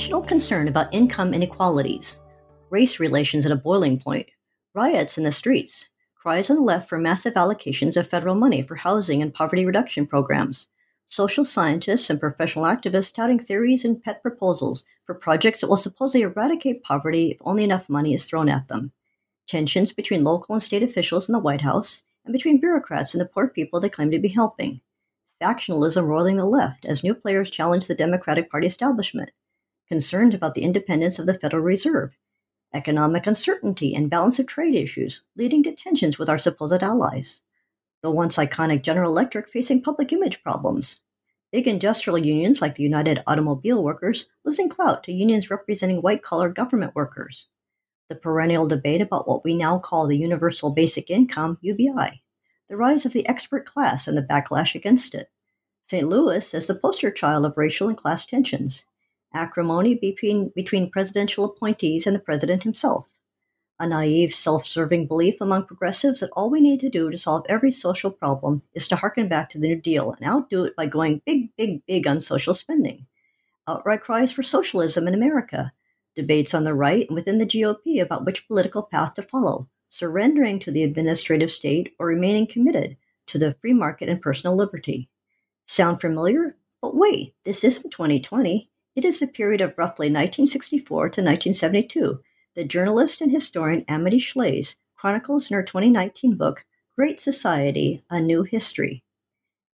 National 0.00 0.22
concern 0.22 0.66
about 0.66 0.94
income 0.94 1.34
inequalities, 1.34 2.16
race 2.70 2.98
relations 2.98 3.44
at 3.44 3.52
a 3.52 3.56
boiling 3.56 4.00
point, 4.00 4.26
riots 4.72 5.18
in 5.18 5.24
the 5.24 5.30
streets, 5.30 5.90
cries 6.14 6.48
on 6.48 6.56
the 6.56 6.62
left 6.62 6.88
for 6.88 6.96
massive 6.96 7.34
allocations 7.34 7.98
of 7.98 8.08
federal 8.08 8.34
money 8.34 8.62
for 8.62 8.76
housing 8.76 9.20
and 9.20 9.34
poverty 9.34 9.66
reduction 9.66 10.06
programs, 10.06 10.68
social 11.06 11.44
scientists 11.44 12.08
and 12.08 12.18
professional 12.18 12.64
activists 12.64 13.12
touting 13.12 13.38
theories 13.38 13.84
and 13.84 14.02
pet 14.02 14.22
proposals 14.22 14.84
for 15.04 15.14
projects 15.14 15.60
that 15.60 15.68
will 15.68 15.76
supposedly 15.76 16.22
eradicate 16.22 16.82
poverty 16.82 17.32
if 17.32 17.36
only 17.42 17.62
enough 17.62 17.86
money 17.86 18.14
is 18.14 18.24
thrown 18.24 18.48
at 18.48 18.68
them, 18.68 18.92
tensions 19.46 19.92
between 19.92 20.24
local 20.24 20.54
and 20.54 20.62
state 20.62 20.82
officials 20.82 21.28
in 21.28 21.34
the 21.34 21.38
White 21.38 21.60
House, 21.60 22.04
and 22.24 22.32
between 22.32 22.58
bureaucrats 22.58 23.12
and 23.12 23.20
the 23.20 23.26
poor 23.28 23.48
people 23.48 23.80
they 23.80 23.90
claim 23.90 24.10
to 24.10 24.18
be 24.18 24.28
helping, 24.28 24.80
factionalism 25.42 26.08
roiling 26.08 26.38
the 26.38 26.46
left 26.46 26.86
as 26.86 27.04
new 27.04 27.14
players 27.14 27.50
challenge 27.50 27.86
the 27.86 27.94
Democratic 27.94 28.50
Party 28.50 28.66
establishment, 28.66 29.32
concerns 29.90 30.36
about 30.36 30.54
the 30.54 30.62
independence 30.62 31.18
of 31.18 31.26
the 31.26 31.34
Federal 31.34 31.64
Reserve, 31.64 32.16
economic 32.72 33.26
uncertainty 33.26 33.92
and 33.92 34.08
balance 34.08 34.38
of 34.38 34.46
trade 34.46 34.76
issues, 34.76 35.22
leading 35.34 35.64
to 35.64 35.72
tensions 35.72 36.16
with 36.16 36.28
our 36.28 36.38
supposed 36.38 36.80
allies, 36.80 37.42
the 38.00 38.10
once 38.10 38.36
iconic 38.36 38.82
General 38.82 39.10
Electric 39.10 39.48
facing 39.48 39.82
public 39.82 40.12
image 40.12 40.44
problems, 40.44 41.00
big 41.50 41.66
industrial 41.66 42.18
unions 42.18 42.62
like 42.62 42.76
the 42.76 42.84
United 42.84 43.20
Automobile 43.26 43.82
Workers 43.82 44.28
losing 44.44 44.68
clout 44.68 45.02
to 45.02 45.12
unions 45.12 45.50
representing 45.50 46.00
white 46.00 46.22
collar 46.22 46.50
government 46.50 46.94
workers, 46.94 47.48
the 48.08 48.14
perennial 48.14 48.68
debate 48.68 49.00
about 49.00 49.26
what 49.26 49.44
we 49.44 49.56
now 49.56 49.76
call 49.76 50.06
the 50.06 50.16
Universal 50.16 50.70
Basic 50.70 51.10
Income, 51.10 51.58
UBI, 51.62 52.22
the 52.68 52.76
rise 52.76 53.04
of 53.04 53.12
the 53.12 53.28
expert 53.28 53.66
class 53.66 54.06
and 54.06 54.16
the 54.16 54.22
backlash 54.22 54.76
against 54.76 55.16
it, 55.16 55.30
St. 55.90 56.06
Louis 56.06 56.54
as 56.54 56.68
the 56.68 56.76
poster 56.76 57.10
child 57.10 57.44
of 57.44 57.56
racial 57.56 57.88
and 57.88 57.96
class 57.96 58.24
tensions, 58.24 58.84
acrimony 59.32 59.94
between, 59.94 60.52
between 60.54 60.90
presidential 60.90 61.44
appointees 61.44 62.06
and 62.06 62.14
the 62.14 62.20
president 62.20 62.62
himself, 62.62 63.08
a 63.78 63.86
naive, 63.86 64.34
self 64.34 64.66
serving 64.66 65.06
belief 65.06 65.40
among 65.40 65.64
progressives 65.64 66.20
that 66.20 66.30
all 66.32 66.50
we 66.50 66.60
need 66.60 66.80
to 66.80 66.90
do 66.90 67.10
to 67.10 67.18
solve 67.18 67.46
every 67.48 67.70
social 67.70 68.10
problem 68.10 68.62
is 68.74 68.86
to 68.88 68.96
harken 68.96 69.28
back 69.28 69.48
to 69.50 69.58
the 69.58 69.68
New 69.68 69.80
Deal 69.80 70.12
and 70.12 70.28
outdo 70.28 70.64
it 70.64 70.76
by 70.76 70.86
going 70.86 71.22
big, 71.24 71.54
big, 71.56 71.84
big 71.86 72.06
on 72.06 72.20
social 72.20 72.54
spending, 72.54 73.06
outright 73.66 74.02
cries 74.02 74.32
for 74.32 74.42
socialism 74.42 75.08
in 75.08 75.14
America, 75.14 75.72
debates 76.14 76.52
on 76.52 76.64
the 76.64 76.74
right 76.74 77.06
and 77.08 77.14
within 77.14 77.38
the 77.38 77.46
GOP 77.46 78.02
about 78.02 78.26
which 78.26 78.46
political 78.46 78.82
path 78.82 79.14
to 79.14 79.22
follow, 79.22 79.68
surrendering 79.88 80.58
to 80.58 80.70
the 80.70 80.82
administrative 80.82 81.50
state 81.50 81.94
or 81.98 82.06
remaining 82.06 82.46
committed 82.46 82.96
to 83.26 83.38
the 83.38 83.52
free 83.52 83.72
market 83.72 84.08
and 84.08 84.20
personal 84.20 84.56
liberty. 84.56 85.08
Sound 85.66 86.00
familiar? 86.00 86.56
But 86.82 86.96
wait, 86.96 87.34
this 87.44 87.64
isn't 87.64 87.90
2020. 87.90 88.70
It 89.00 89.06
is 89.06 89.18
the 89.18 89.26
period 89.26 89.62
of 89.62 89.78
roughly 89.78 90.08
1964 90.08 90.84
to 90.84 91.22
1972 91.22 92.20
that 92.54 92.68
journalist 92.68 93.22
and 93.22 93.30
historian 93.30 93.82
Amity 93.88 94.18
Shlaes 94.18 94.74
chronicles 94.94 95.50
in 95.50 95.54
her 95.54 95.62
2019 95.62 96.36
book, 96.36 96.66
Great 96.96 97.18
Society 97.18 98.00
A 98.10 98.20
New 98.20 98.42
History. 98.42 99.02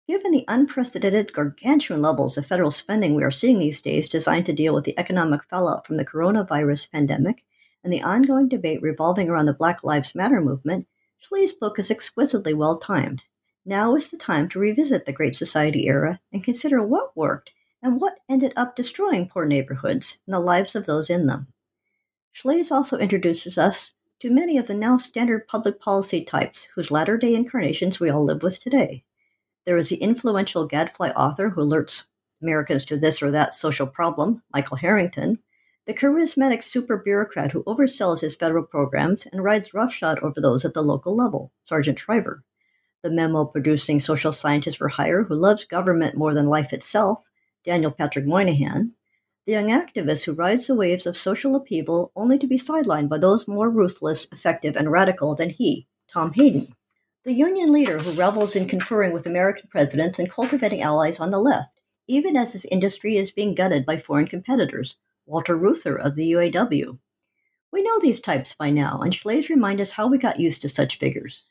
Given 0.06 0.30
the 0.30 0.44
unprecedented 0.46 1.32
gargantuan 1.32 2.02
levels 2.02 2.36
of 2.36 2.44
federal 2.44 2.70
spending 2.70 3.14
we 3.14 3.24
are 3.24 3.30
seeing 3.30 3.58
these 3.58 3.80
days 3.80 4.10
designed 4.10 4.44
to 4.44 4.52
deal 4.52 4.74
with 4.74 4.84
the 4.84 4.98
economic 4.98 5.42
fallout 5.44 5.86
from 5.86 5.96
the 5.96 6.04
coronavirus 6.04 6.90
pandemic 6.90 7.46
and 7.82 7.90
the 7.90 8.02
ongoing 8.02 8.46
debate 8.46 8.82
revolving 8.82 9.30
around 9.30 9.46
the 9.46 9.54
Black 9.54 9.82
Lives 9.82 10.14
Matter 10.14 10.42
movement, 10.42 10.86
Shlaes' 11.18 11.58
book 11.58 11.78
is 11.78 11.90
exquisitely 11.90 12.52
well 12.52 12.76
timed. 12.76 13.22
Now 13.64 13.96
is 13.96 14.10
the 14.10 14.18
time 14.18 14.50
to 14.50 14.58
revisit 14.58 15.06
the 15.06 15.12
Great 15.12 15.34
Society 15.34 15.86
era 15.86 16.20
and 16.30 16.44
consider 16.44 16.82
what 16.82 17.16
worked 17.16 17.52
and 17.84 18.00
what 18.00 18.18
ended 18.28 18.52
up 18.56 18.74
destroying 18.74 19.28
poor 19.28 19.44
neighborhoods 19.44 20.18
and 20.26 20.34
the 20.34 20.40
lives 20.40 20.74
of 20.74 20.86
those 20.86 21.10
in 21.10 21.26
them. 21.26 21.46
Shlaes 22.34 22.72
also 22.72 22.98
introduces 22.98 23.58
us 23.58 23.92
to 24.20 24.30
many 24.30 24.56
of 24.56 24.66
the 24.66 24.74
now 24.74 24.96
standard 24.96 25.46
public 25.46 25.78
policy 25.78 26.24
types 26.24 26.66
whose 26.74 26.90
latter 26.90 27.18
day 27.18 27.34
incarnations 27.34 28.00
we 28.00 28.08
all 28.08 28.24
live 28.24 28.42
with 28.42 28.58
today. 28.58 29.04
There 29.66 29.76
is 29.76 29.90
the 29.90 29.96
influential 29.96 30.66
gadfly 30.66 31.10
author 31.10 31.50
who 31.50 31.60
alerts 31.60 32.04
Americans 32.42 32.86
to 32.86 32.96
this 32.96 33.22
or 33.22 33.30
that 33.30 33.52
social 33.52 33.86
problem, 33.86 34.42
Michael 34.52 34.78
Harrington, 34.78 35.40
the 35.86 35.94
charismatic 35.94 36.64
super 36.64 36.96
bureaucrat 36.96 37.52
who 37.52 37.64
oversells 37.64 38.22
his 38.22 38.34
federal 38.34 38.64
programs 38.64 39.26
and 39.26 39.44
rides 39.44 39.74
roughshod 39.74 40.18
over 40.20 40.40
those 40.40 40.64
at 40.64 40.72
the 40.72 40.82
local 40.82 41.14
level, 41.14 41.52
Sargent 41.62 41.98
Shriver, 41.98 42.42
the 43.02 43.10
memo 43.10 43.44
producing 43.44 44.00
social 44.00 44.32
scientist 44.32 44.78
for 44.78 44.88
hire 44.88 45.24
who 45.24 45.34
loves 45.34 45.66
government 45.66 46.16
more 46.16 46.32
than 46.32 46.46
life 46.46 46.72
itself, 46.72 47.24
Daniel 47.64 47.90
Patrick 47.90 48.26
Moynihan, 48.26 48.92
the 49.46 49.52
young 49.52 49.68
activist 49.68 50.24
who 50.24 50.32
rides 50.32 50.66
the 50.66 50.74
waves 50.74 51.06
of 51.06 51.16
social 51.16 51.56
upheaval 51.56 52.12
only 52.14 52.38
to 52.38 52.46
be 52.46 52.58
sidelined 52.58 53.08
by 53.08 53.18
those 53.18 53.48
more 53.48 53.70
ruthless, 53.70 54.26
effective, 54.30 54.76
and 54.76 54.90
radical 54.90 55.34
than 55.34 55.50
he, 55.50 55.86
Tom 56.08 56.32
Hayden, 56.34 56.74
the 57.24 57.32
union 57.32 57.72
leader 57.72 57.98
who 57.98 58.12
revels 58.12 58.54
in 58.54 58.68
conferring 58.68 59.12
with 59.12 59.26
American 59.26 59.68
presidents 59.70 60.18
and 60.18 60.30
cultivating 60.30 60.82
allies 60.82 61.18
on 61.18 61.30
the 61.30 61.38
left, 61.38 61.80
even 62.06 62.36
as 62.36 62.52
his 62.52 62.66
industry 62.66 63.16
is 63.16 63.32
being 63.32 63.54
gutted 63.54 63.86
by 63.86 63.96
foreign 63.96 64.26
competitors, 64.26 64.96
Walter 65.26 65.56
Reuther 65.56 65.98
of 65.98 66.16
the 66.16 66.32
UAW. 66.32 66.98
We 67.72 67.82
know 67.82 67.98
these 67.98 68.20
types 68.20 68.52
by 68.52 68.70
now, 68.70 69.00
and 69.00 69.12
Shlaes 69.12 69.48
remind 69.48 69.80
us 69.80 69.92
how 69.92 70.06
we 70.06 70.18
got 70.18 70.38
used 70.38 70.62
to 70.62 70.68
such 70.68 70.98
figures. 70.98 71.44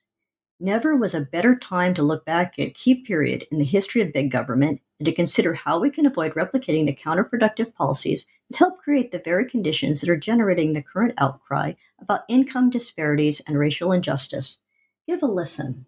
Never 0.64 0.96
was 0.96 1.14
a 1.14 1.20
better 1.20 1.58
time 1.58 1.94
to 1.96 2.04
look 2.04 2.24
back 2.24 2.58
at 2.58 2.68
a 2.68 2.72
key 2.72 2.96
period 2.96 3.46
in 3.52 3.58
the 3.58 3.66
history 3.66 4.00
of 4.00 4.14
big 4.14 4.32
government 4.32 4.80
and 4.98 5.06
to 5.06 5.12
consider 5.12 5.54
how 5.54 5.78
we 5.78 5.90
can 5.90 6.06
avoid 6.06 6.36
replicating 6.36 6.86
the 6.86 6.96
counterproductive 6.96 7.74
policies 7.74 8.26
that 8.50 8.60
help 8.60 8.80
create 8.80 9.12
the 9.12 9.20
very 9.20 9.46
conditions 9.46 10.00
that 10.00 10.10
are 10.10 10.16
generating 10.16 10.72
the 10.72 10.82
current 10.82 11.16
outcry 11.18 11.74
about 12.00 12.24
income 12.30 12.70
disparities 12.70 13.42
and 13.46 13.60
racial 13.60 13.92
injustice. 13.92 14.60
Give 15.06 15.22
a 15.22 15.26
listen. 15.26 15.86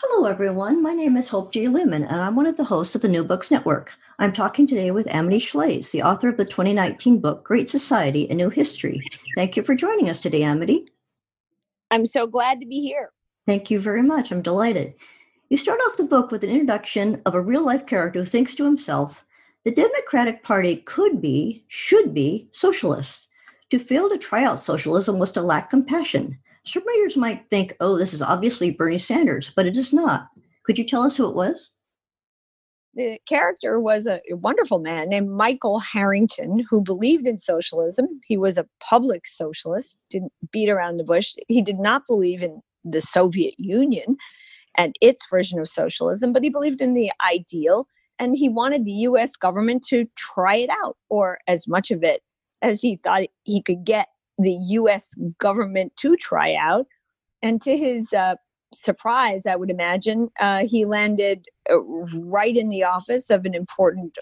Hello, 0.00 0.24
everyone. 0.24 0.82
My 0.82 0.94
name 0.94 1.14
is 1.18 1.28
Hope 1.28 1.52
J. 1.52 1.68
Leman, 1.68 2.04
and 2.04 2.22
I'm 2.22 2.36
one 2.36 2.46
of 2.46 2.56
the 2.56 2.64
hosts 2.64 2.94
of 2.94 3.02
the 3.02 3.08
New 3.08 3.22
Books 3.22 3.50
Network. 3.50 3.92
I'm 4.18 4.32
talking 4.32 4.66
today 4.66 4.90
with 4.90 5.12
Amity 5.14 5.40
Shlaes, 5.40 5.90
the 5.90 6.04
author 6.04 6.30
of 6.30 6.38
the 6.38 6.46
2019 6.46 7.20
book, 7.20 7.44
Great 7.44 7.68
Society 7.68 8.26
A 8.30 8.34
New 8.34 8.48
History. 8.48 9.02
Thank 9.34 9.58
you 9.58 9.62
for 9.62 9.74
joining 9.74 10.08
us 10.08 10.20
today, 10.20 10.42
Amity. 10.42 10.86
I'm 11.94 12.06
so 12.06 12.26
glad 12.26 12.58
to 12.58 12.66
be 12.66 12.80
here. 12.80 13.12
Thank 13.46 13.70
you 13.70 13.78
very 13.78 14.02
much. 14.02 14.32
I'm 14.32 14.42
delighted. 14.42 14.94
You 15.48 15.56
start 15.56 15.78
off 15.86 15.96
the 15.96 16.02
book 16.02 16.32
with 16.32 16.42
an 16.42 16.50
introduction 16.50 17.22
of 17.24 17.36
a 17.36 17.40
real 17.40 17.64
life 17.64 17.86
character 17.86 18.18
who 18.18 18.24
thinks 18.26 18.56
to 18.56 18.64
himself, 18.64 19.24
the 19.64 19.70
Democratic 19.70 20.42
Party 20.42 20.74
could 20.74 21.22
be, 21.22 21.64
should 21.68 22.12
be, 22.12 22.48
socialist. 22.50 23.28
To 23.70 23.78
fail 23.78 24.08
to 24.08 24.18
try 24.18 24.42
out 24.42 24.58
socialism 24.58 25.20
was 25.20 25.30
to 25.32 25.40
lack 25.40 25.70
compassion. 25.70 26.36
Some 26.64 26.84
readers 26.84 27.16
might 27.16 27.48
think, 27.48 27.76
oh, 27.78 27.96
this 27.96 28.12
is 28.12 28.22
obviously 28.22 28.72
Bernie 28.72 28.98
Sanders, 28.98 29.52
but 29.54 29.66
it 29.66 29.76
is 29.76 29.92
not. 29.92 30.30
Could 30.64 30.78
you 30.78 30.84
tell 30.84 31.02
us 31.02 31.16
who 31.16 31.28
it 31.28 31.36
was? 31.36 31.70
The 32.96 33.18
character 33.28 33.80
was 33.80 34.06
a 34.06 34.20
wonderful 34.30 34.78
man 34.78 35.08
named 35.08 35.30
Michael 35.30 35.80
Harrington 35.80 36.64
who 36.70 36.80
believed 36.80 37.26
in 37.26 37.38
socialism. 37.38 38.06
He 38.24 38.36
was 38.36 38.56
a 38.56 38.68
public 38.80 39.26
socialist, 39.26 39.98
didn't 40.10 40.32
beat 40.52 40.68
around 40.68 40.98
the 40.98 41.04
bush. 41.04 41.34
He 41.48 41.60
did 41.60 41.78
not 41.78 42.06
believe 42.06 42.42
in 42.42 42.62
the 42.84 43.00
Soviet 43.00 43.54
Union 43.58 44.16
and 44.76 44.94
its 45.00 45.26
version 45.28 45.58
of 45.58 45.68
socialism, 45.68 46.32
but 46.32 46.44
he 46.44 46.50
believed 46.50 46.80
in 46.80 46.94
the 46.94 47.10
ideal 47.26 47.88
and 48.18 48.36
he 48.36 48.48
wanted 48.48 48.84
the 48.84 48.92
US 48.92 49.34
government 49.34 49.84
to 49.88 50.06
try 50.16 50.56
it 50.56 50.70
out, 50.84 50.96
or 51.08 51.38
as 51.48 51.66
much 51.66 51.90
of 51.90 52.04
it 52.04 52.22
as 52.62 52.80
he 52.80 52.96
thought 53.02 53.24
he 53.44 53.60
could 53.60 53.84
get 53.84 54.08
the 54.38 54.52
US 54.52 55.10
government 55.38 55.96
to 55.96 56.16
try 56.16 56.54
out. 56.54 56.86
And 57.42 57.60
to 57.62 57.76
his 57.76 58.12
uh, 58.12 58.36
surprise, 58.72 59.46
I 59.46 59.56
would 59.56 59.70
imagine, 59.70 60.30
uh, 60.38 60.64
he 60.64 60.84
landed 60.84 61.46
right 61.70 62.56
in 62.56 62.68
the 62.68 62.84
office 62.84 63.30
of 63.30 63.46
an 63.46 63.54
important 63.54 64.16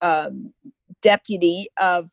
um, 0.00 0.52
deputy 1.02 1.68
of 1.80 2.10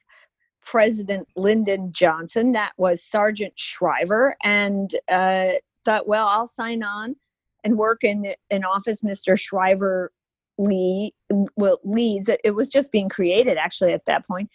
President 0.65 1.27
Lyndon 1.35 1.91
Johnson. 1.91 2.51
That 2.53 2.73
was 2.77 3.03
Sargent 3.03 3.53
Shriver, 3.57 4.35
and 4.43 4.93
uh, 5.09 5.53
thought, 5.85 6.07
well, 6.07 6.27
I'll 6.27 6.47
sign 6.47 6.83
on 6.83 7.15
and 7.63 7.77
work 7.77 8.03
in 8.03 8.33
an 8.49 8.63
office 8.63 9.01
Mr. 9.01 9.39
Shriver 9.39 10.11
lead, 10.57 11.13
well, 11.55 11.79
leads. 11.83 12.29
It 12.43 12.51
was 12.51 12.69
just 12.69 12.91
being 12.91 13.09
created 13.09 13.57
actually 13.57 13.93
at 13.93 14.05
that 14.05 14.27
point, 14.27 14.49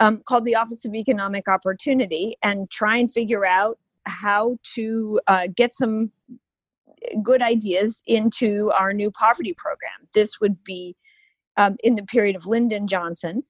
um, 0.00 0.22
called 0.26 0.44
the 0.44 0.56
Office 0.56 0.84
of 0.84 0.94
Economic 0.94 1.48
Opportunity, 1.48 2.36
and 2.42 2.70
try 2.70 2.96
and 2.96 3.10
figure 3.10 3.46
out 3.46 3.78
how 4.06 4.58
to 4.74 5.20
uh, 5.26 5.46
get 5.54 5.72
some 5.72 6.10
good 7.22 7.42
ideas 7.42 8.02
into 8.06 8.70
our 8.78 8.92
new 8.92 9.10
poverty 9.10 9.54
program. 9.56 10.08
This 10.14 10.40
would 10.40 10.62
be 10.64 10.96
um, 11.56 11.76
in 11.82 11.94
the 11.94 12.02
period 12.02 12.36
of 12.36 12.46
Lyndon 12.46 12.86
Johnson 12.86 13.42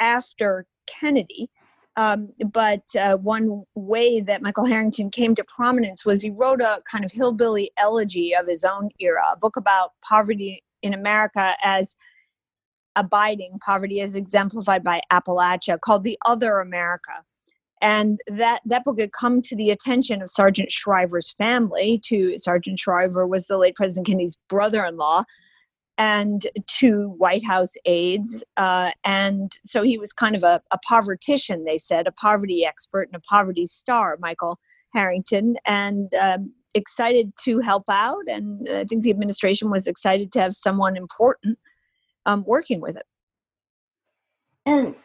after 0.00 0.66
Kennedy. 0.86 1.50
Um, 1.96 2.28
but 2.52 2.82
uh, 2.98 3.16
one 3.16 3.62
way 3.74 4.20
that 4.20 4.42
Michael 4.42 4.66
Harrington 4.66 5.10
came 5.10 5.34
to 5.34 5.44
prominence 5.44 6.04
was 6.04 6.20
he 6.20 6.30
wrote 6.30 6.60
a 6.60 6.82
kind 6.90 7.04
of 7.04 7.12
hillbilly 7.12 7.70
elegy 7.78 8.34
of 8.34 8.46
his 8.46 8.64
own 8.64 8.90
era, 9.00 9.22
a 9.32 9.36
book 9.38 9.56
about 9.56 9.92
poverty 10.06 10.62
in 10.82 10.92
America 10.92 11.54
as 11.62 11.96
abiding 12.96 13.58
poverty 13.64 14.00
as 14.00 14.14
exemplified 14.14 14.84
by 14.84 15.00
Appalachia 15.10 15.80
called 15.80 16.04
The 16.04 16.18
Other 16.26 16.60
America. 16.60 17.12
And 17.82 18.20
that, 18.26 18.62
that 18.64 18.84
book 18.84 18.98
had 18.98 19.12
come 19.12 19.42
to 19.42 19.56
the 19.56 19.70
attention 19.70 20.22
of 20.22 20.30
Sargent 20.30 20.72
Shriver's 20.72 21.32
family. 21.32 22.00
To 22.06 22.38
Sargent 22.38 22.78
Shriver 22.78 23.26
was 23.26 23.46
the 23.46 23.58
late 23.58 23.74
President 23.74 24.06
Kennedy's 24.06 24.38
brother-in-law, 24.48 25.24
and 25.98 26.46
to 26.66 27.14
White 27.18 27.44
House 27.44 27.72
aides. 27.84 28.42
Uh, 28.56 28.90
and 29.04 29.52
so 29.64 29.82
he 29.82 29.98
was 29.98 30.12
kind 30.12 30.36
of 30.36 30.42
a, 30.42 30.60
a 30.70 30.78
povertician, 30.86 31.64
they 31.64 31.78
said, 31.78 32.06
a 32.06 32.12
poverty 32.12 32.64
expert 32.64 33.08
and 33.08 33.16
a 33.16 33.20
poverty 33.20 33.66
star, 33.66 34.16
Michael 34.20 34.58
Harrington, 34.92 35.56
and 35.64 36.12
um, 36.14 36.52
excited 36.74 37.32
to 37.44 37.60
help 37.60 37.84
out. 37.88 38.24
And 38.26 38.68
I 38.68 38.84
think 38.84 39.04
the 39.04 39.10
administration 39.10 39.70
was 39.70 39.86
excited 39.86 40.32
to 40.32 40.40
have 40.40 40.52
someone 40.52 40.96
important 40.96 41.58
um, 42.26 42.44
working 42.46 42.80
with 42.80 42.96
it. 42.96 43.06
And 44.66 44.96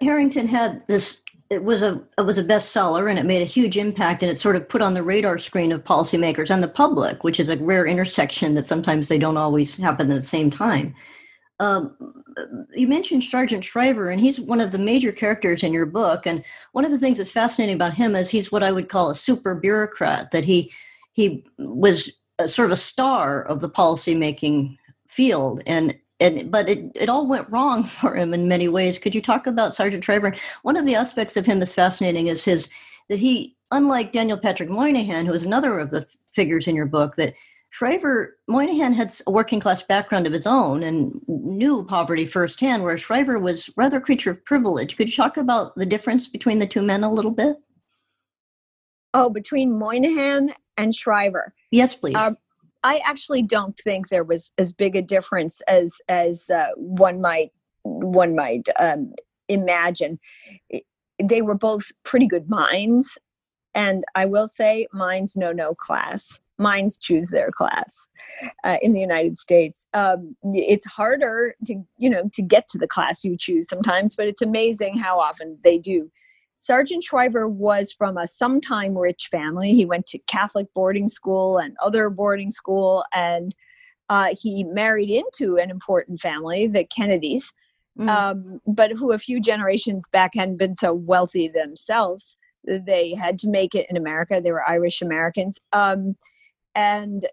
Harrington 0.00 0.46
had 0.46 0.86
this 0.86 1.22
it 1.50 1.64
was 1.64 1.82
a 1.82 2.00
it 2.18 2.22
was 2.22 2.38
a 2.38 2.44
bestseller 2.44 3.08
and 3.08 3.18
it 3.18 3.24
made 3.24 3.40
a 3.40 3.46
huge 3.46 3.78
impact 3.78 4.22
and 4.22 4.30
it 4.30 4.36
sort 4.36 4.56
of 4.56 4.68
put 4.68 4.82
on 4.82 4.94
the 4.94 5.02
radar 5.02 5.38
screen 5.38 5.72
of 5.72 5.84
policymakers 5.84 6.50
and 6.50 6.62
the 6.62 6.68
public, 6.68 7.24
which 7.24 7.40
is 7.40 7.48
a 7.48 7.56
rare 7.56 7.86
intersection 7.86 8.54
that 8.54 8.66
sometimes 8.66 9.08
they 9.08 9.18
don't 9.18 9.38
always 9.38 9.76
happen 9.76 10.10
at 10.10 10.20
the 10.20 10.26
same 10.26 10.50
time. 10.50 10.94
Um, 11.60 11.96
you 12.72 12.86
mentioned 12.86 13.24
Sargent 13.24 13.64
Shriver, 13.64 14.10
and 14.10 14.20
he's 14.20 14.38
one 14.38 14.60
of 14.60 14.70
the 14.70 14.78
major 14.78 15.10
characters 15.10 15.64
in 15.64 15.72
your 15.72 15.86
book. 15.86 16.26
And 16.26 16.44
one 16.72 16.84
of 16.84 16.92
the 16.92 16.98
things 16.98 17.18
that's 17.18 17.32
fascinating 17.32 17.74
about 17.74 17.94
him 17.94 18.14
is 18.14 18.30
he's 18.30 18.52
what 18.52 18.62
I 18.62 18.70
would 18.70 18.88
call 18.88 19.10
a 19.10 19.14
super 19.14 19.54
bureaucrat. 19.54 20.30
That 20.30 20.44
he 20.44 20.72
he 21.12 21.44
was 21.58 22.10
a, 22.38 22.46
sort 22.46 22.66
of 22.66 22.72
a 22.72 22.76
star 22.76 23.42
of 23.42 23.60
the 23.60 23.70
policymaking 23.70 24.76
field, 25.08 25.62
and 25.66 25.96
and 26.20 26.50
but 26.50 26.68
it, 26.68 26.90
it 26.94 27.08
all 27.08 27.26
went 27.26 27.50
wrong 27.50 27.84
for 27.84 28.16
him 28.16 28.34
in 28.34 28.48
many 28.48 28.68
ways. 28.68 28.98
Could 28.98 29.14
you 29.14 29.22
talk 29.22 29.46
about 29.46 29.74
Sargent 29.74 30.04
Shriver? 30.04 30.34
One 30.62 30.76
of 30.76 30.86
the 30.86 30.94
aspects 30.94 31.36
of 31.36 31.46
him 31.46 31.58
that's 31.58 31.74
fascinating 31.74 32.28
is 32.28 32.44
his 32.44 32.70
that 33.08 33.18
he, 33.18 33.56
unlike 33.70 34.12
Daniel 34.12 34.38
Patrick 34.38 34.68
Moynihan, 34.68 35.26
who 35.26 35.32
is 35.32 35.42
another 35.42 35.78
of 35.78 35.90
the 35.90 36.06
figures 36.34 36.66
in 36.68 36.76
your 36.76 36.86
book, 36.86 37.16
that 37.16 37.34
Shriver 37.70 38.38
Moynihan 38.48 38.92
had 38.92 39.12
a 39.26 39.30
working 39.30 39.60
class 39.60 39.82
background 39.82 40.26
of 40.26 40.32
his 40.32 40.46
own 40.46 40.82
and 40.82 41.20
knew 41.26 41.84
poverty 41.84 42.26
firsthand, 42.26 42.82
whereas 42.82 43.00
Shriver 43.00 43.38
was 43.38 43.70
rather 43.76 43.98
a 43.98 44.00
creature 44.00 44.30
of 44.30 44.44
privilege. 44.44 44.96
Could 44.96 45.08
you 45.08 45.14
talk 45.14 45.36
about 45.36 45.74
the 45.76 45.86
difference 45.86 46.28
between 46.28 46.58
the 46.58 46.66
two 46.66 46.82
men 46.82 47.04
a 47.04 47.12
little 47.12 47.30
bit? 47.30 47.56
Oh, 49.14 49.30
between 49.30 49.78
Moynihan 49.78 50.54
and 50.76 50.94
Shriver. 50.94 51.54
Yes, 51.70 51.94
please. 51.94 52.14
Uh, 52.14 52.32
I 52.82 53.00
actually 53.04 53.42
don't 53.42 53.76
think 53.76 54.08
there 54.08 54.24
was 54.24 54.50
as 54.58 54.72
big 54.72 54.94
a 54.96 55.02
difference 55.02 55.60
as 55.68 56.00
as 56.08 56.48
uh, 56.50 56.68
one 56.76 57.20
might 57.20 57.52
one 57.82 58.34
might 58.34 58.68
um, 58.78 59.12
imagine. 59.48 60.18
They 61.22 61.42
were 61.42 61.56
both 61.56 61.90
pretty 62.04 62.26
good 62.26 62.48
minds, 62.48 63.18
and 63.74 64.04
I 64.14 64.26
will 64.26 64.48
say, 64.48 64.86
minds 64.92 65.36
know 65.36 65.52
no 65.52 65.74
class. 65.74 66.38
Minds 66.60 66.98
choose 66.98 67.30
their 67.30 67.52
class 67.52 68.08
uh, 68.64 68.78
in 68.82 68.92
the 68.92 69.00
United 69.00 69.38
States. 69.38 69.86
Um, 69.94 70.36
it's 70.42 70.86
harder 70.86 71.54
to 71.66 71.84
you 71.98 72.10
know 72.10 72.28
to 72.32 72.42
get 72.42 72.68
to 72.68 72.78
the 72.78 72.88
class 72.88 73.24
you 73.24 73.36
choose 73.36 73.68
sometimes, 73.68 74.14
but 74.14 74.28
it's 74.28 74.42
amazing 74.42 74.98
how 74.98 75.18
often 75.18 75.58
they 75.62 75.78
do. 75.78 76.10
Sargent 76.68 77.02
Shriver 77.02 77.48
was 77.48 77.92
from 77.92 78.18
a 78.18 78.26
sometime 78.26 78.94
rich 78.94 79.28
family. 79.30 79.72
He 79.72 79.86
went 79.86 80.04
to 80.08 80.18
Catholic 80.26 80.66
boarding 80.74 81.08
school 81.08 81.56
and 81.56 81.74
other 81.82 82.10
boarding 82.10 82.50
school, 82.50 83.06
and 83.14 83.56
uh, 84.10 84.34
he 84.38 84.64
married 84.64 85.08
into 85.08 85.56
an 85.56 85.70
important 85.70 86.20
family, 86.20 86.66
the 86.66 86.84
Kennedys, 86.84 87.50
mm. 87.98 88.06
um, 88.06 88.60
but 88.66 88.92
who 88.92 89.12
a 89.12 89.18
few 89.18 89.40
generations 89.40 90.06
back 90.12 90.32
hadn't 90.34 90.58
been 90.58 90.74
so 90.74 90.92
wealthy 90.92 91.48
themselves. 91.48 92.36
They 92.64 93.14
had 93.14 93.38
to 93.38 93.48
make 93.48 93.74
it 93.74 93.86
in 93.88 93.96
America. 93.96 94.38
They 94.38 94.52
were 94.52 94.68
Irish 94.68 95.00
Americans. 95.00 95.58
Um, 95.72 96.16
and 96.74 97.26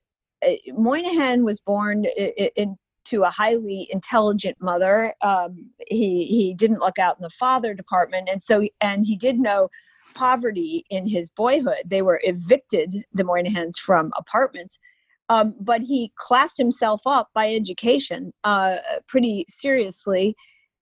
uh, 0.47 0.51
Moynihan 0.69 1.43
was 1.43 1.59
born 1.59 2.05
in, 2.05 2.77
to 3.05 3.23
a 3.23 3.29
highly 3.29 3.87
intelligent 3.91 4.57
mother. 4.61 5.13
Um, 5.21 5.69
he 5.87 6.25
he 6.25 6.53
didn't 6.53 6.79
look 6.79 6.99
out 6.99 7.17
in 7.17 7.21
the 7.21 7.29
father 7.29 7.73
department, 7.73 8.29
and 8.31 8.41
so 8.41 8.67
and 8.81 9.05
he 9.05 9.15
did 9.15 9.39
know 9.39 9.69
poverty 10.15 10.85
in 10.89 11.07
his 11.07 11.29
boyhood. 11.29 11.83
They 11.85 12.01
were 12.01 12.21
evicted, 12.23 13.03
the 13.13 13.23
Moynihans, 13.23 13.77
from 13.77 14.11
apartments. 14.17 14.79
Um, 15.27 15.55
but 15.59 15.81
he 15.81 16.11
classed 16.17 16.57
himself 16.57 17.01
up 17.05 17.29
by 17.33 17.53
education 17.53 18.31
uh, 18.43 18.77
pretty 19.07 19.45
seriously. 19.49 20.35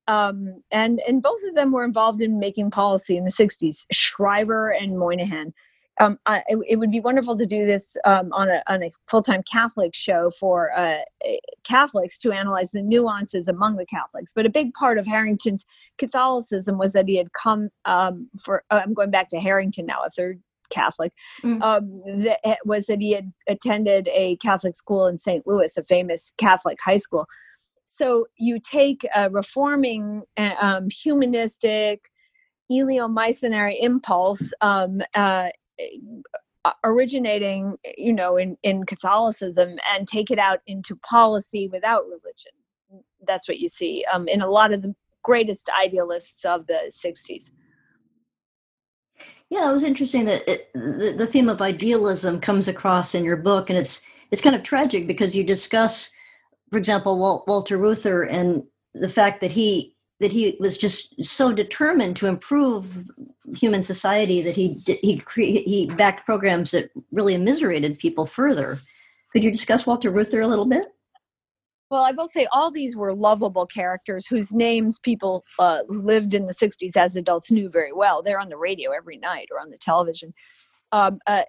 Um, 0.08 0.62
and 0.72 1.02
and 1.08 1.22
both 1.22 1.40
of 1.48 1.56
them 1.56 1.72
were 1.72 1.86
involved 1.86 2.22
in 2.22 2.40
making 2.40 2.72
policy 2.72 3.16
in 3.16 3.24
the 3.24 3.32
60s, 3.32 3.86
Shriver 3.92 4.70
and 4.70 5.00
Moynihan 5.00 5.54
um, 6.00 6.18
I, 6.26 6.44
it, 6.48 6.78
would 6.78 6.92
be 6.92 7.00
wonderful 7.00 7.38
to 7.38 7.46
do 7.46 7.66
this 7.66 7.96
um, 8.04 8.32
on 8.34 8.50
a, 8.50 8.64
on 8.68 8.84
a 8.84 8.90
full-time 9.08 9.44
Catholic 9.52 9.94
show 9.94 10.32
for 10.40 10.76
uh, 10.78 11.02
Catholics 11.64 12.18
to 12.20 12.32
analyze 12.32 12.72
the 12.72 12.82
nuances 12.82 13.48
among 13.48 13.76
the 13.76 13.86
Catholics. 13.86 14.32
But 14.34 14.46
a 14.46 14.50
big 14.50 14.74
part 14.74 14.98
of 14.98 15.06
Harrington's 15.06 15.66
Catholicism 16.00 16.78
was 16.78 16.94
that 16.94 17.08
he 17.08 17.16
had 17.18 17.34
come 17.34 17.70
um, 17.86 18.30
for. 18.44 18.64
Uh, 18.72 18.82
I'm 18.84 18.94
going 18.94 19.12
back 19.12 19.28
to 19.30 19.40
Harrington 19.40 19.86
now, 19.86 20.02
a 20.04 20.10
third 20.10 20.42
Catholic. 20.72 21.14
Mm-hmm. 21.44 21.62
Um, 21.62 22.02
that 22.24 22.60
was 22.66 22.88
that 22.88 23.00
he 23.00 23.12
had 23.12 23.32
attended 23.48 24.10
a 24.12 24.38
Catholic 24.38 24.76
school 24.76 25.06
in 25.06 25.18
St. 25.18 25.46
Louis, 25.46 25.78
a 25.78 25.84
famous 25.84 26.34
Catholic 26.38 26.80
high 26.84 26.98
school. 26.98 27.28
So 27.88 28.26
you 28.38 28.60
take 28.60 29.08
a 29.16 29.30
reforming, 29.30 30.24
uh, 30.36 30.56
um, 30.60 30.88
humanistic, 30.90 32.10
eleemosynary 32.72 33.76
impulse 33.80 34.52
um, 34.62 35.02
uh, 35.14 35.50
originating 36.84 37.78
you 37.98 38.14
know 38.14 38.32
in 38.32 38.58
in 38.64 38.86
catholicism 38.86 39.78
and 39.92 40.08
take 40.08 40.32
it 40.32 40.40
out 40.40 40.60
into 40.66 40.96
policy 40.98 41.68
without 41.68 42.04
religion. 42.06 42.54
That's 43.26 43.48
what 43.48 43.60
you 43.60 43.68
see 43.68 44.06
um, 44.12 44.28
in 44.28 44.42
a 44.42 44.50
lot 44.50 44.74
of 44.74 44.82
the 44.82 44.96
greatest 45.24 45.70
idealists 45.82 46.44
of 46.44 46.68
the 46.68 46.92
60s 46.92 47.50
yeah 49.50 49.70
it 49.70 49.74
was 49.74 49.84
interesting 49.84 50.26
that 50.26 50.48
it, 50.50 50.70
the, 50.74 51.16
the 51.18 51.26
theme 51.28 51.48
of 51.48 51.62
idealism 51.62 52.42
comes 52.42 52.68
across 52.68 53.16
in 53.16 53.24
your 53.24 53.38
book 53.38 53.70
and 53.70 53.80
it's 53.80 54.02
it's 54.32 54.42
kind 54.42 54.56
of 54.56 54.64
tragic 54.64 55.08
because 55.08 55.34
you 55.34 55.44
discuss 55.44 56.10
for 56.70 56.78
example 56.78 57.18
Walt, 57.18 57.48
walter 57.48 57.78
reuther 57.78 58.24
and 58.24 58.64
the 58.94 59.08
fact 59.08 59.40
that 59.40 59.52
he 59.52 59.93
that 60.20 60.32
he 60.32 60.58
was 60.60 60.78
just 60.78 61.24
so 61.24 61.52
determined 61.52 62.16
to 62.18 62.28
improve 62.28 63.10
human 63.56 63.84
society 63.84 64.42
that 64.42 64.56
he 64.56 64.74
he 65.02 65.22
he 65.28 65.92
backed 65.98 66.26
programs 66.26 66.72
that 66.72 66.90
really 67.12 67.36
immiserated 67.36 68.00
people 68.00 68.26
further. 68.26 68.80
Could 69.32 69.44
you 69.44 69.52
discuss 69.52 69.86
Walter 69.86 70.12
Reuther 70.12 70.42
a 70.42 70.48
little 70.48 70.66
bit? 70.66 70.86
Well, 71.90 72.04
I 72.04 72.12
will 72.12 72.28
say 72.28 72.48
all 72.52 72.72
these 72.72 72.96
were 72.96 73.14
lovable 73.14 73.68
characters 73.68 74.26
whose 74.26 74.52
names 74.52 74.98
people 74.98 75.44
uh, 75.60 75.82
lived 75.88 76.34
in 76.34 76.48
the 76.48 76.54
60s 76.54 76.98
as 76.98 77.16
adults 77.16 77.52
knew 77.52 77.70
very 77.70 77.94
well. 77.94 78.24
They're 78.24 78.40
on 78.40 78.50
the 78.50 78.58
radio 78.58 78.92
every 78.92 79.18
night 79.18 79.50
or 79.52 79.60
on 79.60 79.70
the 79.70 79.78
television. 79.78 80.34
um, 80.92 81.20
uh, 81.28 81.44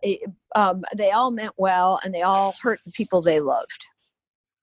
um, 0.54 0.84
they 0.94 1.12
all 1.12 1.30
meant 1.30 1.54
well 1.56 1.98
and 2.04 2.14
they 2.14 2.20
all 2.20 2.54
hurt 2.60 2.80
the 2.84 2.92
people 2.92 3.22
they 3.22 3.40
loved. 3.40 3.86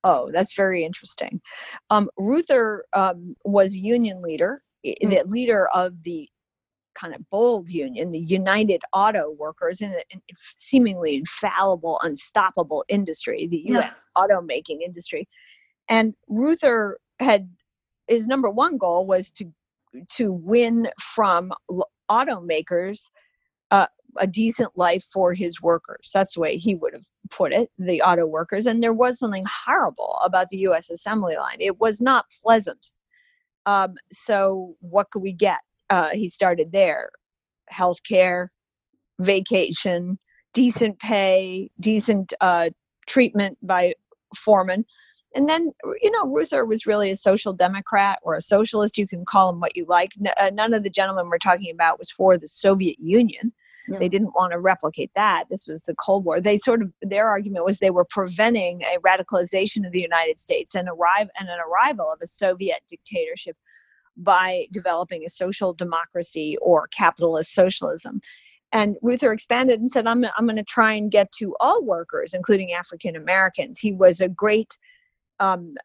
Oh, 0.04 0.32
that's 0.32 0.56
very 0.56 0.84
interesting. 0.84 1.42
Um, 1.90 2.10
Reuther 2.18 2.86
um, 2.94 3.36
was 3.46 3.76
union 3.76 4.22
leader, 4.22 4.64
mm-hmm. 4.86 5.10
the 5.10 5.24
leader 5.28 5.68
of 5.74 6.04
the 6.04 6.28
kind 6.96 7.16
of 7.16 7.30
bold 7.30 7.70
union, 7.70 8.12
the 8.12 8.20
United 8.20 8.82
Auto 8.94 9.32
Workers, 9.32 9.82
in 9.82 9.92
a 9.92 10.04
seemingly 10.58 11.16
infallible, 11.16 12.00
unstoppable 12.04 12.84
industry, 12.90 13.48
the 13.48 13.64
U.S. 13.68 14.06
Yeah. 14.18 14.24
automaking 14.24 14.82
industry. 14.84 15.28
And 15.88 16.16
Reuther 16.28 16.98
had 17.20 17.50
his 18.08 18.28
number 18.28 18.50
one 18.50 18.78
goal 18.78 19.06
was 19.06 19.32
to 19.34 19.52
to 20.16 20.32
win 20.32 20.90
from 21.00 21.52
automakers 22.10 23.10
uh, 23.72 23.88
a 24.18 24.28
decent 24.28 24.78
life 24.78 25.04
for 25.12 25.34
his 25.34 25.62
workers. 25.62 26.10
That's 26.14 26.36
the 26.36 26.42
way 26.42 26.58
he 26.58 26.76
would 26.76 26.94
have 26.94 27.06
put 27.30 27.54
it, 27.54 27.70
the 27.78 28.02
auto 28.02 28.26
workers. 28.26 28.66
And 28.66 28.82
there 28.82 28.94
was 28.94 29.20
something 29.20 29.46
horrible 29.66 30.20
about 30.24 30.50
the 30.50 30.58
U.S. 30.60 30.90
assembly 30.90 31.38
line. 31.38 31.58
It 31.60 31.80
was 31.80 32.02
not 32.02 32.26
pleasant. 32.44 32.90
Um, 33.66 33.96
so, 34.12 34.76
what 34.80 35.12
could 35.12 35.22
we 35.22 35.34
get? 35.34 35.60
Uh, 35.90 36.10
he 36.14 36.30
started 36.30 36.72
there 36.72 37.12
health 37.70 38.04
care, 38.04 38.52
vacation, 39.20 40.20
decent 40.54 41.00
pay, 41.00 41.70
decent 41.80 42.34
uh, 42.42 42.70
treatment 43.08 43.58
by 43.62 43.94
foreman. 44.36 44.86
And 45.34 45.48
then, 45.48 45.72
you 46.02 46.12
know, 46.12 46.26
Reuther 46.28 46.66
was 46.66 46.86
really 46.86 47.10
a 47.10 47.16
social 47.16 47.54
democrat 47.54 48.20
or 48.24 48.36
a 48.36 48.42
socialist. 48.42 48.98
You 48.98 49.08
can 49.08 49.24
call 49.24 49.50
him 49.50 49.62
what 49.62 49.78
you 49.78 49.86
like. 49.88 50.12
N- 50.20 50.34
uh, 50.38 50.52
none 50.54 50.74
of 50.74 50.84
the 50.84 50.90
gentlemen 50.90 51.30
we're 51.30 51.38
talking 51.38 51.72
about 51.72 52.00
was 52.00 52.12
for 52.12 52.38
the 52.38 52.48
Soviet 52.48 52.98
Union. 53.00 53.54
They 54.00 54.10
didn't 54.10 54.36
want 54.36 54.52
to 54.52 54.60
replicate 54.60 55.12
that. 55.16 55.46
This 55.50 55.68
was 55.68 55.82
the 55.82 55.96
Cold 55.96 56.26
War. 56.26 56.40
They 56.40 56.58
sort 56.58 56.82
of 56.82 56.92
their 57.02 57.28
argument 57.28 57.66
was 57.66 57.80
they 57.80 57.90
were 57.90 58.06
preventing 58.06 58.84
a 58.84 59.00
radicalization 59.00 59.86
of 59.86 59.92
the 59.92 60.02
United 60.02 60.40
States 60.40 60.76
and 60.76 60.90
arrive 60.90 61.30
and 61.40 61.50
an 61.50 61.60
arrival 61.60 62.12
of 62.12 62.20
a 62.22 62.28
Soviet 62.28 62.82
dictatorship 62.88 63.58
by 64.18 64.68
developing 64.72 65.24
a 65.24 65.30
social 65.30 65.74
democracy 65.74 66.58
or 66.62 66.88
capitalist 66.88 67.54
socialism. 67.54 68.22
And 68.74 68.96
Reuther 69.02 69.34
expanded 69.34 69.80
and 69.80 69.90
said, 69.90 70.08
I'm, 70.08 70.24
I'm 70.38 70.46
going 70.46 70.56
to 70.56 70.64
try 70.64 70.94
and 70.94 71.12
get 71.12 71.32
to 71.34 71.56
all 71.60 71.84
workers, 71.84 72.34
including 72.34 72.72
African 72.72 73.16
Americans. 73.16 73.80
He 73.80 73.92
was 73.92 74.22
a 74.22 74.30
great 74.30 74.78
um, 75.40 75.76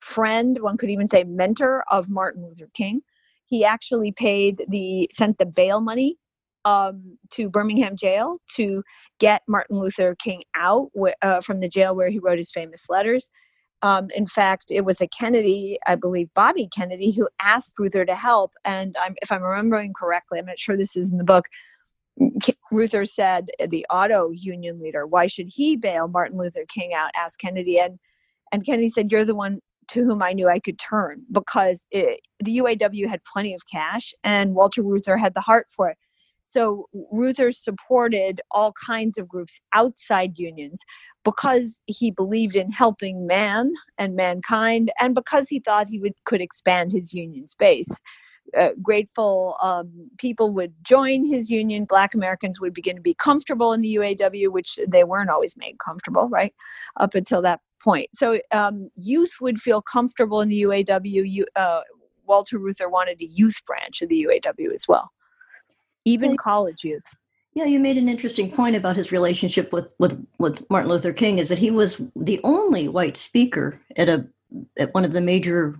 friend, 0.00 0.58
one 0.60 0.76
could 0.76 0.90
even 0.90 1.06
say 1.06 1.24
mentor 1.24 1.84
of 1.90 2.08
Martin 2.08 2.44
Luther 2.44 2.70
King. 2.72 3.02
He 3.46 3.64
actually 3.64 4.12
paid 4.12 4.64
the, 4.68 5.08
sent 5.12 5.38
the 5.38 5.46
bail 5.46 5.80
money 5.80 6.16
um, 6.66 7.16
to 7.30 7.48
Birmingham 7.48 7.96
jail 7.96 8.38
to 8.56 8.82
get 9.20 9.42
Martin 9.46 9.78
Luther 9.78 10.16
King 10.16 10.42
out 10.56 10.90
uh, 11.22 11.40
from 11.40 11.60
the 11.60 11.68
jail 11.68 11.94
where 11.94 12.10
he 12.10 12.18
wrote 12.18 12.38
his 12.38 12.50
famous 12.50 12.90
letters. 12.90 13.30
Um, 13.82 14.08
in 14.14 14.26
fact, 14.26 14.66
it 14.70 14.84
was 14.84 15.00
a 15.00 15.06
Kennedy, 15.06 15.78
I 15.86 15.94
believe, 15.94 16.28
Bobby 16.34 16.68
Kennedy, 16.76 17.12
who 17.12 17.28
asked 17.40 17.78
Reuther 17.78 18.04
to 18.04 18.16
help. 18.16 18.52
And 18.64 18.96
I'm, 19.00 19.14
if 19.22 19.30
I'm 19.30 19.44
remembering 19.44 19.92
correctly, 19.92 20.40
I'm 20.40 20.46
not 20.46 20.58
sure 20.58 20.76
this 20.76 20.96
is 20.96 21.10
in 21.10 21.18
the 21.18 21.24
book. 21.24 21.44
Reuther 22.72 23.04
said, 23.04 23.46
the 23.68 23.86
auto 23.88 24.30
union 24.30 24.80
leader, 24.80 25.06
why 25.06 25.26
should 25.26 25.48
he 25.48 25.76
bail 25.76 26.08
Martin 26.08 26.36
Luther 26.36 26.64
King 26.68 26.94
out? 26.94 27.10
asked 27.14 27.38
Kennedy. 27.38 27.78
And, 27.78 28.00
and 28.50 28.66
Kennedy 28.66 28.88
said, 28.88 29.12
You're 29.12 29.24
the 29.24 29.36
one 29.36 29.60
to 29.88 30.02
whom 30.02 30.20
I 30.20 30.32
knew 30.32 30.48
I 30.48 30.58
could 30.58 30.80
turn 30.80 31.22
because 31.30 31.86
it, 31.92 32.20
the 32.40 32.58
UAW 32.58 33.06
had 33.06 33.22
plenty 33.22 33.54
of 33.54 33.60
cash 33.72 34.12
and 34.24 34.54
Walter 34.54 34.82
Reuther 34.82 35.16
had 35.16 35.34
the 35.34 35.40
heart 35.40 35.66
for 35.70 35.90
it. 35.90 35.98
So 36.56 36.88
Reuther 37.12 37.50
supported 37.50 38.40
all 38.50 38.72
kinds 38.72 39.18
of 39.18 39.28
groups 39.28 39.60
outside 39.74 40.38
unions 40.38 40.80
because 41.22 41.82
he 41.84 42.10
believed 42.10 42.56
in 42.56 42.70
helping 42.70 43.26
man 43.26 43.72
and 43.98 44.16
mankind, 44.16 44.90
and 44.98 45.14
because 45.14 45.50
he 45.50 45.60
thought 45.60 45.86
he 45.86 45.98
would 45.98 46.14
could 46.24 46.40
expand 46.40 46.92
his 46.92 47.12
union 47.12 47.46
space. 47.46 47.90
Uh, 48.56 48.70
grateful 48.80 49.56
um, 49.60 50.08
people 50.16 50.50
would 50.50 50.72
join 50.82 51.26
his 51.26 51.50
union. 51.50 51.84
Black 51.84 52.14
Americans 52.14 52.58
would 52.58 52.72
begin 52.72 52.96
to 52.96 53.02
be 53.02 53.12
comfortable 53.12 53.74
in 53.74 53.82
the 53.82 53.96
UAW, 53.96 54.50
which 54.50 54.78
they 54.88 55.04
weren't 55.04 55.28
always 55.28 55.58
made 55.58 55.76
comfortable, 55.78 56.26
right? 56.30 56.54
Up 56.98 57.14
until 57.14 57.42
that 57.42 57.60
point. 57.84 58.08
So 58.14 58.40
um, 58.52 58.88
youth 58.96 59.34
would 59.42 59.58
feel 59.58 59.82
comfortable 59.82 60.40
in 60.40 60.48
the 60.48 60.62
UAW. 60.62 61.30
You, 61.30 61.44
uh, 61.54 61.82
Walter 62.24 62.58
Reuther 62.58 62.88
wanted 62.88 63.20
a 63.20 63.26
youth 63.26 63.60
branch 63.66 64.00
of 64.00 64.08
the 64.08 64.26
UAW 64.26 64.72
as 64.72 64.86
well 64.88 65.10
even 66.06 66.36
college 66.36 66.84
youth. 66.84 67.04
Yeah, 67.54 67.64
you 67.64 67.78
made 67.78 67.96
an 67.96 68.08
interesting 68.08 68.50
point 68.50 68.76
about 68.76 68.96
his 68.96 69.12
relationship 69.12 69.72
with, 69.72 69.88
with, 69.98 70.26
with 70.38 70.68
Martin 70.68 70.90
Luther 70.90 71.12
King 71.12 71.38
is 71.38 71.48
that 71.48 71.58
he 71.58 71.70
was 71.70 72.00
the 72.14 72.40
only 72.44 72.86
white 72.88 73.16
speaker 73.16 73.80
at 73.96 74.08
a 74.08 74.26
at 74.78 74.94
one 74.94 75.04
of 75.04 75.12
the 75.12 75.20
major 75.20 75.74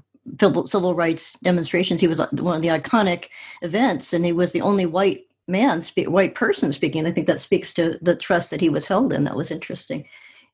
civil 0.66 0.94
rights 0.94 1.38
demonstrations. 1.40 2.00
He 2.00 2.08
was 2.08 2.18
one 2.18 2.56
of 2.56 2.62
the 2.62 2.68
iconic 2.68 3.28
events, 3.62 4.12
and 4.12 4.24
he 4.24 4.32
was 4.32 4.52
the 4.52 4.60
only 4.60 4.86
white 4.86 5.26
man, 5.46 5.82
spe- 5.82 6.08
white 6.08 6.34
person 6.34 6.72
speaking. 6.72 7.06
I 7.06 7.12
think 7.12 7.26
that 7.26 7.40
speaks 7.40 7.72
to 7.74 7.98
the 8.02 8.16
trust 8.16 8.50
that 8.50 8.60
he 8.60 8.68
was 8.68 8.86
held 8.86 9.12
in. 9.12 9.24
That 9.24 9.36
was 9.36 9.50
interesting. 9.50 10.06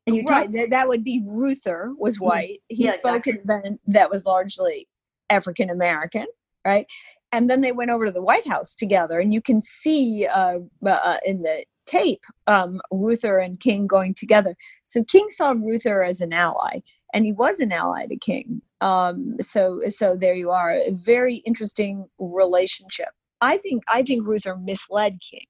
And 0.07 0.17
you're 0.17 0.25
right, 0.25 0.53
talk- 0.53 0.71
that 0.71 0.89
would 0.89 1.05
be 1.05 1.23
Reuther 1.27 1.93
was 1.97 2.17
mm-hmm. 2.17 2.25
white. 2.25 2.63
He 2.69 2.85
yeah, 2.85 2.95
spoke 2.95 3.27
exactly. 3.27 3.33
an 3.33 3.61
event 3.61 3.81
that 3.87 4.11
was 4.11 4.27
largely 4.27 4.89
African 5.31 5.71
American, 5.71 6.27
right? 6.67 6.87
And 7.33 7.49
then 7.49 7.63
they 7.63 7.73
went 7.73 7.91
over 7.91 8.07
to 8.07 8.13
the 8.13 8.23
White 8.23 8.47
House 8.47 8.75
together, 8.75 9.19
and 9.19 9.33
you 9.33 9.41
can 9.41 9.61
see 9.61 10.27
uh, 10.27 10.59
uh, 10.87 11.17
in 11.25 11.43
the 11.43 11.65
tape 11.87 12.23
um, 12.47 12.81
Reuther 12.91 13.39
and 13.39 13.59
King 13.59 13.87
going 13.87 14.15
together. 14.15 14.55
So 14.85 15.03
King 15.03 15.27
saw 15.31 15.53
Reuther 15.53 16.03
as 16.03 16.21
an 16.21 16.33
ally, 16.33 16.81
and 17.13 17.25
he 17.25 17.33
was 17.33 17.59
an 17.59 17.73
ally 17.73 18.07
to 18.07 18.17
King. 18.17 18.63
Um, 18.81 19.37
so 19.41 19.81
so 19.89 20.17
there 20.17 20.35
you 20.35 20.51
are, 20.51 20.73
a 20.73 20.91
very 20.93 21.37
interesting 21.37 22.07
relationship. 22.19 23.09
I 23.41 23.57
think 23.57 23.83
I 23.89 24.03
think 24.03 24.27
Reuther 24.27 24.57
misled 24.57 25.19
King. 25.21 25.47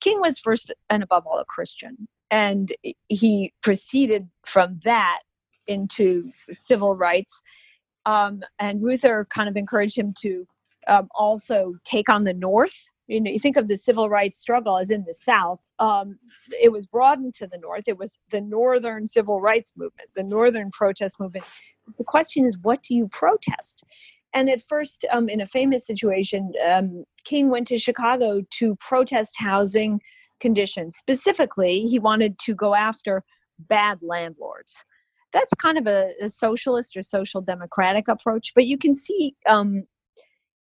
King 0.00 0.20
was 0.20 0.38
first 0.38 0.72
and 0.88 1.02
above 1.02 1.26
all 1.26 1.38
a 1.38 1.44
Christian, 1.44 2.08
and 2.30 2.72
he 3.08 3.52
proceeded 3.62 4.28
from 4.46 4.80
that 4.84 5.20
into 5.66 6.30
civil 6.52 6.94
rights. 6.94 7.42
Um, 8.06 8.40
and 8.58 8.82
Reuther 8.82 9.26
kind 9.28 9.48
of 9.48 9.56
encouraged 9.56 9.98
him 9.98 10.14
to 10.20 10.46
um, 10.88 11.08
also 11.14 11.74
take 11.84 12.08
on 12.08 12.24
the 12.24 12.34
North. 12.34 12.84
You 13.06 13.20
know, 13.20 13.30
you 13.30 13.38
think 13.38 13.56
of 13.56 13.68
the 13.68 13.76
civil 13.76 14.10
rights 14.10 14.38
struggle 14.38 14.78
as 14.78 14.90
in 14.90 15.04
the 15.06 15.14
South. 15.14 15.60
Um, 15.78 16.18
it 16.62 16.72
was 16.72 16.86
broadened 16.86 17.34
to 17.34 17.46
the 17.46 17.58
North. 17.58 17.84
It 17.86 17.98
was 17.98 18.18
the 18.30 18.40
Northern 18.40 19.06
civil 19.06 19.40
rights 19.40 19.72
movement, 19.76 20.10
the 20.14 20.22
Northern 20.22 20.70
protest 20.70 21.18
movement. 21.18 21.46
The 21.96 22.04
question 22.04 22.44
is, 22.44 22.58
what 22.60 22.82
do 22.82 22.94
you 22.94 23.08
protest? 23.08 23.84
And 24.34 24.50
at 24.50 24.60
first, 24.60 25.06
um, 25.10 25.30
in 25.30 25.40
a 25.40 25.46
famous 25.46 25.86
situation, 25.86 26.52
um, 26.70 27.04
King 27.24 27.48
went 27.48 27.66
to 27.68 27.78
Chicago 27.78 28.42
to 28.58 28.76
protest 28.76 29.36
housing 29.38 30.00
conditions. 30.38 30.96
Specifically, 30.96 31.80
he 31.80 31.98
wanted 31.98 32.38
to 32.40 32.54
go 32.54 32.74
after 32.74 33.24
bad 33.58 33.98
landlords 34.02 34.84
that's 35.32 35.52
kind 35.54 35.78
of 35.78 35.86
a, 35.86 36.12
a, 36.22 36.28
socialist 36.28 36.96
or 36.96 37.02
social 37.02 37.40
democratic 37.40 38.08
approach 38.08 38.52
but 38.54 38.66
you 38.66 38.78
can 38.78 38.94
see 38.94 39.34
um, 39.48 39.82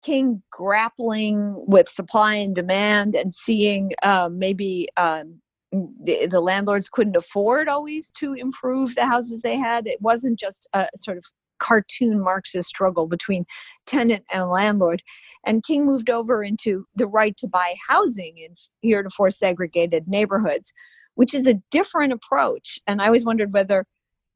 King 0.04 0.42
grappling 0.52 1.56
with 1.68 1.90
supply 1.90 2.36
and 2.36 2.56
demand 2.56 3.16
and 3.16 3.34
seeing 3.34 3.92
um, 4.04 4.40
maybe 4.40 4.88
um, 4.98 5.42
the, 5.72 6.26
the, 6.26 6.40
landlords 6.40 6.90
couldn't 6.90 7.16
afford 7.16 7.68
always 7.68 8.10
to 8.12 8.34
improve 8.34 8.96
the 8.96 9.06
houses 9.06 9.42
they 9.42 9.58
had. 9.58 9.88
It 9.88 10.02
wasn't 10.02 10.40
just 10.40 10.68
a 10.74 10.88
sort 10.96 11.18
of 11.18 11.26
cartoon 11.60 12.22
Marxist 12.22 12.70
struggle 12.70 13.08
between 13.08 13.46
tenant 13.86 14.24
and 14.32 14.50
landlord. 14.50 15.04
And 15.46 15.64
King 15.64 15.86
moved 15.86 16.10
over 16.10 16.44
into 16.44 16.86
the 16.96 17.08
right 17.08 17.36
to 17.38 17.48
buy 17.48 17.76
housing 17.88 18.38
in 18.38 18.54
heretofore 18.82 19.32
segregated 19.32 20.08
neighborhoods, 20.08 20.74
which 21.16 21.34
is 21.34 21.48
a 21.48 21.62
different 21.72 22.14
approach. 22.14 22.80
And 22.88 23.02
I 23.02 23.08
always 23.08 23.26
wondered 23.26 23.54
whether 23.54 23.86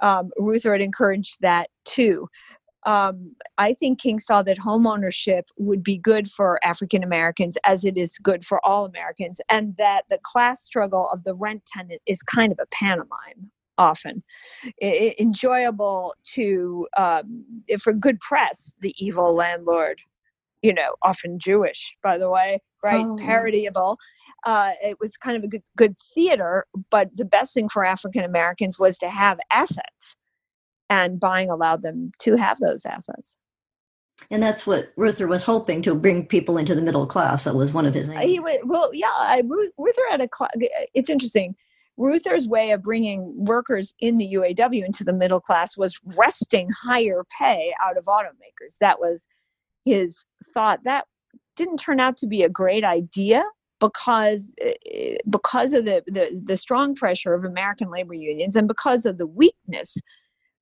um, 0.02 0.32
Reuther 0.38 0.74
had 0.74 0.82
encouraged 0.82 1.38
that 1.42 1.70
too 1.86 2.28
um, 2.86 3.36
I 3.58 3.74
think 3.74 4.00
King 4.00 4.20
saw 4.20 4.44
that 4.44 4.58
home 4.58 4.86
ownership 4.88 5.50
would 5.58 5.84
be 5.84 5.98
good 5.98 6.28
for 6.30 6.60
African 6.66 7.04
Americans 7.04 7.58
as 7.66 7.84
it 7.86 7.98
is 7.98 8.18
good 8.18 8.46
for 8.46 8.64
all 8.66 8.86
Americans, 8.86 9.40
and 9.50 9.76
that 9.78 10.04
the 10.10 10.20
class 10.24 10.64
struggle 10.64 11.10
of 11.12 11.24
the 11.24 11.34
rent 11.34 11.66
tenant 11.66 12.02
is 12.06 12.22
kind 12.22 12.52
of 12.52 12.60
a 12.62 12.68
pantomime 12.68 13.52
often. 13.78 14.24
I- 14.82 15.16
enjoyable 15.20 16.14
to 16.36 16.88
um, 16.98 17.46
for 17.80 17.94
good 17.94 18.20
press 18.20 18.74
the 18.82 18.94
evil 19.04 19.34
landlord 19.34 20.00
you 20.62 20.74
know 20.74 20.96
often 21.02 21.40
jewish 21.40 21.96
by 22.02 22.18
the 22.18 22.30
way 22.30 22.62
right? 22.84 23.06
Oh. 23.06 23.16
parodyable 23.18 23.98
uh, 24.46 24.72
it 24.84 24.98
was 25.00 25.16
kind 25.16 25.38
of 25.38 25.44
a 25.44 25.48
good, 25.48 25.64
good 25.78 25.96
theater 26.14 26.66
but 26.90 27.10
the 27.16 27.26
best 27.26 27.54
thing 27.54 27.70
for 27.70 27.86
african 27.86 28.24
americans 28.24 28.80
was 28.80 28.98
to 29.00 29.10
have 29.10 29.40
assets 29.52 30.16
and 30.94 31.20
buying 31.20 31.50
allowed 31.50 31.82
them 31.82 32.12
to 32.20 32.36
have 32.36 32.60
those 32.60 32.86
assets. 32.86 33.36
And 34.30 34.44
that's 34.44 34.68
what 34.68 34.94
Reuther 34.96 35.28
was 35.28 35.42
hoping 35.42 35.82
to 35.82 35.96
bring 35.96 36.28
people 36.28 36.58
into 36.58 36.76
the 36.76 36.84
middle 36.84 37.08
class. 37.08 37.46
That 37.46 37.56
was 37.56 37.74
one 37.74 37.88
of 37.88 37.96
his 37.96 38.10
aims. 38.10 38.24
He 38.24 38.40
was, 38.40 38.58
well, 38.64 38.92
yeah, 38.94 39.08
I, 39.08 39.42
Reuther 39.78 40.02
had 40.12 40.22
a. 40.22 40.30
It's 40.94 41.10
interesting. 41.10 41.56
Reuther's 41.98 42.48
way 42.48 42.72
of 42.72 42.84
bringing 42.84 43.34
workers 43.36 43.94
in 44.00 44.18
the 44.18 44.34
UAW 44.34 44.86
into 44.86 45.04
the 45.04 45.14
middle 45.14 45.42
class 45.42 45.76
was 45.76 46.00
wresting 46.06 46.70
higher 46.70 47.24
pay 47.40 47.74
out 47.84 47.98
of 47.98 48.06
automakers. 48.06 48.78
That 48.80 49.00
was 49.00 49.28
his 49.84 50.24
thought. 50.54 50.84
That 50.84 51.06
didn't 51.56 51.78
turn 51.78 52.00
out 52.00 52.18
to 52.18 52.28
be 52.28 52.44
a 52.44 52.50
great 52.50 52.84
idea 52.84 53.44
because 53.80 54.54
eh, 54.62 55.18
because 55.30 55.74
of 55.74 55.86
the, 55.86 56.04
the, 56.06 56.40
the 56.44 56.58
strong 56.58 56.94
pressure 56.94 57.34
of 57.34 57.46
American 57.46 57.90
labor 57.90 58.14
unions 58.14 58.56
and 58.56 58.68
because 58.68 59.06
of 59.08 59.18
the 59.18 59.28
weakness 59.28 59.98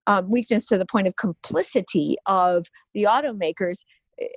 um, 0.08 0.29
weakness 0.29 0.67
to 0.67 0.77
the 0.77 0.86
point 0.86 1.08
of 1.08 1.15
complicity 1.15 2.17
of 2.25 2.67
the 2.93 3.03
automakers, 3.03 3.79
eh, 4.20 4.27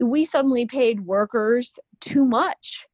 we 0.00 0.24
suddenly 0.24 0.66
paid 0.66 1.06
workers 1.06 1.78
too 2.00 2.24
much. 2.24 2.86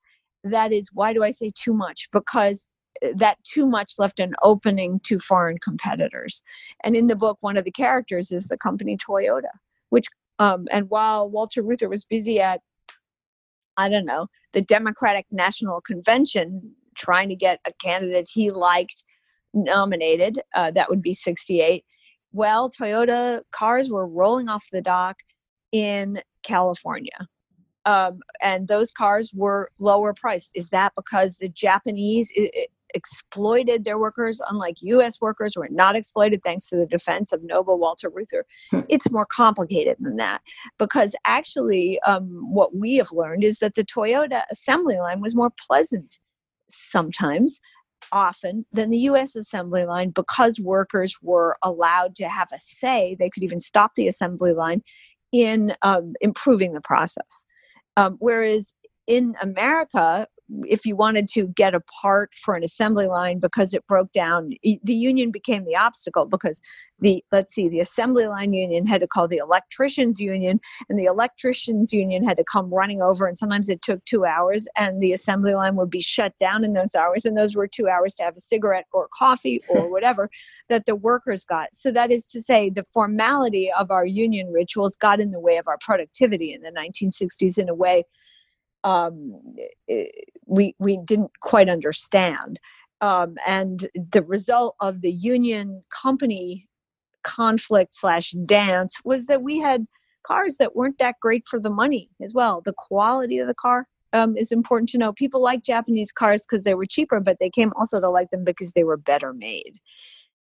That 0.45 0.73
is, 0.73 0.91
why 0.93 1.13
do 1.13 1.23
I 1.23 1.31
say 1.31 1.51
too 1.55 1.73
much? 1.73 2.09
Because 2.13 2.69
eh, 3.03 3.13
that 3.17 3.39
too 3.45 3.67
much 3.67 3.95
left 3.99 4.21
an 4.21 4.35
opening 4.43 5.01
to 5.05 5.19
foreign 5.19 5.59
competitors. 5.59 6.43
And 6.85 6.97
in 6.97 7.07
the 7.07 7.17
book, 7.17 7.39
one 7.41 7.57
of 7.57 7.65
the 7.65 7.71
characters 7.73 8.33
is 8.33 8.49
the 8.49 8.59
company 8.59 8.97
Toyota, 8.97 9.53
which, 9.91 10.07
um, 10.39 10.67
and 10.71 10.91
while 10.91 11.31
Walter 11.31 11.63
Reuther 11.63 11.89
was 11.89 12.05
busy 12.05 12.41
at, 12.41 12.61
I 13.77 13.89
don't 13.89 14.07
know, 14.07 14.27
the 14.53 14.63
Democratic 14.63 15.27
National 15.31 15.81
Convention 15.81 16.75
trying 16.97 17.29
to 17.29 17.37
get 17.37 17.61
a 17.67 17.73
candidate 17.83 18.27
he 18.33 18.51
liked 18.51 19.05
nominated, 19.53 20.41
uh, 20.55 20.71
that 20.73 20.89
would 20.91 21.03
be 21.03 21.13
68 21.13 21.85
well, 22.37 22.69
Toyota 22.69 23.41
cars 23.51 23.89
were 23.89 24.07
rolling 24.07 24.51
off 24.51 24.67
the 24.71 24.83
dock 24.83 25.17
in 25.73 26.21
California. 26.43 27.27
Um, 27.87 28.21
and 28.43 28.69
those 28.69 28.93
cars 28.93 29.33
were 29.35 29.71
lower 29.79 30.13
priced. 30.13 30.51
Is 30.55 30.69
that 30.69 30.93
because 30.97 31.39
the 31.39 31.49
Japanese 31.49 32.31
it, 32.35 32.51
it 32.53 32.71
exploited 32.95 33.85
their 33.85 33.99
workers, 33.99 34.41
unlike 34.51 34.77
U.S. 34.83 35.19
workers 35.19 35.55
who 35.55 35.61
were 35.61 35.69
not 35.71 35.97
exploited 35.97 36.43
thanks 36.43 36.69
to 36.69 36.77
the 36.77 36.87
defense 36.87 37.33
of 37.33 37.43
Noble 37.43 37.79
Walter 37.79 38.11
Reuther? 38.11 38.45
Hmm. 38.71 38.81
it's 38.91 39.11
more 39.11 39.27
complicated 39.27 39.97
than 39.99 40.17
that 40.17 40.43
because 40.79 41.15
actually, 41.27 41.99
um, 42.01 42.27
what 42.53 42.77
we 42.77 42.97
have 42.97 43.13
learned 43.13 43.45
is 43.45 43.59
that 43.59 43.77
the 43.77 43.85
Toyota 43.85 44.43
assembly 44.51 44.99
line 44.99 45.23
was 45.23 45.35
more 45.35 45.53
pleasant 45.67 46.19
sometimes 46.71 47.61
often 48.13 48.67
than 48.73 48.91
the 48.91 48.99
US 49.01 49.37
assembly 49.37 49.85
line 49.85 50.11
because 50.11 50.61
workers 50.61 51.17
were 51.23 51.57
allowed 51.63 52.15
to 52.17 52.29
have 52.29 52.49
a 52.53 52.59
say. 52.59 53.17
They 53.19 53.31
could 53.31 53.43
even 53.43 53.61
stop 53.61 53.95
the 53.95 54.09
assembly 54.09 54.53
line 54.53 54.83
in 55.33 55.75
um, 55.83 56.15
improving 56.21 56.73
the 56.73 56.81
process. 56.81 57.45
Um, 57.97 58.17
whereas 58.19 58.75
in 59.07 59.35
America, 59.41 60.27
if 60.65 60.87
you 60.87 60.95
wanted 60.95 61.29
to 61.29 61.49
get 61.49 61.75
a 61.75 61.81
part 61.81 62.31
for 62.35 62.55
an 62.55 62.63
assembly 62.63 63.07
line 63.07 63.39
because 63.39 63.75
it 63.75 63.87
broke 63.87 64.13
down 64.13 64.51
the 64.63 64.95
union 64.95 65.31
became 65.31 65.65
the 65.65 65.77
obstacle 65.77 66.25
because 66.25 66.61
the 67.01 67.25
let's 67.33 67.53
see 67.53 67.69
the 67.69 67.81
assembly 67.81 68.27
line 68.27 68.53
union 68.53 68.87
had 68.87 69.01
to 69.01 69.07
call 69.07 69.27
the 69.27 69.39
electricians 69.39 70.21
union 70.21 70.61
and 70.89 70.99
the 70.99 71.05
electricians 71.05 71.93
union 71.93 72.23
had 72.23 72.37
to 72.37 72.45
come 72.45 72.73
running 72.73 73.03
over 73.03 73.27
and 73.27 73.37
sometimes 73.37 73.69
it 73.69 73.83
took 73.83 74.05
two 74.05 74.25
hours 74.25 74.67
and 74.77 75.01
the 75.01 75.13
assembly 75.13 75.55
line 75.55 75.77
would 75.77 75.91
be 75.91 76.01
shut 76.01 76.33
down 76.39 76.65
in 76.65 76.73
those 76.73 76.95
hours 76.95 77.25
and 77.25 77.37
those 77.37 77.57
were 77.57 77.67
two 77.67 77.89
hours 77.89 78.15
to 78.15 78.23
have 78.23 78.37
a 78.37 78.41
cigarette 78.41 78.87
or 78.93 79.09
coffee 79.17 79.61
or 79.69 79.91
whatever 79.91 80.31
that 80.69 80.87
the 80.87 80.97
workers 80.97 81.45
got. 81.45 81.69
So 81.75 81.91
that 81.93 82.11
is 82.11 82.27
to 82.27 82.43
say 82.43 82.71
the 82.71 82.85
formality 82.85 83.71
of 83.79 83.91
our 83.91 84.07
union 84.07 84.53
rituals 84.53 84.97
got 84.97 85.21
in 85.21 85.31
the 85.31 85.41
way 85.41 85.57
of 85.57 85.67
our 85.69 85.79
productivity 85.81 86.53
in 86.53 86.63
the 86.63 86.71
1960s 86.71 87.59
in 87.59 87.69
a 87.69 87.75
way 87.75 88.05
um, 88.87 89.43
we 90.47 90.75
we 90.79 90.97
didn't 91.05 91.33
quite 91.41 91.69
understand. 91.69 92.59
Um, 93.03 93.35
and 93.47 93.89
the 93.95 94.23
result 94.23 94.77
of 94.81 95.03
the 95.03 95.13
union 95.13 95.83
company 95.91 96.69
conflict 97.25 97.95
slash 97.95 98.31
dance 98.47 98.99
was 99.05 99.27
that 99.27 99.43
we 99.43 99.59
had 99.59 99.87
cars 100.25 100.57
that 100.59 100.77
weren't 100.77 100.99
that 100.99 101.17
great 101.21 101.47
for 101.47 101.61
the 101.61 101.69
money 101.69 102.09
as 102.23 102.33
well. 102.33 102.63
The 102.65 102.73
quality 102.73 103.39
of 103.39 103.49
the 103.49 103.55
car 103.55 103.87
um, 104.13 104.37
is 104.37 104.53
important 104.53 104.89
to 104.91 104.99
know. 104.99 105.13
People 105.13 105.43
like 105.43 105.63
Japanese 105.63 106.13
cars 106.13 106.43
because 106.43 106.65
they 106.65 106.75
were 106.75 106.87
cheaper, 106.87 107.21
but 107.21 107.39
they 107.41 107.51
came 107.51 107.73
also 107.77 108.01
to 108.01 108.09
like 108.09 108.31
them 108.31 108.45
because 108.45 108.73
they 108.73 108.85
were 108.85 108.97
better 108.97 109.35
made. 109.35 109.81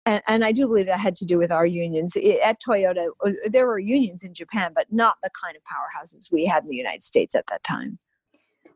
And, 0.06 0.22
and, 0.26 0.44
I 0.44 0.52
do 0.52 0.66
believe 0.66 0.84
that 0.86 1.00
had 1.00 1.14
to 1.16 1.24
do 1.24 1.38
with 1.38 1.50
our 1.50 1.64
unions. 1.64 2.14
At 2.44 2.60
Toyota, 2.60 3.06
uh, 3.24 3.30
there 3.46 3.66
were 3.66 3.78
unions 3.78 4.22
in 4.22 4.34
Japan, 4.34 4.72
but 4.74 4.86
not 4.90 5.16
the 5.22 5.30
kind 5.42 5.56
of 5.56 5.62
powerhouses 5.62 6.30
we 6.30 6.44
had 6.44 6.64
in 6.64 6.68
the 6.68 6.76
United 6.76 7.02
States 7.02 7.34
at 7.34 7.46
that 7.46 7.64
time. 7.64 7.98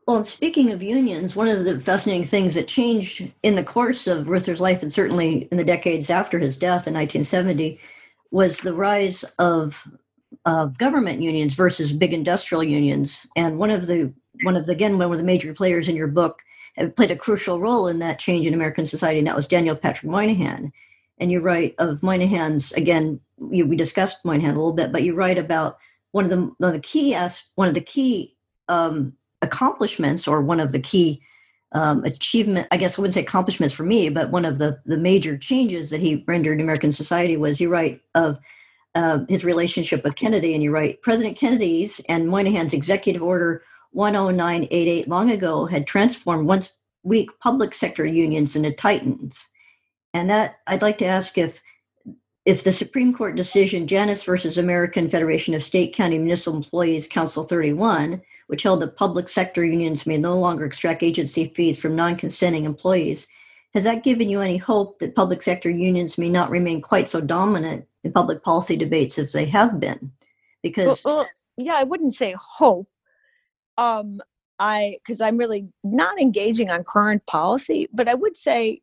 Well, 0.09 0.17
and 0.17 0.25
speaking 0.25 0.71
of 0.71 0.81
unions, 0.81 1.35
one 1.35 1.47
of 1.47 1.65
the 1.65 1.79
fascinating 1.79 2.25
things 2.25 2.55
that 2.55 2.67
changed 2.67 3.31
in 3.43 3.53
the 3.53 3.63
course 3.63 4.07
of 4.07 4.27
Reuther's 4.27 4.59
life, 4.59 4.81
and 4.81 4.91
certainly 4.91 5.47
in 5.51 5.57
the 5.57 5.63
decades 5.63 6.09
after 6.09 6.39
his 6.39 6.57
death 6.57 6.87
in 6.87 6.95
1970, 6.95 7.79
was 8.31 8.61
the 8.61 8.73
rise 8.73 9.23
of 9.37 9.87
of 10.45 10.79
government 10.79 11.21
unions 11.21 11.53
versus 11.53 11.93
big 11.93 12.11
industrial 12.11 12.63
unions. 12.63 13.27
And 13.35 13.59
one 13.59 13.69
of 13.69 13.85
the 13.85 14.11
one 14.41 14.55
of 14.55 14.65
the 14.65 14.71
again 14.71 14.97
one 14.97 15.11
of 15.11 15.19
the 15.19 15.23
major 15.23 15.53
players 15.53 15.87
in 15.87 15.95
your 15.95 16.07
book 16.07 16.41
played 16.95 17.11
a 17.11 17.15
crucial 17.15 17.59
role 17.59 17.87
in 17.87 17.99
that 17.99 18.17
change 18.17 18.47
in 18.47 18.55
American 18.55 18.87
society, 18.87 19.19
and 19.19 19.27
that 19.27 19.35
was 19.35 19.45
Daniel 19.45 19.75
Patrick 19.75 20.09
Moynihan. 20.09 20.73
And 21.19 21.31
you 21.31 21.39
write 21.39 21.75
of 21.77 22.01
Moynihan's 22.01 22.71
again. 22.71 23.19
You, 23.37 23.67
we 23.67 23.75
discussed 23.75 24.25
Moynihan 24.25 24.55
a 24.55 24.57
little 24.57 24.73
bit, 24.73 24.91
but 24.91 25.03
you 25.03 25.13
write 25.13 25.37
about 25.37 25.77
one 26.13 26.23
of 26.23 26.31
the 26.31 26.51
one 26.57 26.69
of 26.69 26.73
the 26.73 26.79
key 26.79 27.13
as 27.13 27.43
one 27.53 27.67
of 27.67 27.75
the 27.75 27.79
key 27.79 28.35
um, 28.69 29.13
accomplishments 29.41 30.27
or 30.27 30.41
one 30.41 30.59
of 30.59 30.71
the 30.71 30.79
key 30.79 31.21
um, 31.73 32.03
achievement 32.03 32.67
i 32.71 32.77
guess 32.77 32.97
i 32.97 33.01
wouldn't 33.01 33.13
say 33.13 33.21
accomplishments 33.21 33.73
for 33.73 33.83
me 33.83 34.09
but 34.09 34.31
one 34.31 34.45
of 34.45 34.57
the 34.57 34.79
the 34.85 34.97
major 34.97 35.37
changes 35.37 35.89
that 35.89 35.99
he 35.99 36.23
rendered 36.27 36.59
in 36.59 36.63
american 36.65 36.91
society 36.91 37.37
was 37.37 37.61
you 37.61 37.69
write 37.69 38.01
of 38.15 38.39
uh, 38.95 39.19
his 39.29 39.45
relationship 39.45 40.03
with 40.03 40.15
kennedy 40.15 40.53
and 40.53 40.63
you 40.63 40.71
write 40.71 41.01
president 41.03 41.37
kennedy's 41.37 41.99
and 42.09 42.27
moynihan's 42.27 42.73
executive 42.73 43.21
order 43.21 43.61
10988 43.93 45.07
long 45.07 45.31
ago 45.31 45.65
had 45.65 45.87
transformed 45.87 46.47
once 46.47 46.73
weak 47.03 47.29
public 47.39 47.73
sector 47.73 48.05
unions 48.05 48.55
into 48.55 48.71
titans. 48.71 49.47
And 50.13 50.29
that 50.29 50.59
i'd 50.67 50.81
like 50.81 50.97
to 50.99 51.05
ask 51.05 51.37
if 51.37 51.61
if 52.45 52.63
the 52.63 52.71
Supreme 52.71 53.13
Court 53.13 53.35
decision 53.35 53.85
Janus 53.85 54.23
versus 54.23 54.57
American 54.57 55.09
Federation 55.09 55.53
of 55.53 55.61
State 55.61 55.93
County 55.93 56.17
Municipal 56.17 56.57
Employees 56.57 57.07
Council 57.07 57.43
31 57.43 58.21
which 58.49 58.63
held 58.63 58.79
that 58.79 58.97
public 58.97 59.29
sector 59.29 59.63
unions 59.63 60.07
may 60.07 60.17
no 60.17 60.35
longer 60.35 60.65
extract 60.65 61.03
agency 61.03 61.53
fees 61.55 61.77
from 61.77 61.95
non 61.95 62.15
consenting 62.15 62.65
employees. 62.65 63.27
Has 63.75 63.83
that 63.83 64.03
given 64.03 64.27
you 64.27 64.41
any 64.41 64.57
hope 64.57 64.97
that 64.97 65.13
public 65.13 65.43
sector 65.43 65.69
unions 65.69 66.17
may 66.17 66.29
not 66.29 66.49
remain 66.49 66.81
quite 66.81 67.07
so 67.07 67.21
dominant 67.21 67.85
in 68.03 68.11
public 68.11 68.41
policy 68.41 68.75
debates 68.75 69.19
as 69.19 69.33
they 69.33 69.45
have 69.45 69.79
been? 69.79 70.11
Because 70.63 71.03
well, 71.05 71.17
well, 71.17 71.29
yeah, 71.57 71.75
I 71.75 71.83
wouldn't 71.83 72.15
say 72.15 72.35
hope. 72.41 72.89
Um, 73.77 74.19
I 74.57 74.97
because 75.05 75.21
I'm 75.21 75.37
really 75.37 75.67
not 75.83 76.19
engaging 76.19 76.71
on 76.71 76.83
current 76.83 77.23
policy, 77.27 77.87
but 77.93 78.09
I 78.09 78.15
would 78.15 78.35
say 78.35 78.81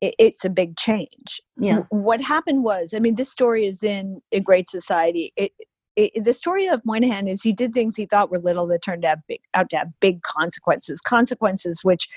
it, 0.00 0.16
it's 0.18 0.44
a 0.44 0.50
big 0.50 0.76
change. 0.76 1.40
Yeah. 1.56 1.84
What 1.90 2.20
happened 2.20 2.64
was, 2.64 2.94
I 2.94 2.98
mean, 2.98 3.14
this 3.14 3.30
story 3.30 3.64
is 3.64 3.84
in 3.84 4.22
a 4.32 4.40
great 4.40 4.66
society. 4.66 5.32
It, 5.36 5.52
it, 5.96 6.24
the 6.24 6.32
story 6.32 6.66
of 6.66 6.84
Moynihan 6.84 7.28
is 7.28 7.42
he 7.42 7.52
did 7.52 7.74
things 7.74 7.96
he 7.96 8.06
thought 8.06 8.30
were 8.30 8.38
little 8.38 8.66
that 8.68 8.82
turned 8.82 9.04
out, 9.04 9.18
big, 9.28 9.40
out 9.54 9.70
to 9.70 9.78
have 9.78 9.88
big 10.00 10.22
consequences, 10.22 11.00
consequences 11.00 11.80
which 11.82 12.08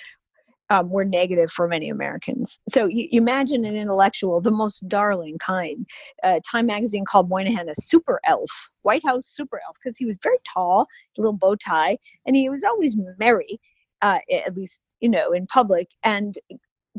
um, 0.69 0.89
were 0.89 1.05
negative 1.05 1.51
for 1.51 1.67
many 1.67 1.89
Americans. 1.89 2.59
So 2.67 2.85
you, 2.85 3.07
you, 3.11 3.21
imagine 3.21 3.65
an 3.65 3.75
intellectual, 3.75 4.41
the 4.41 4.51
most 4.51 4.87
darling 4.87 5.37
kind. 5.37 5.85
Uh, 6.23 6.39
Time 6.49 6.65
magazine 6.65 7.05
called 7.05 7.29
Moynihan 7.29 7.69
a 7.69 7.75
super 7.75 8.19
elf, 8.25 8.69
White 8.81 9.05
House 9.05 9.27
super 9.27 9.61
elf, 9.65 9.77
because 9.81 9.97
he 9.97 10.05
was 10.05 10.15
very 10.23 10.37
tall, 10.51 10.87
a 11.17 11.21
little 11.21 11.33
bow 11.33 11.55
tie, 11.55 11.97
and 12.25 12.35
he 12.35 12.49
was 12.49 12.63
always 12.63 12.95
merry, 13.19 13.59
uh, 14.01 14.19
at 14.31 14.55
least 14.55 14.79
you 15.01 15.09
know 15.09 15.31
in 15.31 15.45
public, 15.45 15.89
and 16.03 16.39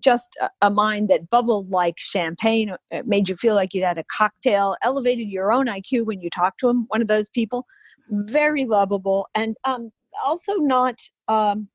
just 0.01 0.37
a, 0.61 0.71
mind 0.71 1.09
that 1.09 1.31
bubbled 1.31 1.71
like 1.71 1.99
champagne, 1.99 2.71
it 2.91 2.99
uh, 2.99 3.03
made 3.07 3.29
you 3.29 3.37
feel 3.37 3.55
like 3.55 3.73
you'd 3.73 3.85
had 3.85 3.99
a 3.99 4.05
cocktail, 4.05 4.77
elevated 4.83 5.29
your 5.29 5.53
own 5.53 5.67
IQ 5.67 6.07
when 6.07 6.21
you 6.21 6.31
talked 6.31 6.61
to 6.61 6.69
him, 6.69 6.85
one 6.89 7.01
of 7.01 7.09
those 7.09 7.31
people. 7.31 7.67
Very 8.11 8.65
lovable 8.65 9.29
and 9.35 9.57
um, 9.65 9.91
also 10.25 10.55
not 10.55 11.01
um, 11.29 11.69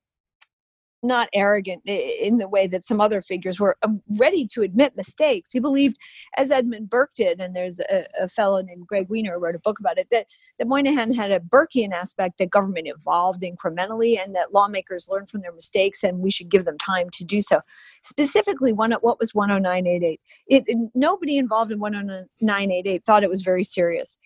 not 1.03 1.29
arrogant 1.33 1.81
in 1.85 2.37
the 2.37 2.47
way 2.47 2.67
that 2.67 2.83
some 2.83 3.01
other 3.01 3.21
figures 3.21 3.59
were 3.59 3.77
um, 3.83 3.97
ready 4.17 4.45
to 4.47 4.61
admit 4.61 4.95
mistakes. 4.95 5.51
He 5.51 5.59
believed, 5.59 5.97
as 6.37 6.51
Edmund 6.51 6.89
Burke 6.89 7.13
did, 7.15 7.39
and 7.39 7.55
there's 7.55 7.79
a, 7.79 8.05
a 8.19 8.27
fellow 8.27 8.61
named 8.61 8.87
Greg 8.87 9.07
who 9.09 9.31
wrote 9.39 9.55
a 9.55 9.59
book 9.59 9.79
about 9.79 9.97
it, 9.97 10.07
that, 10.11 10.27
that 10.59 10.67
Moynihan 10.67 11.13
had 11.13 11.31
a 11.31 11.39
Burkean 11.39 11.91
aspect 11.91 12.37
that 12.37 12.49
government 12.49 12.87
evolved 12.87 13.41
incrementally 13.41 14.21
and 14.21 14.35
that 14.35 14.53
lawmakers 14.53 15.09
learn 15.09 15.25
from 15.25 15.41
their 15.41 15.53
mistakes 15.53 16.03
and 16.03 16.19
we 16.19 16.31
should 16.31 16.49
give 16.49 16.65
them 16.65 16.77
time 16.77 17.09
to 17.13 17.23
do 17.23 17.41
so. 17.41 17.61
Specifically, 18.03 18.73
one, 18.73 18.91
what 19.01 19.19
was 19.19 19.31
10988? 19.31 20.19
It, 20.47 20.63
it, 20.67 20.77
nobody 20.93 21.37
involved 21.37 21.71
in 21.71 21.79
10988 21.79 23.05
thought 23.05 23.23
it 23.23 23.29
was 23.29 23.41
very 23.41 23.63
serious. 23.63 24.17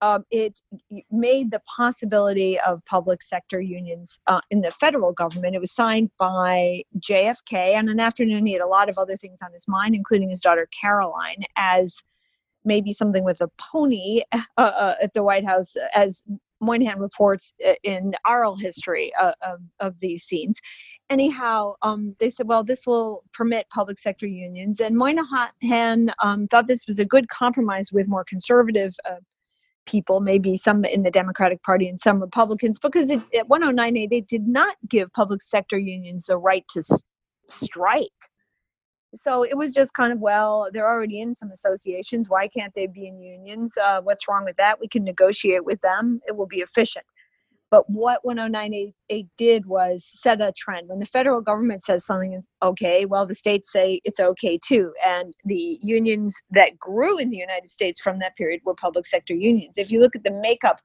Um, 0.00 0.24
it 0.30 0.60
made 1.10 1.50
the 1.50 1.60
possibility 1.60 2.58
of 2.60 2.84
public 2.84 3.22
sector 3.22 3.60
unions 3.60 4.20
uh, 4.26 4.40
in 4.50 4.60
the 4.60 4.70
federal 4.70 5.12
government. 5.12 5.54
It 5.54 5.60
was 5.60 5.72
signed 5.72 6.10
by 6.18 6.82
JFK, 6.98 7.74
and 7.74 7.88
an 7.88 8.00
afternoon 8.00 8.46
he 8.46 8.52
had 8.52 8.62
a 8.62 8.66
lot 8.66 8.88
of 8.88 8.98
other 8.98 9.16
things 9.16 9.40
on 9.42 9.52
his 9.52 9.66
mind, 9.68 9.94
including 9.94 10.28
his 10.28 10.40
daughter 10.40 10.68
Caroline, 10.78 11.44
as 11.56 12.02
maybe 12.64 12.92
something 12.92 13.24
with 13.24 13.40
a 13.40 13.48
pony 13.58 14.22
uh, 14.32 14.40
uh, 14.58 14.94
at 15.02 15.12
the 15.14 15.22
White 15.22 15.44
House, 15.44 15.74
as 15.94 16.22
Moynihan 16.60 16.98
reports 16.98 17.52
uh, 17.66 17.74
in 17.82 18.14
oral 18.26 18.56
history 18.56 19.12
uh, 19.20 19.32
of, 19.42 19.60
of, 19.80 20.00
these 20.00 20.22
scenes. 20.22 20.60
Anyhow, 21.10 21.74
um, 21.82 22.16
they 22.18 22.30
said, 22.30 22.48
well, 22.48 22.64
this 22.64 22.86
will 22.86 23.22
permit 23.32 23.68
public 23.70 23.98
sector 23.98 24.26
unions. 24.26 24.80
And 24.80 24.96
Moynihan 24.96 26.12
um, 26.22 26.48
thought 26.48 26.66
this 26.66 26.86
was 26.86 26.98
a 26.98 27.04
good 27.04 27.28
compromise 27.28 27.92
with 27.92 28.08
more 28.08 28.24
conservative 28.24 28.94
uh, 29.04 29.16
people, 29.86 30.20
maybe 30.20 30.56
some 30.56 30.84
in 30.84 31.02
the 31.02 31.10
Democratic 31.10 31.62
Party 31.62 31.88
and 31.88 31.98
some 31.98 32.20
Republicans, 32.20 32.78
because 32.78 33.10
it, 33.10 33.20
it 33.32 33.46
10988 33.48 34.26
did 34.26 34.46
not 34.46 34.76
give 34.88 35.12
public 35.12 35.42
sector 35.42 35.78
unions 35.78 36.26
the 36.26 36.36
right 36.36 36.64
to 36.70 36.80
s- 36.80 37.02
strike. 37.48 38.10
So 39.20 39.44
it 39.44 39.56
was 39.56 39.72
just 39.72 39.94
kind 39.94 40.12
of, 40.12 40.18
well, 40.20 40.68
they're 40.72 40.88
already 40.88 41.20
in 41.20 41.34
some 41.34 41.50
associations. 41.50 42.28
Why 42.28 42.48
can't 42.48 42.74
they 42.74 42.86
be 42.86 43.06
in 43.06 43.20
unions? 43.20 43.76
Uh, 43.76 44.00
what's 44.02 44.26
wrong 44.28 44.44
with 44.44 44.56
that? 44.56 44.80
We 44.80 44.88
can 44.88 45.04
negotiate 45.04 45.64
with 45.64 45.80
them. 45.82 46.20
It 46.26 46.36
will 46.36 46.46
be 46.46 46.58
efficient. 46.58 47.06
But 47.74 47.90
what 47.90 48.20
10988 48.22 49.26
did 49.36 49.66
was 49.66 50.08
set 50.08 50.40
a 50.40 50.52
trend. 50.56 50.88
When 50.88 51.00
the 51.00 51.06
federal 51.06 51.40
government 51.40 51.82
says 51.82 52.06
something 52.06 52.32
is 52.32 52.46
okay, 52.62 53.04
well, 53.04 53.26
the 53.26 53.34
states 53.34 53.72
say 53.72 54.00
it's 54.04 54.20
okay 54.20 54.60
too. 54.64 54.92
And 55.04 55.34
the 55.44 55.78
unions 55.82 56.40
that 56.52 56.78
grew 56.78 57.18
in 57.18 57.30
the 57.30 57.36
United 57.36 57.68
States 57.68 58.00
from 58.00 58.20
that 58.20 58.36
period 58.36 58.60
were 58.64 58.76
public 58.76 59.06
sector 59.06 59.34
unions. 59.34 59.76
If 59.76 59.90
you 59.90 59.98
look 59.98 60.14
at 60.14 60.22
the 60.22 60.30
makeup 60.30 60.80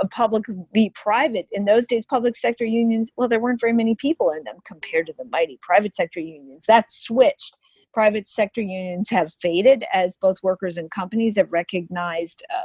of 0.00 0.08
public 0.08 0.44
v 0.72 0.90
private, 0.94 1.48
in 1.52 1.66
those 1.66 1.86
days, 1.86 2.06
public 2.06 2.34
sector 2.34 2.64
unions, 2.64 3.10
well, 3.14 3.28
there 3.28 3.38
weren't 3.38 3.60
very 3.60 3.74
many 3.74 3.94
people 3.94 4.30
in 4.30 4.42
them 4.44 4.56
compared 4.66 5.08
to 5.08 5.14
the 5.18 5.26
mighty 5.26 5.58
private 5.60 5.94
sector 5.94 6.20
unions. 6.20 6.64
That 6.66 6.90
switched 6.90 7.58
private 7.92 8.26
sector 8.26 8.62
unions 8.62 9.10
have 9.10 9.34
faded 9.42 9.84
as 9.92 10.16
both 10.16 10.38
workers 10.42 10.78
and 10.78 10.90
companies 10.90 11.36
have 11.36 11.52
recognized 11.52 12.42
uh, 12.48 12.64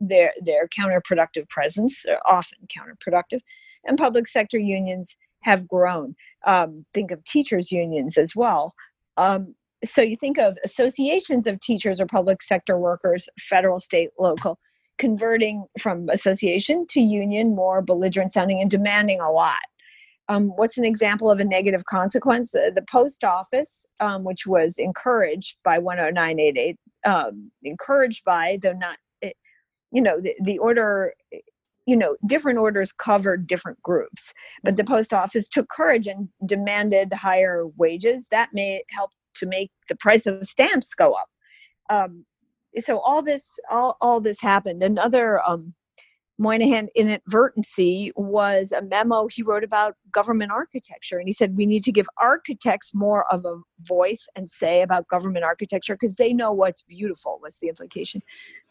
their 0.00 0.32
their 0.40 0.68
counterproductive 0.68 1.48
presence, 1.48 2.04
uh, 2.06 2.16
often 2.28 2.58
counterproductive, 2.68 3.40
and 3.84 3.98
public 3.98 4.26
sector 4.26 4.58
unions 4.58 5.16
have 5.42 5.68
grown. 5.68 6.14
Um, 6.46 6.84
think 6.92 7.10
of 7.10 7.24
teachers 7.24 7.70
unions 7.70 8.18
as 8.18 8.34
well. 8.34 8.74
Um, 9.16 9.54
so 9.84 10.02
you 10.02 10.16
think 10.16 10.38
of 10.38 10.58
associations 10.64 11.46
of 11.46 11.60
teachers 11.60 12.00
or 12.00 12.06
public 12.06 12.42
sector 12.42 12.78
workers, 12.78 13.28
federal, 13.38 13.78
state, 13.78 14.10
local, 14.18 14.58
converting 14.98 15.66
from 15.80 16.08
association 16.08 16.86
to 16.90 17.00
union, 17.00 17.54
more 17.54 17.82
belligerent 17.82 18.32
sounding 18.32 18.60
and 18.60 18.70
demanding 18.70 19.20
a 19.20 19.30
lot. 19.30 19.60
Um, 20.28 20.48
what's 20.56 20.76
an 20.76 20.84
example 20.84 21.30
of 21.30 21.38
a 21.38 21.44
negative 21.44 21.84
consequence? 21.84 22.54
Uh, 22.54 22.70
the 22.74 22.84
post 22.90 23.22
office, 23.22 23.86
um, 24.00 24.24
which 24.24 24.46
was 24.46 24.76
encouraged 24.78 25.56
by 25.62 25.78
10988, 25.78 26.76
um, 27.04 27.52
encouraged 27.62 28.24
by, 28.24 28.58
though 28.60 28.72
not 28.72 28.98
you 29.92 30.02
know 30.02 30.20
the, 30.20 30.34
the 30.42 30.58
order 30.58 31.14
you 31.86 31.96
know 31.96 32.16
different 32.26 32.58
orders 32.58 32.92
covered 32.92 33.46
different 33.46 33.80
groups 33.82 34.32
but 34.62 34.76
the 34.76 34.84
post 34.84 35.12
office 35.12 35.48
took 35.48 35.68
courage 35.68 36.06
and 36.06 36.28
demanded 36.44 37.12
higher 37.12 37.66
wages. 37.76 38.26
That 38.30 38.50
may 38.52 38.82
help 38.90 39.10
to 39.36 39.46
make 39.46 39.70
the 39.88 39.96
price 39.96 40.26
of 40.26 40.46
stamps 40.46 40.94
go 40.94 41.12
up. 41.12 41.28
Um, 41.90 42.24
so 42.78 42.98
all 42.98 43.22
this 43.22 43.58
all, 43.70 43.96
all 44.00 44.20
this 44.20 44.40
happened. 44.40 44.82
Another 44.82 45.40
um, 45.48 45.74
Moynihan 46.38 46.88
inadvertency 46.94 48.12
was 48.14 48.72
a 48.72 48.82
memo 48.82 49.26
he 49.26 49.42
wrote 49.42 49.64
about 49.64 49.94
government 50.12 50.52
architecture. 50.52 51.18
And 51.18 51.26
he 51.26 51.32
said, 51.32 51.56
we 51.56 51.64
need 51.64 51.82
to 51.84 51.92
give 51.92 52.06
architects 52.20 52.92
more 52.94 53.30
of 53.32 53.46
a 53.46 53.56
voice 53.80 54.26
and 54.36 54.50
say 54.50 54.82
about 54.82 55.08
government 55.08 55.44
architecture 55.44 55.94
because 55.94 56.16
they 56.16 56.34
know 56.34 56.52
what's 56.52 56.82
beautiful, 56.82 57.38
was 57.42 57.58
the 57.58 57.68
implication. 57.68 58.20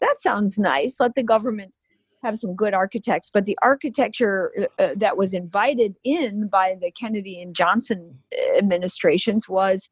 That 0.00 0.16
sounds 0.18 0.58
nice. 0.58 1.00
Let 1.00 1.16
the 1.16 1.24
government 1.24 1.74
have 2.22 2.36
some 2.36 2.54
good 2.54 2.72
architects. 2.72 3.30
But 3.30 3.46
the 3.46 3.58
architecture 3.62 4.52
uh, 4.58 4.82
uh 4.82 4.94
that 4.96 5.16
was 5.16 5.34
invited 5.34 5.96
in 6.04 6.48
by 6.48 6.76
the 6.80 6.90
Kennedy 6.92 7.40
and 7.40 7.54
Johnson 7.54 8.18
uh, 8.32 8.58
administrations 8.58 9.48
was 9.48 9.90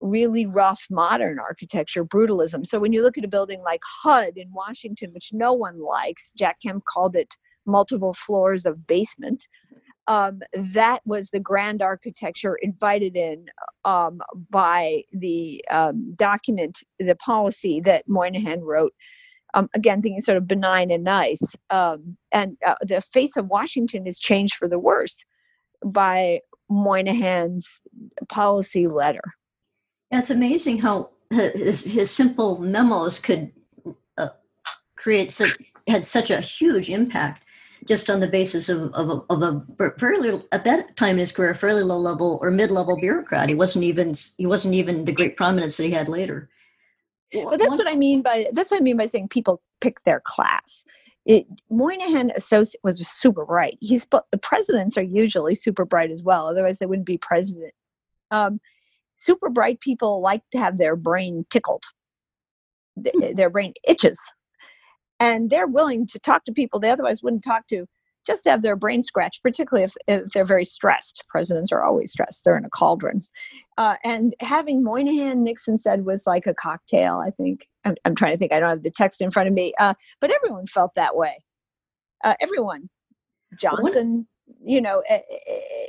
really 0.00 0.46
rough 0.46 0.86
modern 0.90 1.38
architecture, 1.38 2.04
brutalism. 2.04 2.66
So 2.66 2.78
when 2.78 2.92
you 2.92 3.02
look 3.02 3.18
at 3.18 3.24
a 3.24 3.28
building 3.28 3.62
like 3.62 3.80
HUD 4.02 4.36
in 4.36 4.50
Washington, 4.52 5.10
which 5.12 5.30
no 5.32 5.52
one 5.52 5.82
likes, 5.82 6.32
Jack 6.36 6.58
Kemp 6.62 6.84
called 6.84 7.16
it 7.16 7.36
multiple 7.66 8.12
floors 8.12 8.66
of 8.66 8.86
basement. 8.86 9.46
Um, 10.06 10.40
that 10.54 11.00
was 11.04 11.28
the 11.28 11.38
grand 11.38 11.82
architecture 11.82 12.56
invited 12.56 13.16
in 13.16 13.46
um, 13.84 14.20
by 14.50 15.02
the 15.12 15.64
um, 15.70 16.14
document, 16.16 16.80
the 16.98 17.14
policy 17.14 17.80
that 17.82 18.08
Moynihan 18.08 18.60
wrote. 18.62 18.92
Um, 19.54 19.68
again, 19.74 20.00
thinking 20.00 20.20
sort 20.20 20.38
of 20.38 20.46
benign 20.46 20.90
and 20.90 21.04
nice. 21.04 21.42
Um, 21.70 22.16
and 22.32 22.56
uh, 22.66 22.76
the 22.82 23.00
face 23.00 23.36
of 23.36 23.48
Washington 23.48 24.06
is 24.06 24.18
changed 24.18 24.54
for 24.54 24.68
the 24.68 24.78
worse 24.78 25.24
by 25.84 26.40
Moynihan's 26.68 27.80
policy 28.28 28.86
letter. 28.86 29.22
It's 30.10 30.30
amazing 30.30 30.78
how 30.78 31.10
his, 31.30 31.84
his 31.84 32.10
simple 32.10 32.58
memos 32.58 33.18
could 33.18 33.52
uh, 34.18 34.28
create 34.96 35.30
such, 35.30 35.56
had 35.86 36.04
such 36.04 36.30
a 36.30 36.40
huge 36.40 36.90
impact 36.90 37.44
just 37.86 38.10
on 38.10 38.20
the 38.20 38.28
basis 38.28 38.68
of, 38.68 38.92
of, 38.94 39.10
a, 39.10 39.32
of 39.32 39.42
a 39.42 39.92
fairly 39.98 40.42
at 40.52 40.64
that 40.64 40.96
time 40.96 41.14
in 41.14 41.18
his 41.18 41.32
career 41.32 41.54
fairly 41.54 41.82
low 41.82 41.98
level 41.98 42.38
or 42.42 42.50
mid 42.50 42.70
level 42.70 42.96
bureaucrat. 42.96 43.48
He 43.48 43.54
wasn't 43.54 43.84
even 43.84 44.14
he 44.36 44.46
wasn't 44.46 44.74
even 44.74 45.04
the 45.04 45.12
great 45.12 45.36
prominence 45.36 45.76
that 45.76 45.84
he 45.84 45.90
had 45.90 46.08
later. 46.08 46.50
Well, 47.32 47.50
that's 47.50 47.68
One, 47.70 47.78
what 47.78 47.88
I 47.88 47.96
mean 47.96 48.22
by 48.22 48.48
that's 48.52 48.70
what 48.70 48.80
I 48.80 48.82
mean 48.82 48.96
by 48.96 49.06
saying 49.06 49.28
people 49.28 49.62
pick 49.80 50.02
their 50.04 50.20
class. 50.20 50.84
It, 51.26 51.46
Moynihan 51.70 52.32
associate 52.34 52.80
was 52.82 53.06
super 53.06 53.44
bright. 53.44 53.78
He's 53.80 54.06
the 54.06 54.38
presidents 54.38 54.98
are 54.98 55.02
usually 55.02 55.54
super 55.54 55.84
bright 55.84 56.10
as 56.10 56.22
well. 56.22 56.48
Otherwise, 56.48 56.78
they 56.78 56.86
wouldn't 56.86 57.06
be 57.06 57.18
president. 57.18 57.72
Um, 58.30 58.60
super 59.20 59.48
bright 59.48 59.80
people 59.80 60.20
like 60.20 60.42
to 60.52 60.58
have 60.58 60.78
their 60.78 60.96
brain 60.96 61.44
tickled. 61.50 61.84
Hmm. 62.96 63.34
their 63.34 63.50
brain 63.50 63.72
itches. 63.86 64.20
And 65.18 65.50
they're 65.50 65.66
willing 65.66 66.06
to 66.08 66.18
talk 66.18 66.44
to 66.44 66.52
people 66.52 66.80
they 66.80 66.90
otherwise 66.90 67.22
wouldn't 67.22 67.44
talk 67.44 67.66
to 67.68 67.86
just 68.26 68.44
to 68.44 68.50
have 68.50 68.62
their 68.62 68.76
brain 68.76 69.02
scratched 69.02 69.42
particularly 69.42 69.84
if, 69.84 69.94
if 70.06 70.30
they're 70.32 70.44
very 70.44 70.64
stressed. 70.64 71.24
Presidents 71.28 71.72
are 71.72 71.82
always 71.82 72.10
stressed. 72.10 72.44
They're 72.44 72.56
in 72.56 72.64
a 72.64 72.70
cauldron. 72.70 73.20
Uh, 73.78 73.96
and 74.04 74.34
having 74.40 74.82
moynihan 74.82 75.42
nixon 75.42 75.78
said 75.78 76.04
was 76.04 76.26
like 76.26 76.46
a 76.46 76.54
cocktail 76.54 77.22
i 77.24 77.30
think. 77.30 77.66
I'm, 77.84 77.94
I'm 78.04 78.14
trying 78.14 78.32
to 78.32 78.38
think. 78.38 78.52
I 78.52 78.60
don't 78.60 78.68
have 78.68 78.82
the 78.82 78.90
text 78.90 79.22
in 79.22 79.30
front 79.30 79.48
of 79.48 79.54
me. 79.54 79.72
Uh, 79.78 79.94
but 80.20 80.30
everyone 80.30 80.66
felt 80.66 80.92
that 80.96 81.16
way. 81.16 81.42
Uh, 82.22 82.34
everyone. 82.40 82.90
Johnson 83.58 84.26
you 84.64 84.80
know, 84.80 85.02
eh, 85.08 85.20
eh, 85.46 85.86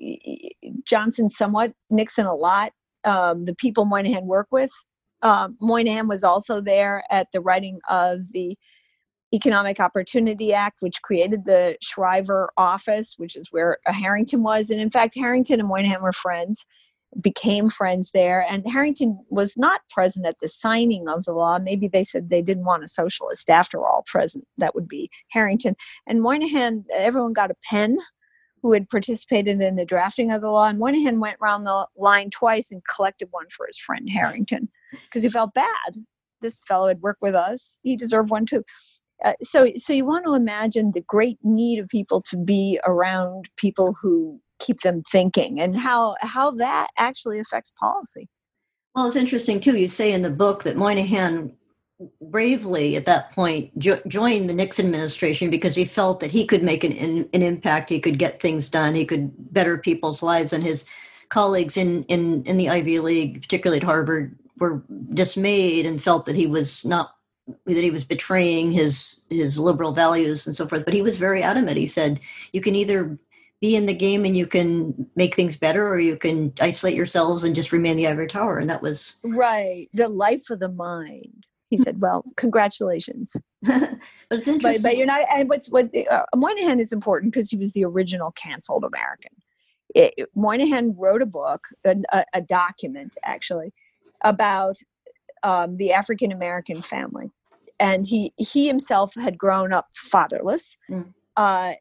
eh, 0.00 0.70
Johnson 0.84 1.30
somewhat, 1.30 1.72
Nixon 1.90 2.26
a 2.26 2.34
lot. 2.34 2.72
Um, 3.04 3.44
the 3.44 3.54
people 3.54 3.84
Moynihan 3.84 4.26
worked 4.26 4.52
with. 4.52 4.70
Um, 5.22 5.56
Moynihan 5.60 6.08
was 6.08 6.22
also 6.22 6.60
there 6.60 7.04
at 7.10 7.28
the 7.32 7.40
writing 7.40 7.80
of 7.88 8.32
the 8.32 8.56
Economic 9.34 9.78
Opportunity 9.78 10.54
Act, 10.54 10.80
which 10.80 11.02
created 11.02 11.44
the 11.44 11.76
Shriver 11.82 12.50
office, 12.56 13.14
which 13.18 13.36
is 13.36 13.48
where 13.50 13.78
Harrington 13.86 14.42
was. 14.42 14.70
And 14.70 14.80
in 14.80 14.90
fact, 14.90 15.14
Harrington 15.14 15.60
and 15.60 15.68
Moynihan 15.68 16.02
were 16.02 16.12
friends, 16.12 16.64
became 17.20 17.68
friends 17.68 18.10
there. 18.12 18.44
And 18.48 18.66
Harrington 18.66 19.18
was 19.30 19.56
not 19.56 19.80
present 19.90 20.26
at 20.26 20.36
the 20.40 20.48
signing 20.48 21.08
of 21.08 21.24
the 21.24 21.32
law. 21.32 21.58
Maybe 21.58 21.88
they 21.88 22.04
said 22.04 22.28
they 22.28 22.42
didn't 22.42 22.64
want 22.64 22.84
a 22.84 22.88
socialist 22.88 23.48
after 23.50 23.86
all 23.86 24.04
present. 24.06 24.44
That 24.58 24.74
would 24.74 24.88
be 24.88 25.10
Harrington. 25.30 25.74
And 26.06 26.22
Moynihan, 26.22 26.84
everyone 26.94 27.32
got 27.32 27.50
a 27.50 27.56
pen 27.64 27.98
who 28.62 28.72
had 28.72 28.90
participated 28.90 29.60
in 29.60 29.76
the 29.76 29.84
drafting 29.84 30.32
of 30.32 30.40
the 30.40 30.50
law. 30.50 30.68
And 30.68 30.78
Moynihan 30.78 31.20
went 31.20 31.38
around 31.42 31.64
the 31.64 31.86
line 31.96 32.30
twice 32.30 32.70
and 32.70 32.82
collected 32.94 33.28
one 33.30 33.46
for 33.50 33.66
his 33.66 33.78
friend 33.78 34.08
Harrington 34.10 34.68
because 35.04 35.22
he 35.22 35.30
felt 35.30 35.54
bad. 35.54 35.94
This 36.40 36.62
fellow 36.64 36.88
had 36.88 37.00
worked 37.00 37.22
with 37.22 37.34
us; 37.34 37.74
he 37.82 37.96
deserved 37.96 38.30
one 38.30 38.46
too. 38.46 38.62
Uh, 39.24 39.32
so, 39.42 39.72
so 39.74 39.92
you 39.92 40.04
want 40.04 40.24
to 40.24 40.34
imagine 40.34 40.92
the 40.92 41.00
great 41.00 41.38
need 41.42 41.80
of 41.80 41.88
people 41.88 42.22
to 42.22 42.36
be 42.36 42.78
around 42.86 43.48
people 43.56 43.96
who 44.00 44.40
keep 44.58 44.80
them 44.80 45.02
thinking, 45.10 45.60
and 45.60 45.76
how 45.76 46.16
how 46.20 46.50
that 46.52 46.88
actually 46.96 47.38
affects 47.38 47.72
policy. 47.78 48.28
Well, 48.94 49.06
it's 49.06 49.16
interesting 49.16 49.60
too. 49.60 49.76
You 49.76 49.88
say 49.88 50.12
in 50.12 50.22
the 50.22 50.30
book 50.30 50.64
that 50.64 50.76
Moynihan 50.76 51.52
bravely 52.22 52.96
at 52.96 53.06
that 53.06 53.30
point 53.30 53.76
jo- 53.78 54.00
joined 54.06 54.48
the 54.48 54.54
Nixon 54.54 54.86
administration 54.86 55.50
because 55.50 55.74
he 55.74 55.84
felt 55.84 56.20
that 56.20 56.30
he 56.30 56.46
could 56.46 56.62
make 56.62 56.84
an, 56.84 56.92
an, 56.92 57.28
an, 57.32 57.42
impact, 57.42 57.90
he 57.90 57.98
could 57.98 58.18
get 58.18 58.40
things 58.40 58.70
done, 58.70 58.94
he 58.94 59.04
could 59.04 59.32
better 59.52 59.78
people's 59.78 60.22
lives, 60.22 60.52
and 60.52 60.62
his 60.62 60.84
colleagues 61.28 61.76
in, 61.76 62.04
in, 62.04 62.44
in 62.44 62.56
the 62.56 62.68
Ivy 62.68 63.00
League, 63.00 63.42
particularly 63.42 63.80
at 63.80 63.86
Harvard, 63.86 64.38
were 64.58 64.82
dismayed 65.12 65.86
and 65.86 66.02
felt 66.02 66.26
that 66.26 66.36
he 66.36 66.46
was 66.46 66.84
not 66.84 67.14
that 67.64 67.82
he 67.82 67.90
was 67.90 68.04
betraying 68.04 68.70
his 68.70 69.20
his 69.30 69.58
liberal 69.58 69.92
values 69.92 70.46
and 70.46 70.54
so 70.54 70.66
forth. 70.66 70.84
But 70.84 70.94
he 70.94 71.02
was 71.02 71.16
very 71.16 71.42
adamant. 71.42 71.76
He 71.76 71.86
said, 71.86 72.20
"You 72.52 72.60
can 72.60 72.74
either 72.74 73.18
be 73.60 73.74
in 73.74 73.86
the 73.86 73.94
game 73.94 74.24
and 74.24 74.36
you 74.36 74.46
can 74.46 75.08
make 75.16 75.34
things 75.34 75.56
better, 75.56 75.86
or 75.86 75.98
you 75.98 76.16
can 76.16 76.52
isolate 76.60 76.94
yourselves 76.94 77.44
and 77.44 77.54
just 77.54 77.72
remain 77.72 77.96
the 77.96 78.06
ivory 78.06 78.28
tower." 78.28 78.58
And 78.58 78.68
that 78.70 78.82
was 78.82 79.16
right. 79.24 79.88
The 79.92 80.08
life 80.08 80.50
of 80.50 80.60
the 80.60 80.68
mind. 80.68 81.46
He 81.70 81.76
said, 81.76 82.00
"Well, 82.00 82.24
congratulations." 82.36 83.36
but 83.62 83.98
it's 84.30 84.48
interesting. 84.48 84.82
But, 84.82 84.90
but, 84.90 84.96
you're 84.96 85.06
not. 85.06 85.26
And 85.34 85.48
what's 85.48 85.70
what 85.70 85.90
uh, 86.10 86.24
Moynihan 86.36 86.80
is 86.80 86.92
important 86.92 87.32
because 87.32 87.50
he 87.50 87.56
was 87.56 87.72
the 87.72 87.84
original 87.84 88.32
canceled 88.32 88.84
American. 88.84 89.32
It, 89.94 90.28
Moynihan 90.34 90.94
wrote 90.96 91.22
a 91.22 91.26
book, 91.26 91.62
a, 91.84 91.96
a 92.34 92.42
document 92.42 93.16
actually, 93.24 93.72
about 94.22 94.76
um, 95.42 95.76
the 95.76 95.92
African 95.92 96.32
American 96.32 96.82
family, 96.82 97.30
and 97.78 98.06
he 98.06 98.32
he 98.36 98.66
himself 98.66 99.14
had 99.14 99.38
grown 99.38 99.72
up 99.72 99.88
fatherless, 99.94 100.76
mm. 100.90 101.12
uh, 101.36 101.72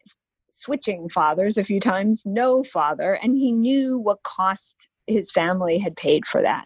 switching 0.57 1.07
fathers 1.07 1.57
a 1.57 1.63
few 1.63 1.79
times, 1.79 2.23
no 2.25 2.63
father, 2.63 3.13
and 3.13 3.37
he 3.37 3.51
knew 3.51 3.97
what 3.97 4.23
cost 4.23 4.89
his 5.05 5.31
family 5.31 5.77
had 5.77 5.95
paid 5.95 6.25
for 6.25 6.41
that, 6.41 6.65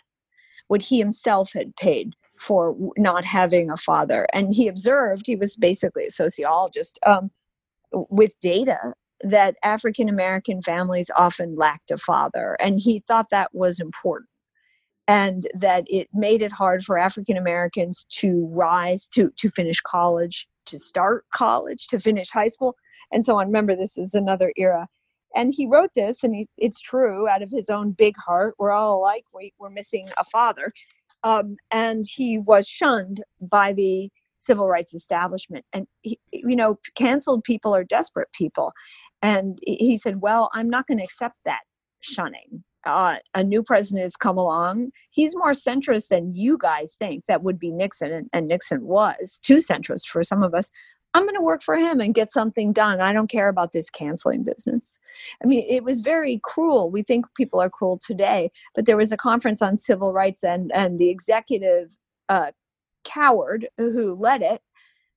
what 0.68 0.82
he 0.82 0.98
himself 0.98 1.52
had 1.54 1.76
paid 1.76 2.14
for 2.40 2.76
not 2.98 3.24
having 3.24 3.70
a 3.70 3.78
father, 3.78 4.28
and 4.34 4.54
he 4.54 4.68
observed 4.68 5.28
he 5.28 5.36
was 5.36 5.56
basically 5.56 6.06
a 6.06 6.12
sociologist 6.12 6.98
um, 7.06 7.30
with 7.92 8.34
data 8.42 8.94
that 9.22 9.56
African 9.64 10.10
American 10.10 10.62
families 10.62 11.12
often 11.16 11.56
lacked 11.56 11.92
a 11.92 11.98
father, 11.98 12.58
and 12.60 12.80
he 12.80 13.04
thought 13.08 13.28
that 13.30 13.54
was 13.54 13.80
important 13.80 14.30
and 15.08 15.48
that 15.54 15.84
it 15.90 16.08
made 16.14 16.42
it 16.42 16.54
hard 16.54 16.84
for 16.84 16.98
African 16.98 17.36
Americans 17.36 18.06
to 18.12 18.48
rise, 18.52 19.08
to, 19.08 19.30
to 19.38 19.50
finish 19.50 19.82
college, 19.82 20.48
to 20.66 20.80
start 20.80 21.26
college, 21.34 21.88
to 21.88 22.00
finish 22.00 22.30
high 22.30 22.48
school, 22.48 22.76
and 23.12 23.26
so 23.26 23.38
on. 23.38 23.48
Remember, 23.48 23.76
this 23.76 23.98
is 23.98 24.14
another 24.14 24.54
era. 24.58 24.88
And 25.36 25.54
he 25.56 25.66
wrote 25.66 25.92
this, 25.96 26.24
and 26.24 26.36
he, 26.36 26.48
it's 26.58 26.82
true 26.82 27.28
out 27.28 27.42
of 27.42 27.50
his 27.52 27.70
own 27.70 27.92
big 27.92 28.16
heart. 28.18 28.56
We're 28.60 28.72
all 28.72 29.00
alike. 29.00 29.26
We, 29.34 29.54
we're 29.60 29.70
missing 29.70 30.10
a 30.18 30.24
father. 30.26 30.72
Um, 31.24 31.56
and 31.72 32.04
he 32.08 32.38
was 32.38 32.68
shunned 32.68 33.24
by 33.40 33.74
the 33.74 34.10
civil 34.40 34.68
rights 34.68 34.94
establishment. 34.94 35.66
And, 35.72 35.88
he, 36.02 36.20
you 36.32 36.56
know, 36.56 36.80
canceled 36.96 37.44
people 37.44 37.74
are 37.76 37.84
desperate 37.84 38.32
people. 38.34 38.74
And 39.22 39.60
he 39.62 39.98
said, 39.98 40.22
Well, 40.22 40.50
I'm 40.54 40.70
not 40.70 40.88
going 40.88 40.98
to 40.98 41.04
accept 41.04 41.36
that 41.46 41.62
shunning 42.02 42.64
uh, 42.86 43.18
a 43.34 43.44
new 43.44 43.64
president 43.64 44.04
has 44.04 44.16
come 44.16 44.38
along. 44.38 44.92
He's 45.10 45.36
more 45.36 45.52
centrist 45.52 46.08
than 46.08 46.36
you 46.36 46.58
guys 46.58 46.96
think 46.98 47.24
that 47.28 47.44
would 47.44 47.60
be 47.60 47.72
Nixon, 47.72 48.12
and, 48.12 48.30
and 48.34 48.48
Nixon 48.48 48.86
was 48.86 49.40
too 49.44 49.58
centrist 49.58 50.08
for 50.08 50.24
some 50.24 50.44
of 50.44 50.54
us. 50.54 50.72
I'm 51.14 51.24
going 51.24 51.36
to 51.36 51.42
work 51.42 51.62
for 51.62 51.76
him 51.76 52.00
and 52.00 52.16
get 52.16 52.30
something 52.30 52.72
done. 52.72 53.02
I 53.02 53.12
don't 53.12 53.30
care 53.30 53.50
about 53.50 53.74
this 53.74 53.90
canceling 53.90 54.44
business. 54.44 54.98
I 55.44 55.46
mean, 55.46 55.66
it 55.70 55.84
was 55.84 56.00
very 56.00 56.40
cruel. 56.44 56.90
We 56.90 57.04
think 57.04 57.26
people 57.36 57.60
are 57.60 57.70
cruel 57.70 58.00
today, 58.00 58.50
but 58.76 58.86
there 58.86 58.96
was 58.96 59.12
a 59.12 59.18
conference 59.18 59.62
on 59.62 59.76
civil 59.76 60.14
rights, 60.14 60.44
and 60.44 60.72
and 60.74 61.00
the 61.00 61.10
executive 61.10 61.98
uh, 62.30 62.52
coward 63.04 63.68
who 63.78 64.16
led 64.16 64.42
it 64.42 64.62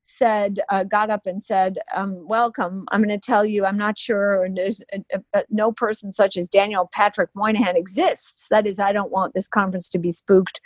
said 0.07 0.61
uh, 0.71 0.85
got 0.85 1.11
up 1.11 1.27
and 1.27 1.43
said 1.43 1.79
um, 1.95 2.27
welcome. 2.27 2.85
I'm 2.91 3.03
going 3.03 3.19
to 3.19 3.27
tell 3.27 3.45
you 3.45 3.65
i'm 3.65 3.77
not 3.77 3.99
sure 3.99 4.45
and 4.45 4.57
there's 4.57 4.81
a, 4.93 5.01
a, 5.15 5.39
a, 5.41 5.45
no 5.51 5.73
person 5.73 6.13
such 6.13 6.37
as 6.37 6.49
daniel 6.49 6.89
patrick 6.93 7.31
moynihan 7.35 7.77
exists. 7.77 8.49
That 8.51 8.67
is 8.67 8.79
i 8.79 8.93
don't 8.93 9.11
want 9.11 9.35
this 9.35 9.49
conference 9.49 9.89
to 9.91 9.99
be 9.99 10.11
spooked 10.11 10.61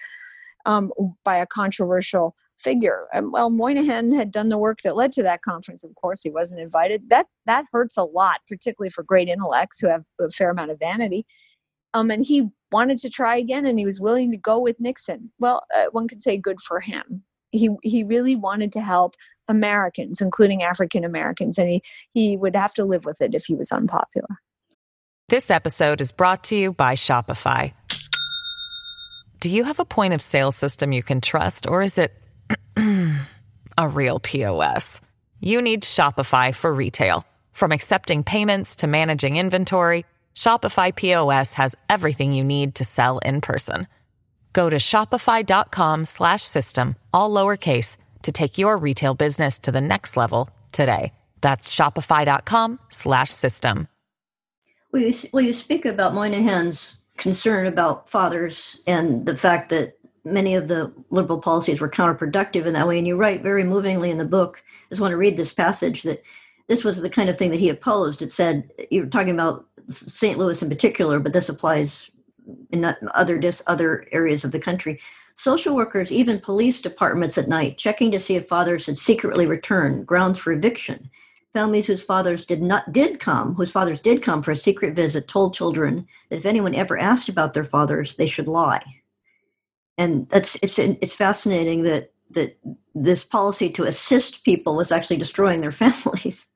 um, 0.66 0.92
by 1.24 1.36
a 1.36 1.46
controversial 1.46 2.34
figure. 2.58 3.06
And 3.12 3.32
well 3.32 3.50
moynihan 3.50 4.12
had 4.12 4.32
done 4.32 4.48
the 4.48 4.58
work 4.58 4.80
that 4.82 4.96
led 4.96 5.12
to 5.12 5.22
that 5.22 5.42
conference 5.42 5.84
of 5.84 5.94
course 5.94 6.22
he 6.22 6.30
wasn't 6.30 6.60
invited. 6.60 7.08
That 7.08 7.26
that 7.46 7.64
hurts 7.72 7.96
a 7.96 8.04
lot 8.04 8.40
particularly 8.48 8.90
for 8.90 9.04
great 9.04 9.28
intellects 9.28 9.78
who 9.78 9.88
have 9.88 10.04
a 10.20 10.28
fair 10.30 10.50
amount 10.50 10.72
of 10.72 10.78
vanity. 10.78 11.24
Um, 11.94 12.10
and 12.10 12.24
he 12.24 12.48
wanted 12.70 12.98
to 12.98 13.08
try 13.08 13.36
again 13.36 13.64
and 13.64 13.78
he 13.78 13.86
was 13.86 14.00
willing 14.00 14.30
to 14.30 14.36
go 14.36 14.58
with 14.58 14.80
nixon. 14.80 15.30
Well 15.38 15.64
uh, 15.74 15.86
one 15.92 16.08
could 16.08 16.20
say 16.20 16.36
good 16.36 16.60
for 16.60 16.80
him 16.80 17.22
he 17.50 17.70
he 17.82 18.04
really 18.04 18.36
wanted 18.36 18.72
to 18.72 18.80
help 18.80 19.14
Americans, 19.48 20.20
including 20.20 20.62
African 20.62 21.04
Americans, 21.04 21.58
and 21.58 21.68
he 21.68 21.82
he 22.12 22.36
would 22.36 22.56
have 22.56 22.74
to 22.74 22.84
live 22.84 23.04
with 23.04 23.20
it 23.20 23.34
if 23.34 23.44
he 23.46 23.54
was 23.54 23.72
unpopular. 23.72 24.28
This 25.28 25.50
episode 25.50 26.00
is 26.00 26.12
brought 26.12 26.44
to 26.44 26.56
you 26.56 26.72
by 26.72 26.94
Shopify. 26.94 27.72
Do 29.40 29.50
you 29.50 29.64
have 29.64 29.78
a 29.78 29.84
point 29.84 30.14
of 30.14 30.22
sale 30.22 30.52
system 30.52 30.92
you 30.92 31.02
can 31.02 31.20
trust, 31.20 31.66
or 31.66 31.82
is 31.82 31.98
it 31.98 32.12
a 33.78 33.88
real 33.88 34.18
POS? 34.20 35.00
You 35.40 35.62
need 35.62 35.82
Shopify 35.82 36.54
for 36.54 36.72
retail. 36.72 37.24
From 37.52 37.72
accepting 37.72 38.24
payments 38.24 38.76
to 38.76 38.86
managing 38.86 39.36
inventory, 39.36 40.04
Shopify 40.34 40.94
POS 40.94 41.54
has 41.54 41.76
everything 41.88 42.32
you 42.32 42.44
need 42.44 42.76
to 42.76 42.84
sell 42.84 43.18
in 43.18 43.40
person. 43.40 43.86
Go 44.58 44.68
to 44.68 44.74
shopify.com 44.74 46.04
slash 46.04 46.42
system, 46.42 46.96
all 47.14 47.30
lowercase 47.30 47.96
to 48.22 48.32
take 48.32 48.58
your 48.58 48.76
retail 48.76 49.14
business 49.14 49.56
to 49.60 49.70
the 49.70 49.80
next 49.80 50.16
level 50.16 50.50
today. 50.72 51.12
That's 51.42 51.72
shopify.com 51.72 52.80
slash 52.88 53.30
system. 53.30 53.86
Well 54.90 55.02
you, 55.02 55.14
well, 55.32 55.44
you 55.44 55.52
speak 55.52 55.84
about 55.84 56.12
Moynihan's 56.12 56.96
concern 57.18 57.66
about 57.66 58.10
fathers 58.10 58.82
and 58.88 59.24
the 59.26 59.36
fact 59.36 59.68
that 59.68 59.96
many 60.24 60.56
of 60.56 60.66
the 60.66 60.92
liberal 61.10 61.38
policies 61.38 61.80
were 61.80 61.88
counterproductive 61.88 62.66
in 62.66 62.72
that 62.72 62.88
way. 62.88 62.98
And 62.98 63.06
you 63.06 63.14
write 63.14 63.44
very 63.44 63.62
movingly 63.62 64.10
in 64.10 64.18
the 64.18 64.24
book, 64.24 64.60
I 64.66 64.88
just 64.88 65.00
want 65.00 65.12
to 65.12 65.16
read 65.16 65.36
this 65.36 65.52
passage 65.52 66.02
that 66.02 66.24
this 66.66 66.82
was 66.82 67.00
the 67.00 67.08
kind 67.08 67.30
of 67.30 67.38
thing 67.38 67.50
that 67.50 67.60
he 67.60 67.68
opposed. 67.68 68.22
It 68.22 68.32
said, 68.32 68.72
you're 68.90 69.06
talking 69.06 69.34
about 69.34 69.66
St. 69.88 70.36
Louis 70.36 70.60
in 70.60 70.68
particular, 70.68 71.20
but 71.20 71.32
this 71.32 71.48
applies 71.48 72.10
in 72.70 72.94
other 73.14 73.38
dis, 73.38 73.62
other 73.66 74.06
areas 74.12 74.44
of 74.44 74.52
the 74.52 74.58
country. 74.58 75.00
Social 75.36 75.76
workers, 75.76 76.10
even 76.10 76.40
police 76.40 76.80
departments 76.80 77.38
at 77.38 77.48
night, 77.48 77.78
checking 77.78 78.10
to 78.10 78.18
see 78.18 78.34
if 78.34 78.46
fathers 78.46 78.86
had 78.86 78.98
secretly 78.98 79.46
returned, 79.46 80.06
grounds 80.06 80.38
for 80.38 80.52
eviction. 80.52 81.10
Families 81.52 81.86
whose 81.86 82.02
fathers 82.02 82.44
did 82.44 82.60
not 82.60 82.92
did 82.92 83.20
come, 83.20 83.54
whose 83.54 83.70
fathers 83.70 84.00
did 84.00 84.22
come 84.22 84.42
for 84.42 84.50
a 84.50 84.56
secret 84.56 84.94
visit, 84.94 85.28
told 85.28 85.54
children 85.54 86.06
that 86.28 86.36
if 86.36 86.46
anyone 86.46 86.74
ever 86.74 86.98
asked 86.98 87.28
about 87.28 87.54
their 87.54 87.64
fathers, 87.64 88.16
they 88.16 88.26
should 88.26 88.48
lie. 88.48 88.82
And 89.96 90.28
that's 90.28 90.56
it's 90.62 90.78
it's 90.78 91.14
fascinating 91.14 91.84
that 91.84 92.12
that 92.30 92.58
this 92.94 93.24
policy 93.24 93.70
to 93.70 93.84
assist 93.84 94.44
people 94.44 94.76
was 94.76 94.92
actually 94.92 95.16
destroying 95.16 95.60
their 95.60 95.72
families. 95.84 96.46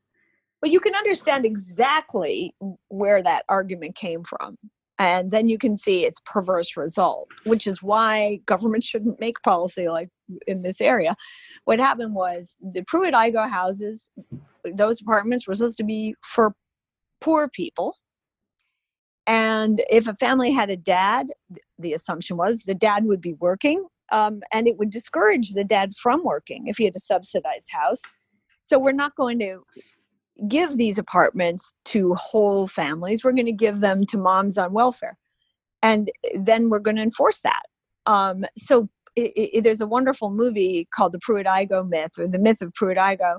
Well, 0.60 0.70
you 0.70 0.80
can 0.80 0.94
understand 0.94 1.44
exactly 1.46 2.54
where 2.88 3.22
that 3.22 3.44
argument 3.48 3.96
came 3.96 4.22
from 4.22 4.58
and 4.98 5.30
then 5.30 5.48
you 5.48 5.58
can 5.58 5.74
see 5.74 6.04
its 6.04 6.20
perverse 6.26 6.76
result 6.76 7.28
which 7.44 7.66
is 7.66 7.82
why 7.82 8.40
government 8.46 8.84
shouldn't 8.84 9.20
make 9.20 9.42
policy 9.42 9.88
like 9.88 10.08
in 10.46 10.62
this 10.62 10.80
area. 10.80 11.14
What 11.64 11.78
happened 11.78 12.14
was 12.14 12.56
the 12.60 12.82
pruitt-igoe 12.82 13.50
houses 13.50 14.10
those 14.74 15.00
apartments 15.00 15.46
were 15.46 15.54
supposed 15.54 15.78
to 15.78 15.84
be 15.84 16.14
for 16.22 16.54
poor 17.20 17.48
people. 17.48 17.96
And 19.26 19.82
if 19.90 20.06
a 20.08 20.14
family 20.14 20.52
had 20.52 20.70
a 20.70 20.76
dad 20.76 21.28
the 21.78 21.92
assumption 21.92 22.36
was 22.36 22.62
the 22.62 22.74
dad 22.74 23.04
would 23.04 23.20
be 23.20 23.34
working 23.34 23.86
um, 24.10 24.42
and 24.52 24.68
it 24.68 24.78
would 24.78 24.90
discourage 24.90 25.50
the 25.50 25.64
dad 25.64 25.94
from 25.94 26.22
working 26.22 26.66
if 26.66 26.76
he 26.76 26.84
had 26.84 26.96
a 26.96 27.00
subsidized 27.00 27.70
house. 27.72 28.02
So 28.64 28.78
we're 28.78 28.92
not 28.92 29.16
going 29.16 29.38
to 29.40 29.64
give 30.48 30.76
these 30.76 30.98
apartments 30.98 31.74
to 31.86 32.14
whole 32.14 32.66
families. 32.66 33.24
We're 33.24 33.32
going 33.32 33.46
to 33.46 33.52
give 33.52 33.80
them 33.80 34.06
to 34.06 34.18
moms 34.18 34.58
on 34.58 34.72
welfare. 34.72 35.16
And 35.82 36.10
then 36.34 36.68
we're 36.68 36.78
going 36.78 36.96
to 36.96 37.02
enforce 37.02 37.40
that. 37.40 37.62
Um, 38.06 38.44
so 38.56 38.88
it, 39.16 39.32
it, 39.36 39.64
there's 39.64 39.80
a 39.80 39.86
wonderful 39.86 40.30
movie 40.30 40.88
called 40.94 41.12
The 41.12 41.20
Pruitt-Igoe 41.20 41.88
Myth 41.88 42.12
or 42.18 42.26
The 42.26 42.38
Myth 42.38 42.62
of 42.62 42.72
Pruitt-Igoe 42.74 43.38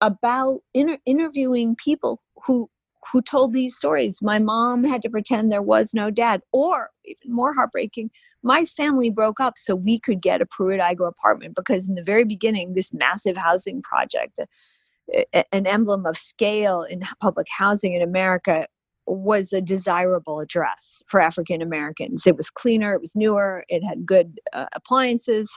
about 0.00 0.60
inter- 0.74 0.98
interviewing 1.06 1.76
people 1.76 2.20
who 2.46 2.68
who 3.12 3.20
told 3.20 3.52
these 3.52 3.76
stories. 3.76 4.20
My 4.22 4.38
mom 4.38 4.82
had 4.82 5.02
to 5.02 5.10
pretend 5.10 5.52
there 5.52 5.60
was 5.60 5.92
no 5.92 6.10
dad, 6.10 6.40
or 6.52 6.88
even 7.04 7.34
more 7.34 7.52
heartbreaking, 7.52 8.10
my 8.42 8.64
family 8.64 9.10
broke 9.10 9.40
up 9.40 9.54
so 9.58 9.74
we 9.74 10.00
could 10.00 10.22
get 10.22 10.40
a 10.40 10.46
Pruitt-Igoe 10.46 11.06
apartment 11.06 11.54
because 11.54 11.86
in 11.86 11.96
the 11.96 12.02
very 12.02 12.24
beginning, 12.24 12.72
this 12.72 12.94
massive 12.94 13.36
housing 13.36 13.82
project, 13.82 14.38
an 15.52 15.66
emblem 15.66 16.06
of 16.06 16.16
scale 16.16 16.82
in 16.82 17.02
public 17.20 17.46
housing 17.50 17.94
in 17.94 18.02
America 18.02 18.66
was 19.06 19.52
a 19.52 19.60
desirable 19.60 20.40
address 20.40 21.02
for 21.08 21.20
African 21.20 21.60
Americans. 21.60 22.26
It 22.26 22.36
was 22.36 22.50
cleaner, 22.50 22.94
it 22.94 23.00
was 23.00 23.14
newer, 23.14 23.64
it 23.68 23.84
had 23.84 24.06
good 24.06 24.40
uh, 24.52 24.66
appliances 24.74 25.50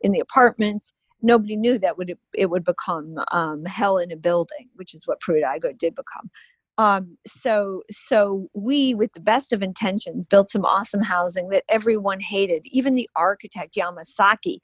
in 0.00 0.12
the 0.12 0.20
apartments. 0.20 0.92
Nobody 1.22 1.56
knew 1.56 1.78
that 1.78 1.98
would 1.98 2.16
it 2.34 2.46
would 2.46 2.64
become 2.64 3.16
um, 3.32 3.64
hell 3.66 3.98
in 3.98 4.12
a 4.12 4.16
building, 4.16 4.68
which 4.74 4.94
is 4.94 5.06
what 5.06 5.20
Pruitt-Igoe 5.20 5.78
did 5.78 5.94
become. 5.94 6.30
Um, 6.78 7.16
so, 7.26 7.82
so 7.90 8.50
we, 8.52 8.92
with 8.94 9.12
the 9.14 9.20
best 9.20 9.54
of 9.54 9.62
intentions, 9.62 10.26
built 10.26 10.50
some 10.50 10.66
awesome 10.66 11.02
housing 11.02 11.48
that 11.48 11.64
everyone 11.70 12.20
hated. 12.20 12.66
Even 12.66 12.94
the 12.94 13.08
architect 13.16 13.74
Yamasaki 13.76 14.58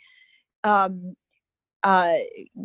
um, 0.63 1.15
uh, 1.85 2.15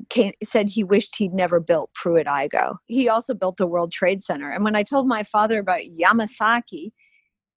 came, 0.10 0.34
said 0.44 0.70
he 0.70 0.84
wished 0.84 1.16
he'd 1.16 1.34
never 1.34 1.60
built 1.60 1.94
Pruitt-Igoe. 1.94 2.78
He 2.86 3.10
also 3.10 3.34
built 3.34 3.58
the 3.58 3.68
World 3.68 3.92
Trade 3.92 4.22
Center. 4.22 4.52
And 4.52 4.64
when 4.64 4.76
I 4.76 4.84
told 4.84 5.08
my 5.08 5.24
father 5.24 5.60
about 5.60 5.82
Yamasaki 5.82 6.92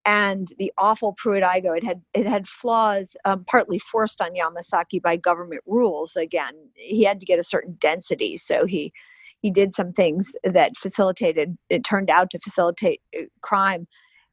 and 0.05 0.47
the 0.57 0.71
awful 0.77 1.13
Pruitt-Igoe, 1.17 1.77
it 1.77 1.83
had 1.83 2.01
it 2.13 2.25
had 2.25 2.47
flaws, 2.47 3.15
um, 3.25 3.43
partly 3.45 3.79
forced 3.79 4.21
on 4.21 4.31
Yamasaki 4.35 5.01
by 5.01 5.17
government 5.17 5.61
rules. 5.65 6.15
Again, 6.15 6.53
he 6.75 7.03
had 7.03 7.19
to 7.19 7.25
get 7.25 7.39
a 7.39 7.43
certain 7.43 7.75
density, 7.79 8.37
so 8.37 8.65
he 8.65 8.93
he 9.41 9.51
did 9.51 9.73
some 9.73 9.93
things 9.93 10.33
that 10.43 10.77
facilitated. 10.77 11.57
It 11.69 11.83
turned 11.83 12.09
out 12.09 12.29
to 12.31 12.39
facilitate 12.39 13.01
uh, 13.17 13.23
crime. 13.41 13.87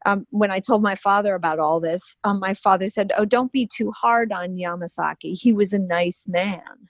Um, 0.04 0.26
when 0.30 0.52
I 0.52 0.60
told 0.60 0.82
my 0.82 0.94
father 0.94 1.34
about 1.34 1.58
all 1.58 1.80
this, 1.80 2.16
um, 2.22 2.38
my 2.38 2.54
father 2.54 2.86
said, 2.86 3.10
"Oh, 3.18 3.24
don't 3.24 3.50
be 3.50 3.66
too 3.66 3.90
hard 3.90 4.30
on 4.30 4.56
Yamasaki. 4.56 5.36
He 5.36 5.52
was 5.52 5.72
a 5.72 5.80
nice 5.80 6.24
man." 6.28 6.88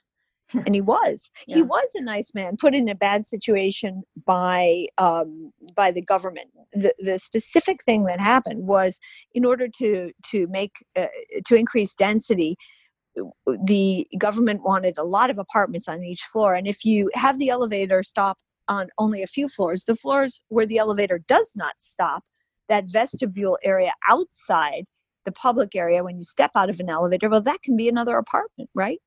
And 0.53 0.75
he 0.75 0.81
was. 0.81 1.29
Yeah. 1.47 1.57
he 1.57 1.61
was 1.61 1.89
a 1.95 2.01
nice 2.01 2.33
man 2.33 2.57
put 2.57 2.75
in 2.75 2.89
a 2.89 2.95
bad 2.95 3.25
situation 3.25 4.03
by 4.25 4.87
um, 4.97 5.53
by 5.75 5.91
the 5.91 6.01
government. 6.01 6.49
The, 6.73 6.93
the 6.99 7.19
specific 7.19 7.83
thing 7.83 8.03
that 8.05 8.19
happened 8.19 8.67
was 8.67 8.99
in 9.33 9.45
order 9.45 9.67
to 9.79 10.11
to 10.31 10.47
make 10.47 10.71
uh, 10.97 11.05
to 11.45 11.55
increase 11.55 11.93
density 11.93 12.57
the 13.63 14.07
government 14.19 14.61
wanted 14.63 14.97
a 14.97 15.03
lot 15.03 15.31
of 15.31 15.39
apartments 15.39 15.87
on 15.87 16.03
each 16.03 16.21
floor. 16.21 16.53
And 16.53 16.67
if 16.67 16.85
you 16.85 17.09
have 17.15 17.39
the 17.39 17.49
elevator 17.49 18.03
stop 18.03 18.37
on 18.67 18.89
only 18.97 19.23
a 19.23 19.27
few 19.27 19.47
floors 19.47 19.85
the 19.85 19.95
floors 19.95 20.41
where 20.49 20.65
the 20.65 20.77
elevator 20.77 21.19
does 21.27 21.53
not 21.55 21.73
stop 21.77 22.23
that 22.69 22.89
vestibule 22.89 23.57
area 23.63 23.93
outside 24.09 24.85
the 25.25 25.31
public 25.31 25.75
area 25.75 26.03
when 26.03 26.17
you 26.17 26.23
step 26.23 26.51
out 26.55 26.69
of 26.69 26.79
an 26.79 26.89
elevator 26.89 27.29
well 27.29 27.41
that 27.41 27.61
can 27.61 27.75
be 27.75 27.89
another 27.89 28.17
apartment 28.17 28.69
right 28.73 28.99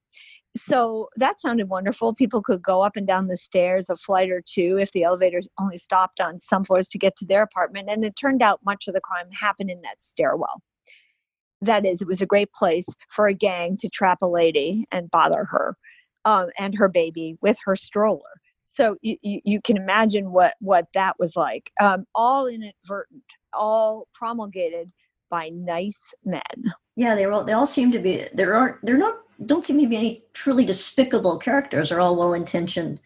so 0.57 1.09
that 1.17 1.41
sounded 1.41 1.69
wonderful. 1.69 2.15
People 2.15 2.43
could 2.43 2.63
go 2.63 2.83
up 2.83 2.97
and 2.97 3.07
down 3.07 3.29
the 3.29 3.37
stairs 3.37 3.89
a 3.89 3.97
flight 3.97 4.31
or 4.31 4.43
two 4.45 4.79
if 4.81 4.91
the 4.93 5.05
elevator 5.05 5.41
only 5.61 5.77
stopped 5.77 6.21
on 6.21 6.39
some 6.39 6.65
floors 6.65 6.89
to 6.89 6.99
get 6.99 7.15
to 7.17 7.25
their 7.25 7.43
apartment. 7.43 7.89
And 7.89 8.05
it 8.05 8.17
turned 8.17 8.43
out 8.43 8.61
much 8.65 8.89
of 8.89 8.95
the 8.95 9.01
crime 9.01 9.31
happened 9.33 9.71
in 9.71 9.81
that 9.83 10.03
stairwell. 10.03 10.61
That 11.63 11.87
is, 11.87 12.03
it 12.03 12.09
was 12.09 12.23
a 12.23 12.27
great 12.27 12.53
place 12.53 12.87
for 13.11 13.29
a 13.29 13.35
gang 13.35 13.77
to 13.79 13.89
trap 13.89 14.19
a 14.23 14.27
lady 14.27 14.87
and 14.91 15.11
bother 15.11 15.45
her 15.45 15.77
um, 16.25 16.49
and 16.59 16.75
her 16.77 16.89
baby 16.89 17.37
with 17.41 17.59
her 17.65 17.77
stroller. 17.77 18.41
So 18.73 18.97
you, 19.03 19.17
you, 19.23 19.41
you, 19.45 19.61
can 19.61 19.77
imagine 19.77 20.33
what, 20.33 20.55
what 20.61 20.87
that 20.95 21.17
was 21.19 21.37
like. 21.37 21.71
Um, 21.81 22.07
all 22.15 22.47
inadvertent, 22.47 23.25
all 23.53 24.09
promulgated 24.15 24.91
by 25.31 25.51
nice 25.51 26.01
men. 26.25 26.41
Yeah, 26.97 27.15
they 27.15 27.25
all 27.25 27.45
they 27.45 27.53
all 27.53 27.67
seem 27.67 27.93
to 27.93 27.99
be 27.99 28.27
there 28.35 28.55
aren't 28.55 28.85
they're 28.85 28.99
not 28.99 29.21
don't 29.47 29.65
seem 29.65 29.81
to 29.81 29.89
be 29.89 29.97
any 29.97 30.25
truly 30.35 30.65
despicable 30.65 31.39
characters. 31.39 31.89
They're 31.89 32.01
all 32.01 32.17
well 32.17 32.35
intentioned, 32.35 33.01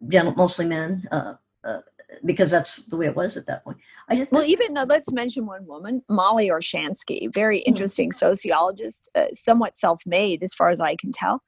mostly 0.00 0.64
men, 0.64 1.06
uh, 1.12 1.34
uh, 1.64 1.80
because 2.24 2.50
that's 2.50 2.76
the 2.86 2.96
way 2.96 3.06
it 3.06 3.16
was 3.16 3.36
at 3.36 3.46
that 3.46 3.64
point. 3.64 3.78
I 4.08 4.16
just 4.16 4.32
well, 4.32 4.44
even 4.44 4.76
uh, 4.76 4.86
let's 4.88 5.12
mention 5.12 5.46
one 5.46 5.66
woman, 5.66 6.02
Mollie 6.08 6.48
Orshansky, 6.48 7.32
very 7.32 7.58
hmm. 7.58 7.68
interesting 7.68 8.10
mm-hmm. 8.10 8.26
sociologist, 8.26 9.10
uh, 9.14 9.26
somewhat 9.32 9.76
self-made 9.76 10.42
as 10.42 10.54
far 10.54 10.70
as 10.70 10.80
I 10.80 10.96
can 10.96 11.12
tell. 11.12 11.42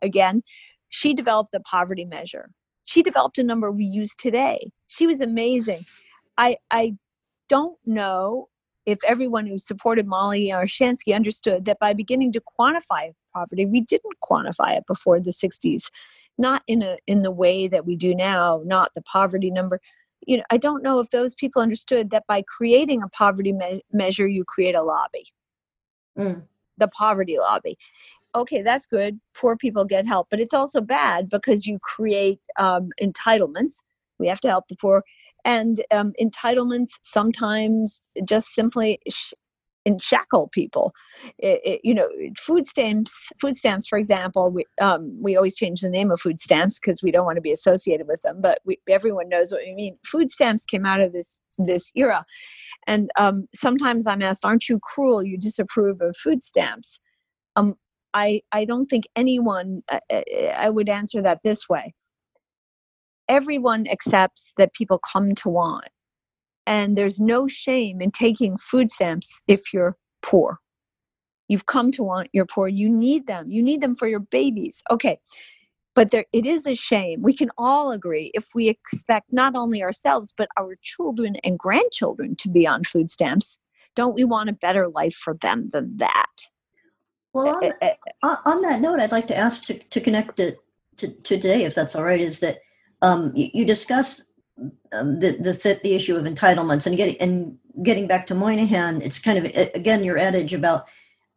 Again, 0.00 0.42
she 0.88 1.14
developed 1.14 1.52
the 1.52 1.60
poverty 1.60 2.04
measure. 2.04 2.50
She 2.84 3.02
developed 3.02 3.38
a 3.38 3.44
number 3.44 3.70
we 3.70 3.84
use 3.84 4.14
today. 4.16 4.70
She 4.88 5.06
was 5.06 5.20
amazing. 5.20 5.84
I 6.38 6.56
I 6.70 6.94
don't 7.48 7.78
know 7.84 8.48
if 8.86 8.98
everyone 9.04 9.46
who 9.46 9.58
supported 9.58 10.06
Mollie 10.06 10.48
Orshansky 10.48 11.14
understood 11.14 11.64
that 11.66 11.78
by 11.78 11.92
beginning 11.92 12.32
to 12.32 12.42
quantify 12.58 13.12
poverty, 13.34 13.66
we 13.66 13.80
didn't 13.80 14.16
quantify 14.22 14.76
it 14.76 14.84
before 14.86 15.20
the 15.20 15.30
60s, 15.30 15.90
not 16.38 16.62
in 16.66 16.82
a 16.82 16.96
in 17.06 17.20
the 17.20 17.30
way 17.30 17.68
that 17.68 17.86
we 17.86 17.96
do 17.96 18.14
now, 18.14 18.62
not 18.64 18.92
the 18.94 19.02
poverty 19.02 19.50
number. 19.50 19.80
You 20.26 20.38
know, 20.38 20.44
I 20.50 20.56
don't 20.56 20.82
know 20.82 20.98
if 21.00 21.10
those 21.10 21.34
people 21.34 21.62
understood 21.62 22.10
that 22.10 22.24
by 22.26 22.42
creating 22.42 23.02
a 23.02 23.08
poverty 23.08 23.52
me- 23.52 23.82
measure, 23.92 24.26
you 24.26 24.44
create 24.44 24.74
a 24.74 24.82
lobby, 24.82 25.26
mm. 26.18 26.42
the 26.78 26.88
poverty 26.88 27.38
lobby. 27.38 27.76
Okay, 28.34 28.62
that's 28.62 28.86
good. 28.86 29.20
Poor 29.34 29.56
people 29.56 29.84
get 29.84 30.06
help, 30.06 30.28
but 30.30 30.40
it's 30.40 30.54
also 30.54 30.80
bad 30.80 31.28
because 31.28 31.66
you 31.66 31.78
create 31.80 32.40
um, 32.58 32.88
entitlements. 33.00 33.74
We 34.18 34.26
have 34.28 34.40
to 34.40 34.48
help 34.48 34.68
the 34.68 34.76
poor 34.76 35.02
and 35.44 35.84
um, 35.90 36.12
entitlements 36.20 36.92
sometimes 37.02 38.00
just 38.24 38.54
simply 38.54 39.00
sh- 39.08 39.32
shackle 40.00 40.48
people. 40.48 40.92
It, 41.38 41.60
it, 41.64 41.80
you 41.82 41.94
know, 41.94 42.08
food 42.38 42.66
stamps. 42.66 43.12
Food 43.40 43.56
stamps, 43.56 43.86
for 43.86 43.98
example, 43.98 44.50
we 44.50 44.64
um, 44.80 45.16
we 45.20 45.36
always 45.36 45.54
change 45.54 45.80
the 45.80 45.88
name 45.88 46.10
of 46.10 46.20
food 46.20 46.38
stamps 46.38 46.78
because 46.78 47.02
we 47.02 47.10
don't 47.10 47.26
want 47.26 47.36
to 47.36 47.42
be 47.42 47.52
associated 47.52 48.06
with 48.06 48.22
them. 48.22 48.40
But 48.40 48.60
we, 48.64 48.78
everyone 48.88 49.28
knows 49.28 49.52
what 49.52 49.62
we 49.66 49.74
mean. 49.74 49.98
Food 50.06 50.30
stamps 50.30 50.64
came 50.64 50.86
out 50.86 51.00
of 51.00 51.12
this 51.12 51.40
this 51.58 51.90
era, 51.94 52.24
and 52.86 53.10
um, 53.18 53.48
sometimes 53.54 54.06
I'm 54.06 54.22
asked, 54.22 54.44
"Aren't 54.44 54.68
you 54.68 54.78
cruel? 54.80 55.22
You 55.22 55.38
disapprove 55.38 56.00
of 56.00 56.16
food 56.16 56.42
stamps?" 56.42 57.00
Um, 57.56 57.74
I 58.14 58.42
I 58.52 58.64
don't 58.64 58.86
think 58.86 59.04
anyone. 59.16 59.82
I, 59.90 60.52
I 60.56 60.70
would 60.70 60.88
answer 60.88 61.22
that 61.22 61.40
this 61.42 61.68
way 61.68 61.94
everyone 63.32 63.86
accepts 63.88 64.52
that 64.58 64.74
people 64.74 65.00
come 65.10 65.34
to 65.34 65.48
want. 65.48 65.88
And 66.66 66.96
there's 66.96 67.18
no 67.18 67.48
shame 67.48 68.02
in 68.02 68.10
taking 68.10 68.58
food 68.58 68.90
stamps 68.90 69.40
if 69.48 69.72
you're 69.72 69.96
poor. 70.20 70.58
You've 71.48 71.64
come 71.64 71.90
to 71.92 72.02
want, 72.02 72.28
you're 72.32 72.46
poor, 72.46 72.68
you 72.68 72.90
need 72.90 73.26
them. 73.26 73.50
You 73.50 73.62
need 73.62 73.80
them 73.80 73.96
for 73.96 74.06
your 74.06 74.20
babies. 74.20 74.82
Okay. 74.90 75.18
But 75.94 76.10
there, 76.10 76.26
it 76.32 76.44
is 76.44 76.66
a 76.66 76.74
shame. 76.74 77.22
We 77.22 77.32
can 77.32 77.50
all 77.56 77.90
agree 77.90 78.30
if 78.34 78.48
we 78.54 78.68
expect 78.68 79.32
not 79.32 79.56
only 79.56 79.82
ourselves, 79.82 80.34
but 80.36 80.48
our 80.58 80.76
children 80.82 81.36
and 81.42 81.58
grandchildren 81.58 82.36
to 82.36 82.50
be 82.50 82.66
on 82.66 82.84
food 82.84 83.08
stamps, 83.08 83.58
don't 83.96 84.14
we 84.14 84.24
want 84.24 84.50
a 84.50 84.54
better 84.54 84.88
life 84.88 85.14
for 85.14 85.34
them 85.34 85.70
than 85.72 85.96
that? 85.96 86.36
Well, 87.32 87.48
on, 87.48 87.72
uh, 87.80 87.88
uh, 88.22 88.36
on 88.44 88.60
that 88.62 88.82
note, 88.82 89.00
I'd 89.00 89.12
like 89.12 89.26
to 89.28 89.36
ask 89.36 89.64
to, 89.64 89.78
to 89.78 90.00
connect 90.02 90.38
it 90.38 90.58
to, 90.98 91.08
to 91.08 91.38
today, 91.38 91.64
if 91.64 91.74
that's 91.74 91.96
all 91.96 92.04
right, 92.04 92.20
is 92.20 92.40
that 92.40 92.58
um, 93.02 93.32
you, 93.34 93.50
you 93.52 93.64
discuss 93.64 94.24
um, 94.92 95.20
the, 95.20 95.32
the 95.32 95.80
the 95.82 95.94
issue 95.94 96.16
of 96.16 96.24
entitlements 96.24 96.86
and 96.86 96.96
getting 96.96 97.16
and 97.20 97.58
getting 97.82 98.06
back 98.06 98.26
to 98.26 98.34
Moynihan. 98.34 99.02
It's 99.02 99.18
kind 99.18 99.38
of 99.38 99.44
again 99.74 100.04
your 100.04 100.18
adage 100.18 100.54
about 100.54 100.88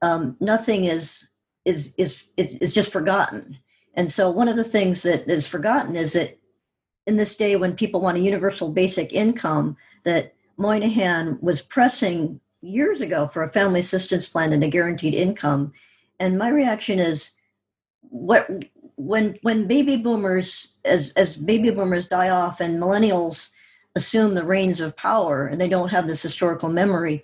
um, 0.01 0.38
nothing 0.39 0.86
is 0.86 1.28
is 1.65 1.93
is 1.97 2.25
is 2.38 2.73
just 2.73 2.91
forgotten. 2.91 3.58
And 3.95 4.12
so 4.12 4.30
one 4.30 4.47
of 4.47 4.58
the 4.58 4.63
things 4.63 5.04
that 5.04 5.30
is 5.30 5.47
forgotten 5.47 5.95
is 5.95 6.13
that 6.13 6.38
in 7.08 7.17
this 7.17 7.36
day 7.36 7.56
when 7.56 7.75
people 7.75 8.01
want 8.01 8.17
a 8.17 8.21
universal 8.21 8.69
basic 8.69 9.13
income, 9.13 9.78
that 10.04 10.34
Moynihan 10.58 11.38
was 11.41 11.62
pressing 11.62 12.39
years 12.62 12.99
ago 13.01 13.28
for 13.28 13.43
a 13.43 13.49
family 13.49 13.80
assistance 13.80 14.28
plan 14.28 14.51
and 14.51 14.63
a 14.63 14.67
guaranteed 14.67 15.15
income. 15.15 15.71
And 16.19 16.38
my 16.38 16.49
reaction 16.49 16.99
is, 16.99 17.32
what 18.01 18.47
when 18.97 19.38
when 19.41 19.67
baby 19.67 19.97
boomers 19.97 20.73
as 20.86 21.12
as 21.12 21.38
baby 21.38 21.69
boomers 21.69 22.08
die 22.08 22.29
off 22.29 22.62
and 22.62 22.81
millennials 22.81 23.49
assume 23.95 24.34
the 24.34 24.43
reins 24.43 24.79
of 24.79 24.95
power 24.95 25.47
and 25.47 25.60
they 25.60 25.67
don't 25.67 25.91
have 25.91 26.08
this 26.08 26.21
historical 26.21 26.69
memory 26.69 27.23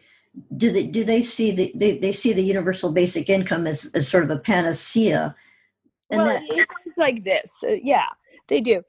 do 0.56 0.72
they 0.72 0.88
do 0.88 1.04
they 1.04 1.22
see 1.22 1.52
the 1.52 1.72
they, 1.76 1.98
they 1.98 2.12
see 2.12 2.34
the 2.34 2.44
universal 2.44 2.92
basic 2.92 3.30
income 3.30 3.68
as, 3.68 3.90
as 3.94 4.08
sort 4.08 4.24
of 4.24 4.30
a 4.32 4.38
panacea? 4.38 5.36
And 6.10 6.22
well, 6.22 6.28
that 6.28 6.44
it's 6.86 6.98
like 6.98 7.24
this 7.24 7.64
uh, 7.64 7.76
yeah 7.82 8.08
they 8.48 8.62
do. 8.62 8.84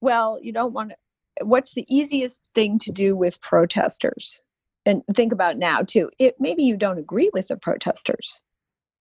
Well 0.00 0.38
you 0.42 0.52
don't 0.52 0.72
want 0.72 0.90
to 0.90 0.96
what's 1.44 1.74
the 1.74 1.86
easiest 1.88 2.40
thing 2.54 2.78
to 2.80 2.92
do 2.92 3.14
with 3.14 3.40
protesters? 3.40 4.42
And 4.86 5.02
think 5.14 5.32
about 5.32 5.56
now 5.58 5.82
too 5.82 6.10
it 6.18 6.36
maybe 6.40 6.64
you 6.64 6.76
don't 6.76 6.98
agree 6.98 7.30
with 7.32 7.48
the 7.48 7.56
protesters 7.56 8.40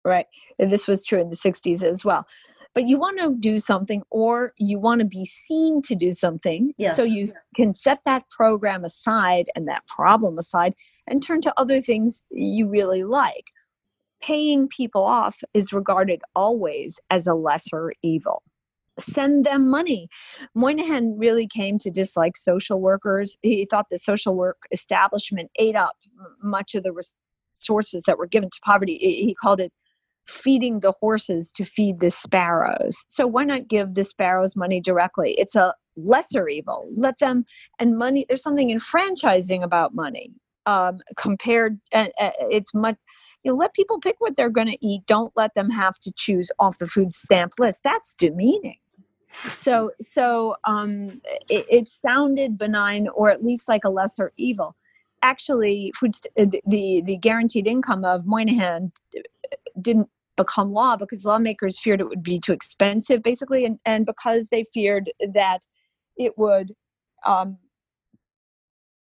right? 0.04 0.26
And 0.58 0.70
this 0.70 0.88
was 0.88 1.04
true 1.04 1.20
in 1.20 1.28
the 1.28 1.36
60s 1.36 1.82
as 1.82 2.04
well 2.06 2.26
but 2.74 2.86
you 2.86 2.98
want 2.98 3.18
to 3.18 3.34
do 3.38 3.58
something 3.58 4.02
or 4.10 4.52
you 4.56 4.78
want 4.78 5.00
to 5.00 5.04
be 5.04 5.24
seen 5.24 5.82
to 5.82 5.94
do 5.94 6.12
something. 6.12 6.72
Yes. 6.78 6.96
so 6.96 7.02
you 7.02 7.32
can 7.56 7.74
set 7.74 8.00
that 8.04 8.28
program 8.30 8.84
aside 8.84 9.46
and 9.56 9.66
that 9.68 9.86
problem 9.86 10.38
aside 10.38 10.74
and 11.06 11.22
turn 11.22 11.40
to 11.42 11.52
other 11.56 11.80
things 11.80 12.24
you 12.30 12.68
really 12.68 13.04
like. 13.04 13.44
Paying 14.22 14.68
people 14.68 15.02
off 15.02 15.42
is 15.54 15.72
regarded 15.72 16.20
always 16.36 17.00
as 17.10 17.26
a 17.26 17.34
lesser 17.34 17.92
evil. 18.02 18.42
Send 18.98 19.46
them 19.46 19.68
money. 19.70 20.08
Moynihan 20.54 21.16
really 21.18 21.46
came 21.46 21.78
to 21.78 21.90
dislike 21.90 22.36
social 22.36 22.80
workers. 22.80 23.38
He 23.40 23.64
thought 23.64 23.86
the 23.90 23.96
social 23.96 24.36
work 24.36 24.58
establishment 24.72 25.50
ate 25.58 25.76
up 25.76 25.96
much 26.42 26.74
of 26.74 26.82
the 26.82 26.92
resources 26.92 28.02
that 28.06 28.18
were 28.18 28.26
given 28.26 28.50
to 28.50 28.60
poverty. 28.62 28.98
He 28.98 29.34
called 29.34 29.60
it 29.60 29.72
feeding 30.30 30.80
the 30.80 30.92
horses 31.00 31.50
to 31.52 31.64
feed 31.64 32.00
the 32.00 32.10
sparrows. 32.10 33.04
So 33.08 33.26
why 33.26 33.44
not 33.44 33.68
give 33.68 33.94
the 33.94 34.04
sparrows 34.04 34.56
money 34.56 34.80
directly? 34.80 35.32
It's 35.38 35.54
a 35.54 35.74
lesser 35.96 36.48
evil. 36.48 36.88
Let 36.94 37.18
them 37.18 37.44
and 37.78 37.98
money. 37.98 38.24
There's 38.28 38.42
something 38.42 38.70
enfranchising 38.70 39.62
about 39.62 39.94
money 39.94 40.32
um, 40.66 40.98
compared. 41.16 41.80
Uh, 41.92 42.06
uh, 42.20 42.30
it's 42.50 42.72
much 42.74 42.96
you 43.42 43.50
know 43.50 43.56
let 43.56 43.74
people 43.74 43.98
pick 43.98 44.16
what 44.18 44.36
they're 44.36 44.50
going 44.50 44.66
to 44.66 44.86
eat 44.86 45.02
don't 45.06 45.32
let 45.34 45.54
them 45.54 45.70
have 45.70 45.98
to 45.98 46.12
choose 46.14 46.50
off 46.58 46.78
the 46.78 46.86
food 46.86 47.10
stamp 47.10 47.54
list 47.58 47.80
that's 47.82 48.14
demeaning 48.14 48.76
so 49.54 49.90
so 50.02 50.56
um 50.64 51.20
it, 51.48 51.64
it 51.70 51.88
sounded 51.88 52.58
benign 52.58 53.08
or 53.14 53.30
at 53.30 53.42
least 53.42 53.68
like 53.68 53.84
a 53.84 53.88
lesser 53.88 54.32
evil 54.36 54.76
actually 55.22 55.92
food 55.98 56.14
st- 56.14 56.62
the 56.66 57.02
the 57.04 57.16
guaranteed 57.16 57.66
income 57.66 58.04
of 58.04 58.26
moynihan 58.26 58.92
didn't 59.80 60.08
become 60.40 60.72
law 60.72 60.96
because 60.96 61.24
lawmakers 61.24 61.78
feared 61.78 62.00
it 62.00 62.08
would 62.08 62.22
be 62.22 62.40
too 62.40 62.52
expensive 62.52 63.22
basically. 63.22 63.64
And, 63.66 63.78
and 63.84 64.06
because 64.06 64.48
they 64.48 64.64
feared 64.72 65.10
that 65.34 65.60
it 66.16 66.38
would 66.38 66.72
um, 67.26 67.58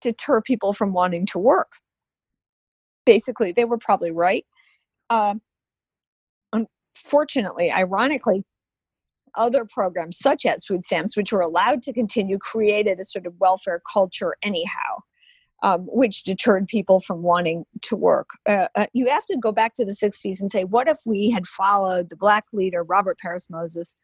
deter 0.02 0.42
people 0.42 0.72
from 0.72 0.92
wanting 0.92 1.24
to 1.26 1.38
work. 1.38 1.72
Basically 3.06 3.52
they 3.52 3.64
were 3.64 3.78
probably 3.78 4.10
right. 4.10 4.44
Um, 5.08 5.40
unfortunately 6.52 7.70
ironically 7.72 8.44
other 9.36 9.64
programs 9.64 10.18
such 10.18 10.44
as 10.44 10.64
food 10.64 10.84
stamps 10.84 11.16
which 11.16 11.32
were 11.32 11.40
allowed 11.40 11.82
to 11.82 11.92
continue 11.92 12.36
created 12.38 12.98
a 13.00 13.04
sort 13.04 13.26
of 13.26 13.34
welfare 13.38 13.80
culture 13.92 14.36
anyhow 14.42 14.98
um, 15.62 15.82
which 15.82 16.22
deterred 16.22 16.66
people 16.68 17.00
from 17.00 17.22
wanting 17.22 17.64
to 17.82 17.96
work. 17.96 18.30
Uh, 18.46 18.68
uh, 18.74 18.86
you 18.92 19.08
have 19.08 19.26
to 19.26 19.36
go 19.36 19.52
back 19.52 19.74
to 19.74 19.84
the 19.84 19.92
60s 19.92 20.40
and 20.40 20.50
say, 20.50 20.64
what 20.64 20.88
if 20.88 20.98
we 21.04 21.30
had 21.30 21.46
followed 21.46 22.10
the 22.10 22.16
black 22.16 22.44
leader, 22.52 22.82
Robert 22.82 23.18
Parris 23.18 23.50
Moses, 23.50 23.96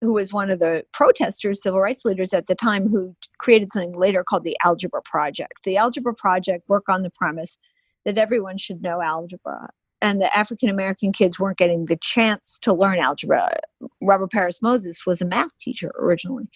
who 0.00 0.12
was 0.12 0.32
one 0.32 0.50
of 0.50 0.58
the 0.58 0.84
protesters, 0.92 1.62
civil 1.62 1.80
rights 1.80 2.04
leaders 2.04 2.32
at 2.32 2.46
the 2.46 2.54
time, 2.54 2.88
who 2.88 3.16
created 3.38 3.70
something 3.70 3.98
later 3.98 4.22
called 4.22 4.44
the 4.44 4.56
Algebra 4.64 5.02
Project. 5.02 5.64
The 5.64 5.76
Algebra 5.76 6.14
Project 6.14 6.68
worked 6.68 6.88
on 6.88 7.02
the 7.02 7.10
premise 7.10 7.58
that 8.04 8.18
everyone 8.18 8.58
should 8.58 8.82
know 8.82 9.02
algebra, 9.02 9.70
and 10.02 10.20
the 10.20 10.36
African 10.36 10.68
American 10.68 11.12
kids 11.12 11.40
weren't 11.40 11.58
getting 11.58 11.86
the 11.86 11.96
chance 11.96 12.58
to 12.62 12.72
learn 12.72 12.98
algebra. 12.98 13.58
Robert 14.00 14.30
Parris 14.30 14.62
Moses 14.62 15.06
was 15.06 15.22
a 15.22 15.26
math 15.26 15.56
teacher 15.58 15.92
originally, 15.98 16.48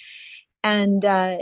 and 0.63 1.05
uh, 1.05 1.39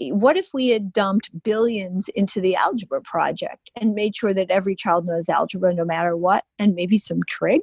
Eh, 0.00 0.10
what 0.10 0.36
if 0.36 0.50
we 0.52 0.68
had 0.68 0.92
dumped 0.92 1.30
billions 1.42 2.08
into 2.10 2.40
the 2.40 2.56
algebra 2.56 3.00
project 3.02 3.70
and 3.80 3.94
made 3.94 4.14
sure 4.14 4.34
that 4.34 4.50
every 4.50 4.74
child 4.76 5.06
knows 5.06 5.28
algebra 5.28 5.74
no 5.74 5.84
matter 5.84 6.16
what 6.16 6.44
and 6.58 6.74
maybe 6.74 6.98
some 6.98 7.20
trig? 7.28 7.60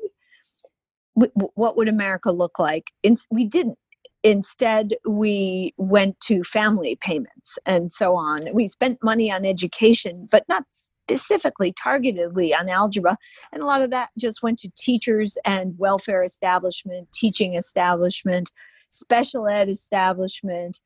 What 1.16 1.78
would 1.78 1.90
america 1.90 2.32
look 2.32 2.58
like? 2.58 2.92
We 3.30 3.46
didn't. 3.46 3.78
Instead 4.24 4.96
we 5.08 5.74
went 5.78 6.20
to 6.22 6.44
family 6.44 6.96
payments 6.96 7.60
and 7.66 7.92
so 7.92 8.16
on. 8.16 8.48
We 8.54 8.68
spent 8.68 9.04
money 9.04 9.32
on 9.32 9.46
education 9.46 10.28
but 10.32 10.44
not 10.48 10.64
specifically 10.72 11.74
targetedly 11.74 12.58
on 12.58 12.70
algebra. 12.70 13.18
And 13.52 13.62
a 13.62 13.66
lot 13.66 13.82
of 13.82 13.90
that 13.92 14.10
just 14.18 14.42
went 14.42 14.58
to 14.60 14.72
teachers 14.78 15.38
and 15.44 15.78
welfare 15.78 16.24
establishment 16.24 17.12
teaching 17.12 17.56
establishment 17.56 18.52
special 18.90 19.48
ed 19.48 19.70
establishment 19.70 20.80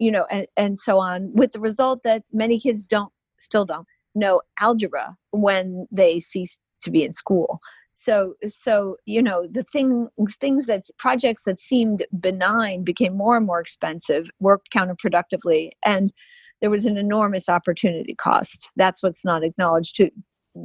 you 0.00 0.10
know, 0.10 0.26
and, 0.30 0.46
and 0.56 0.78
so 0.78 0.98
on, 0.98 1.32
with 1.34 1.52
the 1.52 1.60
result 1.60 2.02
that 2.02 2.24
many 2.32 2.58
kids 2.58 2.86
don't, 2.86 3.12
still 3.38 3.64
don't 3.64 3.86
know 4.16 4.40
algebra 4.58 5.16
when 5.30 5.86
they 5.92 6.18
cease 6.18 6.58
to 6.82 6.90
be 6.90 7.04
in 7.04 7.12
school. 7.12 7.60
So, 7.94 8.34
so 8.48 8.96
you 9.04 9.22
know, 9.22 9.46
the 9.48 9.62
thing, 9.62 10.08
things 10.40 10.66
that 10.66 10.84
projects 10.98 11.44
that 11.44 11.60
seemed 11.60 12.04
benign 12.18 12.82
became 12.82 13.14
more 13.14 13.36
and 13.36 13.46
more 13.46 13.60
expensive, 13.60 14.28
worked 14.40 14.72
counterproductively, 14.74 15.70
and 15.84 16.12
there 16.60 16.70
was 16.70 16.86
an 16.86 16.96
enormous 16.96 17.48
opportunity 17.48 18.14
cost. 18.14 18.70
That's 18.76 19.02
what's 19.02 19.24
not 19.24 19.44
acknowledged 19.44 19.96
to, 19.96 20.10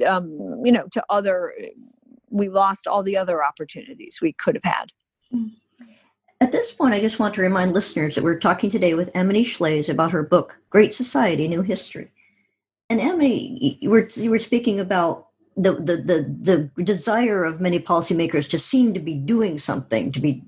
um, 0.07 0.61
you 0.63 0.71
know, 0.71 0.87
to 0.93 1.03
other. 1.09 1.53
We 2.29 2.47
lost 2.49 2.87
all 2.87 3.03
the 3.03 3.17
other 3.17 3.43
opportunities 3.43 4.19
we 4.21 4.33
could 4.33 4.55
have 4.55 4.73
had. 4.73 4.85
Mm-hmm. 5.33 5.55
At 6.45 6.51
this 6.51 6.71
point, 6.71 6.93
I 6.93 6.99
just 6.99 7.17
want 7.17 7.33
to 7.33 7.41
remind 7.41 7.73
listeners 7.73 8.13
that 8.13 8.23
we're 8.23 8.37
talking 8.37 8.69
today 8.69 8.93
with 8.93 9.09
Emily 9.15 9.43
Shlaes 9.43 9.89
about 9.89 10.11
her 10.11 10.21
book, 10.21 10.59
Great 10.69 10.93
Society 10.93 11.47
New 11.47 11.63
History. 11.63 12.11
And 12.87 13.01
Emily, 13.01 13.79
you 13.81 13.89
were, 13.89 14.07
you 14.13 14.29
were 14.29 14.37
speaking 14.37 14.79
about 14.79 15.29
the, 15.57 15.73
the, 15.73 15.97
the, 15.97 16.69
the 16.75 16.83
desire 16.83 17.45
of 17.45 17.61
many 17.61 17.79
policymakers 17.79 18.47
to 18.49 18.59
seem 18.59 18.93
to 18.93 18.99
be 18.99 19.15
doing 19.15 19.57
something, 19.57 20.11
to 20.11 20.19
be 20.19 20.43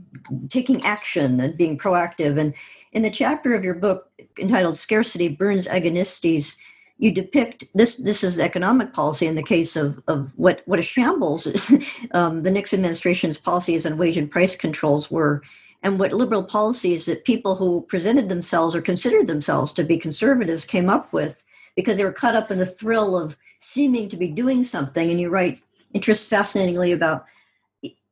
taking 0.50 0.86
action 0.86 1.40
and 1.40 1.58
being 1.58 1.80
proactive. 1.80 2.40
And 2.40 2.54
in 2.92 3.02
the 3.02 3.10
chapter 3.10 3.56
of 3.56 3.64
your 3.64 3.74
book 3.74 4.12
entitled 4.38 4.78
Scarcity 4.78 5.30
Burns 5.30 5.66
Agonistes, 5.66 6.58
you 7.00 7.12
depict 7.12 7.64
this 7.74 7.96
this 7.96 8.24
is 8.24 8.40
economic 8.40 8.92
policy 8.94 9.28
in 9.28 9.36
the 9.36 9.44
case 9.44 9.76
of 9.76 10.02
of 10.08 10.34
what 10.36 10.64
what 10.66 10.80
a 10.80 10.82
shambles 10.82 11.48
um, 12.12 12.42
the 12.42 12.50
Nixon 12.50 12.80
administration's 12.80 13.38
policies 13.38 13.86
on 13.86 14.00
wage 14.00 14.18
and 14.18 14.32
price 14.32 14.56
controls 14.56 15.12
were 15.12 15.44
and 15.84 16.00
what 16.00 16.12
liberal 16.12 16.44
policies 16.44 17.06
that 17.06 17.26
people 17.26 17.56
who 17.56 17.82
presented 17.88 18.30
themselves 18.30 18.76
or 18.76 18.82
considered 18.82 19.28
themselves 19.28 19.74
to 19.74 19.84
be 19.84 19.98
conservatives 19.98 20.66
came 20.66 20.90
up 20.90 21.14
with 21.14 21.44
because 21.76 21.98
they 21.98 22.06
were 22.06 22.12
caught 22.12 22.36
up 22.36 22.50
in 22.50 22.58
the 22.58 22.66
thrill 22.66 23.18
of 23.18 23.38
seeming 23.60 24.10
to 24.10 24.18
be 24.18 24.28
doing 24.28 24.64
something. 24.64 25.10
And 25.10 25.20
you 25.20 25.30
write 25.30 25.62
interest 25.94 26.30
fascinatingly 26.30 26.92
about 26.92 27.26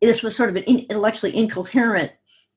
this 0.01 0.22
was 0.22 0.36
sort 0.36 0.49
of 0.49 0.55
an 0.55 0.63
intellectually 0.63 1.36
incoherent 1.36 2.11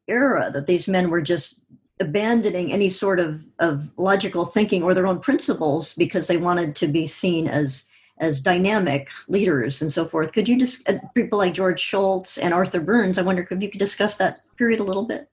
era 0.07 0.51
that 0.53 0.67
these 0.67 0.89
men 0.89 1.11
were 1.11 1.23
just 1.23 1.61
abandoning 2.01 2.73
any 2.73 2.91
sort 2.91 3.19
of, 3.19 3.47
of 3.59 3.91
logical 3.97 4.45
thinking 4.45 4.83
or 4.83 4.95
their 4.95 5.07
own 5.07 5.19
principles 5.19 5.95
because 5.95 6.29
they 6.29 6.37
wanted 6.37 6.77
to 6.77 6.87
be 6.87 7.07
seen 7.07 7.49
as 7.49 7.85
as 8.21 8.41
dynamic 8.41 9.09
leaders 9.29 9.81
and 9.81 9.91
so 9.91 10.05
forth. 10.05 10.33
Could 10.33 10.49
you 10.49 10.59
just 10.59 10.89
uh, 10.89 10.99
people 11.15 11.39
like 11.39 11.55
George 11.55 11.81
Shultz 11.81 12.39
and 12.39 12.53
Arthur 12.55 12.81
Burns? 12.81 13.19
I 13.19 13.23
wonder 13.23 13.47
if 13.49 13.63
you 13.63 13.71
could 13.71 13.79
discuss 13.79 14.17
that 14.17 14.39
period 14.57 14.81
a 14.81 14.85
little 14.85 15.05
bit. 15.05 15.29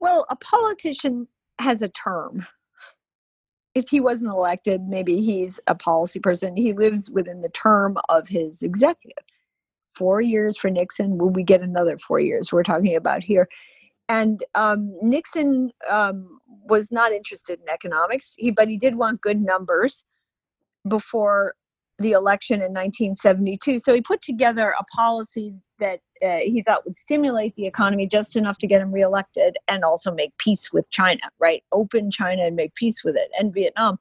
Well, 0.00 0.26
a 0.30 0.36
politician 0.36 1.28
has 1.58 1.82
a 1.82 1.88
term. 1.88 2.46
If 3.74 3.90
he 3.90 4.00
wasn't 4.00 4.32
elected, 4.32 4.82
maybe 4.82 5.20
he's 5.20 5.60
a 5.66 5.74
policy 5.74 6.18
person. 6.18 6.56
He 6.56 6.72
lives 6.72 7.10
within 7.10 7.40
the 7.40 7.50
term 7.50 7.98
of 8.08 8.28
his 8.28 8.62
executive. 8.62 9.24
Four 9.94 10.20
years 10.20 10.56
for 10.56 10.70
Nixon. 10.70 11.18
Will 11.18 11.30
we 11.30 11.42
get 11.42 11.62
another 11.62 11.98
four 11.98 12.20
years? 12.20 12.52
We're 12.52 12.62
talking 12.62 12.96
about 12.96 13.22
here. 13.22 13.48
And 14.08 14.42
um, 14.54 14.96
Nixon 15.02 15.72
um, 15.90 16.38
was 16.46 16.92
not 16.92 17.12
interested 17.12 17.58
in 17.60 17.68
economics, 17.68 18.34
he, 18.38 18.50
but 18.50 18.68
he 18.68 18.76
did 18.76 18.96
want 18.96 19.20
good 19.20 19.40
numbers 19.40 20.04
before 20.86 21.54
the 21.98 22.12
election 22.12 22.56
in 22.56 22.72
1972. 22.72 23.78
So 23.78 23.94
he 23.94 24.00
put 24.00 24.20
together 24.20 24.74
a 24.78 24.84
policy 24.84 25.54
that 25.78 26.00
uh, 26.22 26.38
he 26.38 26.62
thought 26.62 26.84
would 26.84 26.96
stimulate 26.96 27.54
the 27.54 27.66
economy 27.66 28.06
just 28.06 28.36
enough 28.36 28.58
to 28.58 28.66
get 28.66 28.80
him 28.80 28.92
reelected 28.92 29.56
and 29.68 29.84
also 29.84 30.12
make 30.12 30.36
peace 30.38 30.72
with 30.72 30.88
China, 30.90 31.20
right? 31.38 31.62
Open 31.72 32.10
China 32.10 32.44
and 32.44 32.56
make 32.56 32.74
peace 32.74 33.04
with 33.04 33.16
it 33.16 33.30
and 33.38 33.52
Vietnam. 33.52 33.98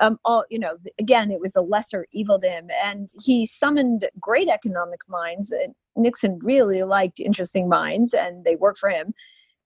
Um, 0.00 0.18
all 0.24 0.44
you 0.50 0.58
know, 0.58 0.76
again, 0.98 1.30
it 1.30 1.40
was 1.40 1.56
a 1.56 1.62
lesser 1.62 2.06
evil 2.12 2.38
to 2.40 2.48
him, 2.48 2.68
and 2.84 3.08
he 3.22 3.46
summoned 3.46 4.08
great 4.20 4.48
economic 4.48 5.00
minds. 5.08 5.52
Nixon 5.96 6.38
really 6.42 6.82
liked 6.82 7.20
interesting 7.20 7.68
minds, 7.68 8.12
and 8.12 8.44
they 8.44 8.56
worked 8.56 8.78
for 8.78 8.90
him. 8.90 9.14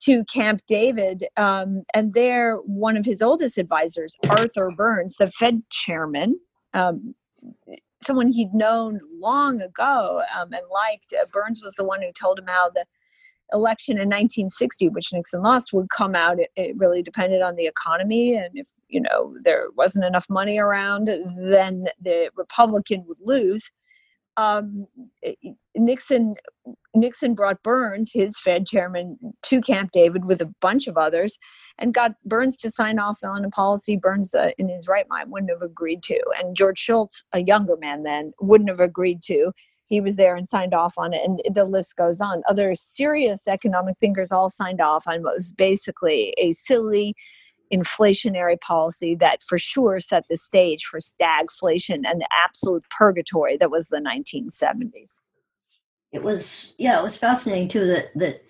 To 0.05 0.25
Camp 0.25 0.61
David, 0.67 1.27
um, 1.37 1.83
and 1.93 2.15
there, 2.15 2.55
one 2.55 2.97
of 2.97 3.05
his 3.05 3.21
oldest 3.21 3.59
advisors, 3.59 4.15
Arthur 4.29 4.71
Burns, 4.75 5.17
the 5.17 5.29
Fed 5.29 5.61
chairman, 5.69 6.39
um, 6.73 7.13
someone 8.03 8.27
he'd 8.27 8.53
known 8.53 8.99
long 9.19 9.61
ago 9.61 10.21
um, 10.35 10.51
and 10.53 10.63
liked. 10.71 11.13
Uh, 11.13 11.25
Burns 11.31 11.61
was 11.61 11.75
the 11.75 11.83
one 11.83 12.01
who 12.01 12.11
told 12.11 12.39
him 12.39 12.47
how 12.47 12.69
the 12.69 12.85
election 13.53 13.97
in 13.97 14.07
1960, 14.07 14.89
which 14.89 15.11
Nixon 15.13 15.41
lost, 15.41 15.73
would 15.73 15.89
come 15.89 16.15
out. 16.15 16.39
It, 16.39 16.49
it, 16.55 16.77
really 16.77 17.03
depended 17.03 17.41
on 17.41 17.55
the 17.55 17.67
economy, 17.67 18.35
and 18.35 18.49
if 18.53 18.69
you 18.87 19.01
know 19.01 19.35
there 19.43 19.67
wasn't 19.75 20.05
enough 20.05 20.25
money 20.29 20.57
around, 20.57 21.07
then 21.07 21.87
the 22.01 22.29
Republican 22.35 23.03
would 23.07 23.19
lose 23.21 23.69
um, 24.37 24.87
Nixon 25.75 26.35
Nixon 26.93 27.33
brought 27.33 27.63
Burns, 27.63 28.11
his 28.11 28.37
Fed 28.37 28.67
chairman, 28.67 29.17
to 29.43 29.61
Camp 29.61 29.91
David 29.91 30.25
with 30.25 30.41
a 30.41 30.53
bunch 30.59 30.87
of 30.87 30.97
others, 30.97 31.39
and 31.77 31.93
got 31.93 32.11
Burns 32.25 32.57
to 32.57 32.69
sign 32.69 32.99
off 32.99 33.19
on 33.23 33.45
a 33.45 33.49
policy 33.49 33.95
Burns, 33.95 34.33
uh, 34.33 34.51
in 34.57 34.67
his 34.69 34.87
right 34.87 35.07
mind, 35.09 35.31
wouldn't 35.31 35.51
have 35.51 35.61
agreed 35.61 36.03
to, 36.03 36.19
and 36.37 36.55
George 36.55 36.79
Shultz, 36.79 37.23
a 37.33 37.43
younger 37.43 37.77
man 37.77 38.03
then, 38.03 38.33
wouldn't 38.41 38.69
have 38.69 38.81
agreed 38.81 39.21
to. 39.23 39.51
He 39.85 40.01
was 40.01 40.15
there 40.15 40.35
and 40.35 40.47
signed 40.47 40.73
off 40.73 40.93
on 40.97 41.13
it, 41.13 41.21
and 41.23 41.41
the 41.53 41.65
list 41.65 41.95
goes 41.95 42.21
on. 42.21 42.43
Other 42.47 42.75
serious 42.75 43.47
economic 43.47 43.97
thinkers 43.97 44.31
all 44.31 44.49
signed 44.49 44.81
off 44.81 45.07
on 45.07 45.23
what 45.23 45.35
was 45.35 45.51
basically 45.51 46.33
a 46.37 46.51
silly 46.51 47.15
inflationary 47.71 48.59
policy 48.59 49.15
that 49.15 49.41
for 49.43 49.57
sure 49.57 49.99
set 49.99 50.25
the 50.29 50.37
stage 50.37 50.83
for 50.83 50.99
stagflation 50.99 52.01
and 52.05 52.19
the 52.19 52.27
absolute 52.31 52.83
purgatory 52.89 53.57
that 53.57 53.71
was 53.71 53.87
the 53.87 53.97
1970s. 53.97 55.19
It 56.11 56.23
was, 56.23 56.75
yeah, 56.77 56.99
it 56.99 57.03
was 57.03 57.17
fascinating 57.17 57.69
too 57.69 57.85
that 57.87 58.11
that 58.15 58.43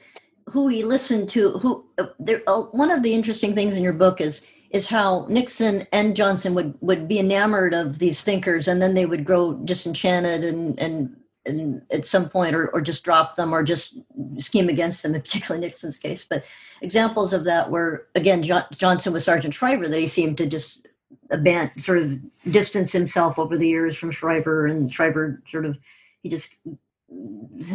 who 0.47 0.67
he 0.67 0.83
listened 0.83 1.29
to. 1.29 1.51
Who 1.59 1.85
uh, 1.97 2.07
there? 2.19 2.41
Uh, 2.47 2.61
one 2.71 2.91
of 2.91 3.03
the 3.03 3.13
interesting 3.13 3.55
things 3.55 3.77
in 3.77 3.83
your 3.83 3.93
book 3.93 4.19
is 4.19 4.41
is 4.71 4.87
how 4.87 5.25
Nixon 5.29 5.87
and 5.91 6.15
Johnson 6.15 6.53
would 6.55 6.73
would 6.81 7.07
be 7.07 7.19
enamored 7.19 7.73
of 7.73 7.99
these 7.99 8.23
thinkers, 8.23 8.67
and 8.67 8.81
then 8.81 8.93
they 8.93 9.05
would 9.05 9.25
grow 9.25 9.53
disenchanted 9.53 10.43
and 10.43 10.79
and 10.79 11.15
at 11.45 12.05
some 12.05 12.29
point 12.29 12.55
or, 12.55 12.67
or 12.69 12.81
just 12.81 13.03
drop 13.03 13.35
them 13.35 13.53
or 13.53 13.63
just 13.63 13.97
scheme 14.37 14.69
against 14.69 15.03
them, 15.03 15.15
in 15.15 15.21
particularly 15.23 15.65
Nixon's 15.65 15.97
case. 15.97 16.23
But 16.23 16.45
examples 16.81 17.33
of 17.33 17.43
that 17.45 17.71
were, 17.71 18.07
again, 18.15 18.43
John, 18.43 18.65
Johnson 18.73 19.13
with 19.13 19.23
Sargent 19.23 19.53
Shriver, 19.53 19.87
that 19.87 19.99
he 19.99 20.07
seemed 20.07 20.37
to 20.37 20.45
just 20.45 20.87
abandon, 21.31 21.79
sort 21.79 21.99
of 21.99 22.19
distance 22.51 22.91
himself 22.91 23.39
over 23.39 23.57
the 23.57 23.67
years 23.67 23.97
from 23.97 24.11
Shriver, 24.11 24.67
and 24.67 24.93
Shriver 24.93 25.41
sort 25.49 25.65
of, 25.65 25.77
he 26.21 26.29
just 26.29 26.55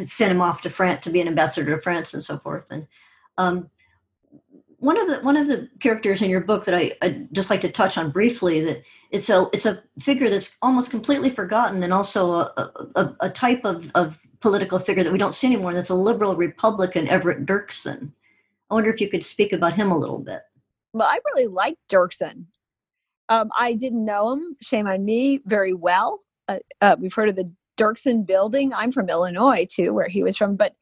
sent 0.04 0.32
him 0.32 0.40
off 0.40 0.62
to 0.62 0.70
France 0.70 1.04
to 1.04 1.10
be 1.10 1.20
an 1.20 1.28
ambassador 1.28 1.74
to 1.74 1.82
France 1.82 2.14
and 2.14 2.22
so 2.22 2.38
forth. 2.38 2.66
And 2.70 2.86
um, 3.38 3.70
one 4.78 4.98
of 5.00 5.08
the 5.08 5.20
one 5.20 5.36
of 5.36 5.46
the 5.46 5.68
characters 5.80 6.22
in 6.22 6.30
your 6.30 6.40
book 6.40 6.64
that 6.64 6.74
I 6.74 6.92
I'd 7.02 7.32
just 7.32 7.50
like 7.50 7.60
to 7.62 7.70
touch 7.70 7.96
on 7.96 8.10
briefly 8.10 8.60
that 8.62 8.82
it's 9.10 9.30
a 9.30 9.46
it's 9.52 9.66
a 9.66 9.82
figure 10.00 10.28
that's 10.28 10.56
almost 10.62 10.90
completely 10.90 11.30
forgotten 11.30 11.82
and 11.82 11.92
also 11.92 12.32
a, 12.32 12.70
a, 12.94 13.16
a 13.20 13.30
type 13.30 13.64
of, 13.64 13.90
of 13.94 14.18
political 14.40 14.78
figure 14.78 15.02
that 15.02 15.12
we 15.12 15.18
don't 15.18 15.34
see 15.34 15.46
anymore. 15.46 15.72
That's 15.72 15.88
a 15.88 15.94
liberal 15.94 16.36
Republican, 16.36 17.08
Everett 17.08 17.46
Dirksen. 17.46 18.12
I 18.70 18.74
wonder 18.74 18.90
if 18.90 19.00
you 19.00 19.08
could 19.08 19.24
speak 19.24 19.52
about 19.52 19.74
him 19.74 19.90
a 19.90 19.96
little 19.96 20.18
bit. 20.18 20.42
Well, 20.92 21.08
I 21.08 21.18
really 21.26 21.46
like 21.46 21.78
Dirksen. 21.88 22.46
Um, 23.28 23.50
I 23.56 23.72
didn't 23.72 24.04
know 24.04 24.32
him, 24.32 24.56
shame 24.60 24.86
on 24.86 25.04
me, 25.04 25.40
very 25.46 25.72
well. 25.72 26.20
Uh, 26.48 26.58
uh, 26.80 26.96
we've 26.98 27.14
heard 27.14 27.28
of 27.28 27.36
the 27.36 27.48
Dirksen 27.76 28.26
building. 28.26 28.72
I'm 28.72 28.92
from 28.92 29.08
Illinois 29.08 29.66
too, 29.70 29.92
where 29.92 30.08
he 30.08 30.22
was 30.22 30.36
from, 30.36 30.56
but 30.56 30.74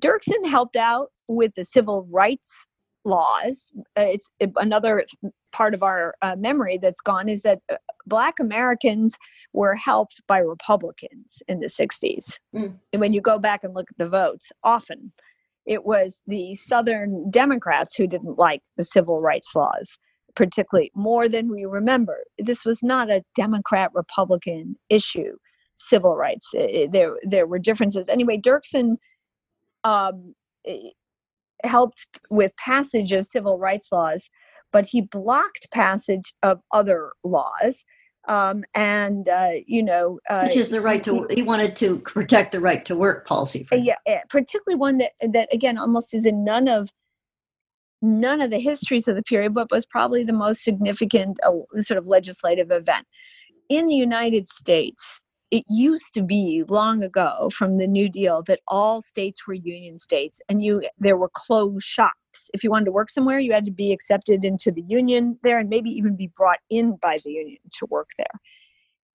Dirksen 0.00 0.46
helped 0.46 0.76
out 0.76 1.10
with 1.28 1.54
the 1.54 1.64
civil 1.64 2.06
rights 2.10 2.66
laws. 3.04 3.72
Uh, 3.96 4.06
it's 4.08 4.30
another 4.56 5.04
part 5.52 5.74
of 5.74 5.82
our 5.82 6.14
uh, 6.22 6.36
memory 6.36 6.78
that's 6.78 7.00
gone 7.00 7.28
is 7.28 7.42
that 7.42 7.60
uh, 7.70 7.76
Black 8.06 8.38
Americans 8.38 9.16
were 9.52 9.74
helped 9.74 10.20
by 10.26 10.38
Republicans 10.38 11.42
in 11.48 11.60
the 11.60 11.66
60s. 11.66 12.38
Mm. 12.54 12.74
And 12.92 13.00
when 13.00 13.12
you 13.12 13.20
go 13.20 13.38
back 13.38 13.64
and 13.64 13.74
look 13.74 13.90
at 13.90 13.98
the 13.98 14.08
votes, 14.08 14.52
often 14.62 15.12
it 15.66 15.84
was 15.84 16.20
the 16.26 16.54
Southern 16.54 17.30
Democrats 17.30 17.94
who 17.96 18.06
didn't 18.06 18.38
like 18.38 18.62
the 18.76 18.84
civil 18.84 19.20
rights 19.20 19.54
laws, 19.54 19.98
particularly 20.34 20.90
more 20.94 21.28
than 21.28 21.50
we 21.50 21.64
remember. 21.64 22.18
This 22.38 22.64
was 22.64 22.82
not 22.82 23.10
a 23.10 23.22
Democrat 23.34 23.90
Republican 23.94 24.76
issue, 24.88 25.36
civil 25.78 26.16
rights. 26.16 26.50
It, 26.54 26.92
there, 26.92 27.16
there 27.22 27.46
were 27.46 27.58
differences. 27.58 28.08
Anyway, 28.08 28.38
Dirksen 28.38 28.96
um, 29.84 30.34
helped 31.64 32.06
with 32.30 32.56
passage 32.56 33.12
of 33.12 33.24
civil 33.26 33.58
rights 33.58 33.88
laws, 33.92 34.28
but 34.72 34.86
he 34.86 35.00
blocked 35.00 35.70
passage 35.72 36.34
of 36.42 36.60
other 36.72 37.12
laws. 37.24 37.84
Um, 38.28 38.64
and 38.74 39.28
uh, 39.28 39.52
you 39.66 39.82
know, 39.82 40.20
uh, 40.28 40.40
such 40.40 40.56
as 40.56 40.70
the 40.70 40.80
right 40.80 41.02
to 41.04 41.26
he 41.30 41.42
wanted 41.42 41.74
to 41.76 41.98
protect 42.00 42.52
the 42.52 42.60
right 42.60 42.84
to 42.84 42.94
work 42.94 43.26
policy. 43.26 43.66
yeah, 44.06 44.20
particularly 44.28 44.78
one 44.78 44.98
that 44.98 45.12
that 45.32 45.52
again 45.52 45.78
almost 45.78 46.12
is 46.14 46.26
in 46.26 46.44
none 46.44 46.68
of 46.68 46.90
none 48.02 48.40
of 48.42 48.50
the 48.50 48.60
histories 48.60 49.08
of 49.08 49.16
the 49.16 49.22
period, 49.22 49.54
but 49.54 49.70
was 49.70 49.86
probably 49.86 50.22
the 50.22 50.34
most 50.34 50.62
significant 50.62 51.38
uh, 51.42 51.52
sort 51.80 51.96
of 51.96 52.06
legislative 52.06 52.70
event 52.70 53.06
in 53.70 53.86
the 53.86 53.94
United 53.94 54.48
States 54.48 55.22
it 55.50 55.64
used 55.68 56.14
to 56.14 56.22
be 56.22 56.62
long 56.68 57.02
ago 57.02 57.50
from 57.52 57.78
the 57.78 57.86
new 57.86 58.08
deal 58.08 58.42
that 58.44 58.60
all 58.68 59.02
states 59.02 59.46
were 59.46 59.54
union 59.54 59.98
states 59.98 60.40
and 60.48 60.62
you 60.62 60.82
there 60.98 61.16
were 61.16 61.30
closed 61.34 61.84
shops. 61.84 62.48
If 62.54 62.62
you 62.62 62.70
wanted 62.70 62.86
to 62.86 62.92
work 62.92 63.10
somewhere 63.10 63.38
you 63.38 63.52
had 63.52 63.64
to 63.66 63.72
be 63.72 63.92
accepted 63.92 64.44
into 64.44 64.70
the 64.70 64.82
union 64.82 65.38
there 65.42 65.58
and 65.58 65.68
maybe 65.68 65.90
even 65.90 66.16
be 66.16 66.30
brought 66.36 66.60
in 66.70 66.96
by 67.02 67.18
the 67.24 67.32
union 67.32 67.58
to 67.78 67.86
work 67.86 68.10
there. 68.16 68.40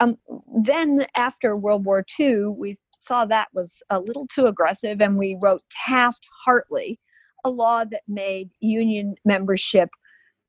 Um, 0.01 0.17
then 0.63 1.05
after 1.15 1.55
world 1.55 1.85
war 1.85 2.05
ii 2.19 2.45
we 2.45 2.75
saw 2.99 3.25
that 3.25 3.47
was 3.53 3.81
a 3.89 3.99
little 3.99 4.27
too 4.27 4.47
aggressive 4.47 5.01
and 5.01 5.17
we 5.17 5.37
wrote 5.41 5.61
taft 5.69 6.27
hartley 6.43 6.99
a 7.45 7.49
law 7.49 7.85
that 7.85 8.01
made 8.07 8.49
union 8.59 9.15
membership 9.23 9.89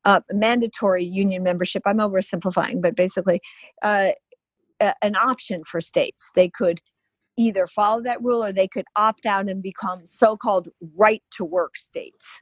uh, 0.05 0.21
mandatory 0.33 1.05
union 1.05 1.43
membership. 1.43 1.83
I'm 1.85 1.99
oversimplifying 1.99 2.81
but 2.81 2.97
basically 2.97 3.41
uh, 3.83 4.11
an 4.81 5.17
option 5.17 5.65
for 5.65 5.81
states. 5.81 6.31
They 6.35 6.49
could 6.49 6.81
either 7.37 7.67
follow 7.67 8.03
that 8.03 8.23
rule 8.23 8.43
or 8.43 8.53
they 8.53 8.69
could 8.69 8.87
opt 8.97 9.27
out 9.27 9.49
and 9.49 9.63
become 9.63 10.05
so 10.05 10.37
called 10.37 10.69
right 10.97 11.23
to 11.33 11.45
work 11.45 11.77
states. 11.77 12.41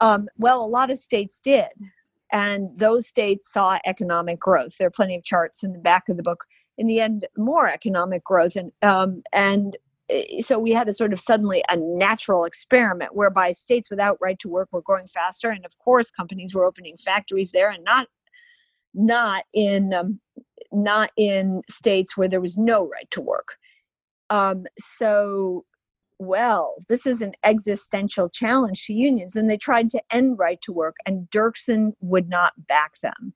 Um, 0.00 0.28
well, 0.36 0.64
a 0.64 0.66
lot 0.66 0.90
of 0.90 0.98
states 0.98 1.40
did. 1.42 1.68
And 2.32 2.70
those 2.78 3.06
states 3.06 3.52
saw 3.52 3.78
economic 3.84 4.40
growth. 4.40 4.76
There 4.78 4.86
are 4.86 4.92
plenty 4.92 5.14
of 5.16 5.22
charts 5.22 5.62
in 5.62 5.72
the 5.72 5.78
back 5.78 6.08
of 6.08 6.16
the 6.16 6.22
book. 6.22 6.44
In 6.78 6.86
the 6.86 6.98
end, 6.98 7.26
more 7.36 7.68
economic 7.68 8.24
growth. 8.24 8.56
And, 8.56 8.72
um, 8.80 9.22
and 9.34 9.76
eh, 10.08 10.40
so 10.40 10.58
we 10.58 10.72
had 10.72 10.88
a 10.88 10.94
sort 10.94 11.12
of 11.12 11.20
suddenly 11.20 11.62
a 11.68 11.76
natural 11.76 12.44
experiment 12.44 13.14
whereby 13.14 13.50
states 13.50 13.90
without 13.90 14.16
right 14.18 14.38
to 14.38 14.48
work 14.48 14.70
were 14.72 14.80
growing 14.80 15.06
faster. 15.06 15.50
And 15.50 15.66
of 15.66 15.78
course, 15.78 16.10
companies 16.10 16.54
were 16.54 16.64
opening 16.64 16.96
factories 16.96 17.52
there 17.52 17.70
and 17.70 17.84
not 17.84 18.08
not 18.94 19.44
in 19.54 19.94
um, 19.94 20.20
not 20.72 21.10
in 21.16 21.62
states 21.68 22.16
where 22.16 22.28
there 22.28 22.40
was 22.40 22.58
no 22.58 22.88
right 22.88 23.10
to 23.10 23.20
work. 23.20 23.56
Um, 24.30 24.64
so, 24.78 25.64
well, 26.18 26.76
this 26.88 27.06
is 27.06 27.20
an 27.20 27.34
existential 27.44 28.28
challenge 28.30 28.86
to 28.86 28.94
unions, 28.94 29.36
and 29.36 29.50
they 29.50 29.58
tried 29.58 29.90
to 29.90 30.02
end 30.10 30.38
right 30.38 30.60
to 30.62 30.72
work, 30.72 30.96
and 31.06 31.28
Dirksen 31.30 31.92
would 32.00 32.28
not 32.28 32.54
back 32.66 33.00
them. 33.00 33.34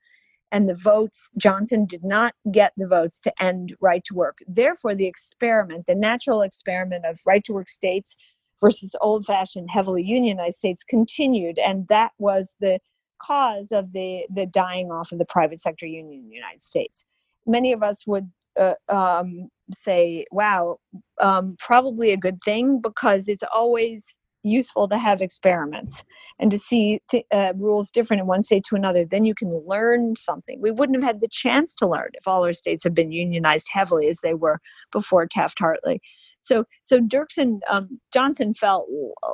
And 0.52 0.68
the 0.68 0.74
votes, 0.74 1.28
Johnson 1.36 1.86
did 1.86 2.04
not 2.04 2.34
get 2.50 2.72
the 2.76 2.86
votes 2.86 3.20
to 3.22 3.42
end 3.42 3.74
right 3.80 4.04
to 4.04 4.14
work. 4.14 4.38
Therefore, 4.46 4.94
the 4.94 5.06
experiment, 5.06 5.86
the 5.86 5.94
natural 5.94 6.42
experiment 6.42 7.04
of 7.04 7.20
right 7.26 7.44
to 7.44 7.52
work 7.52 7.68
states 7.68 8.16
versus 8.60 8.94
old 9.00 9.26
fashioned, 9.26 9.68
heavily 9.70 10.04
unionized 10.04 10.58
states 10.58 10.84
continued. 10.84 11.58
And 11.58 11.88
that 11.88 12.12
was 12.18 12.56
the 12.60 12.78
cause 13.20 13.72
of 13.72 13.92
the, 13.92 14.24
the 14.30 14.46
dying 14.46 14.90
off 14.90 15.12
of 15.12 15.18
the 15.18 15.26
private 15.26 15.58
sector 15.58 15.86
union 15.86 16.20
in 16.22 16.28
the 16.28 16.36
United 16.36 16.60
States 16.60 17.04
many 17.46 17.72
of 17.72 17.82
us 17.82 18.06
would 18.06 18.30
uh, 18.58 18.74
um, 18.88 19.48
say, 19.72 20.26
wow, 20.30 20.78
um, 21.20 21.56
probably 21.58 22.12
a 22.12 22.16
good 22.16 22.38
thing 22.44 22.80
because 22.80 23.28
it's 23.28 23.42
always 23.54 24.16
useful 24.42 24.88
to 24.88 24.96
have 24.96 25.20
experiments 25.20 26.04
and 26.38 26.50
to 26.50 26.58
see 26.58 27.00
th- 27.10 27.26
uh, 27.32 27.52
rules 27.58 27.90
different 27.90 28.20
in 28.20 28.26
one 28.26 28.42
state 28.42 28.64
to 28.64 28.76
another. 28.76 29.04
Then 29.04 29.24
you 29.24 29.34
can 29.34 29.50
learn 29.66 30.14
something. 30.16 30.60
We 30.60 30.70
wouldn't 30.70 31.02
have 31.02 31.14
had 31.14 31.20
the 31.20 31.28
chance 31.30 31.74
to 31.76 31.86
learn 31.86 32.10
if 32.14 32.28
all 32.28 32.44
our 32.44 32.52
states 32.52 32.84
had 32.84 32.94
been 32.94 33.10
unionized 33.12 33.68
heavily 33.72 34.08
as 34.08 34.20
they 34.22 34.34
were 34.34 34.60
before 34.92 35.26
Taft 35.26 35.58
Hartley. 35.58 36.00
So, 36.44 36.64
so 36.84 37.00
Dirksen 37.00 37.58
um, 37.68 38.00
Johnson 38.12 38.54
felt 38.54 38.86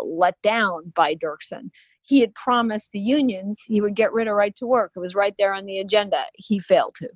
let 0.04 0.40
down 0.42 0.92
by 0.96 1.14
Dirksen. 1.14 1.70
He 2.00 2.20
had 2.20 2.34
promised 2.34 2.90
the 2.92 2.98
unions 3.00 3.62
he 3.66 3.82
would 3.82 3.94
get 3.94 4.12
rid 4.12 4.28
of 4.28 4.34
right 4.34 4.56
to 4.56 4.66
work. 4.66 4.92
It 4.96 5.00
was 5.00 5.14
right 5.14 5.34
there 5.38 5.52
on 5.52 5.66
the 5.66 5.78
agenda. 5.78 6.24
He 6.34 6.58
failed 6.58 6.94
to. 6.96 7.10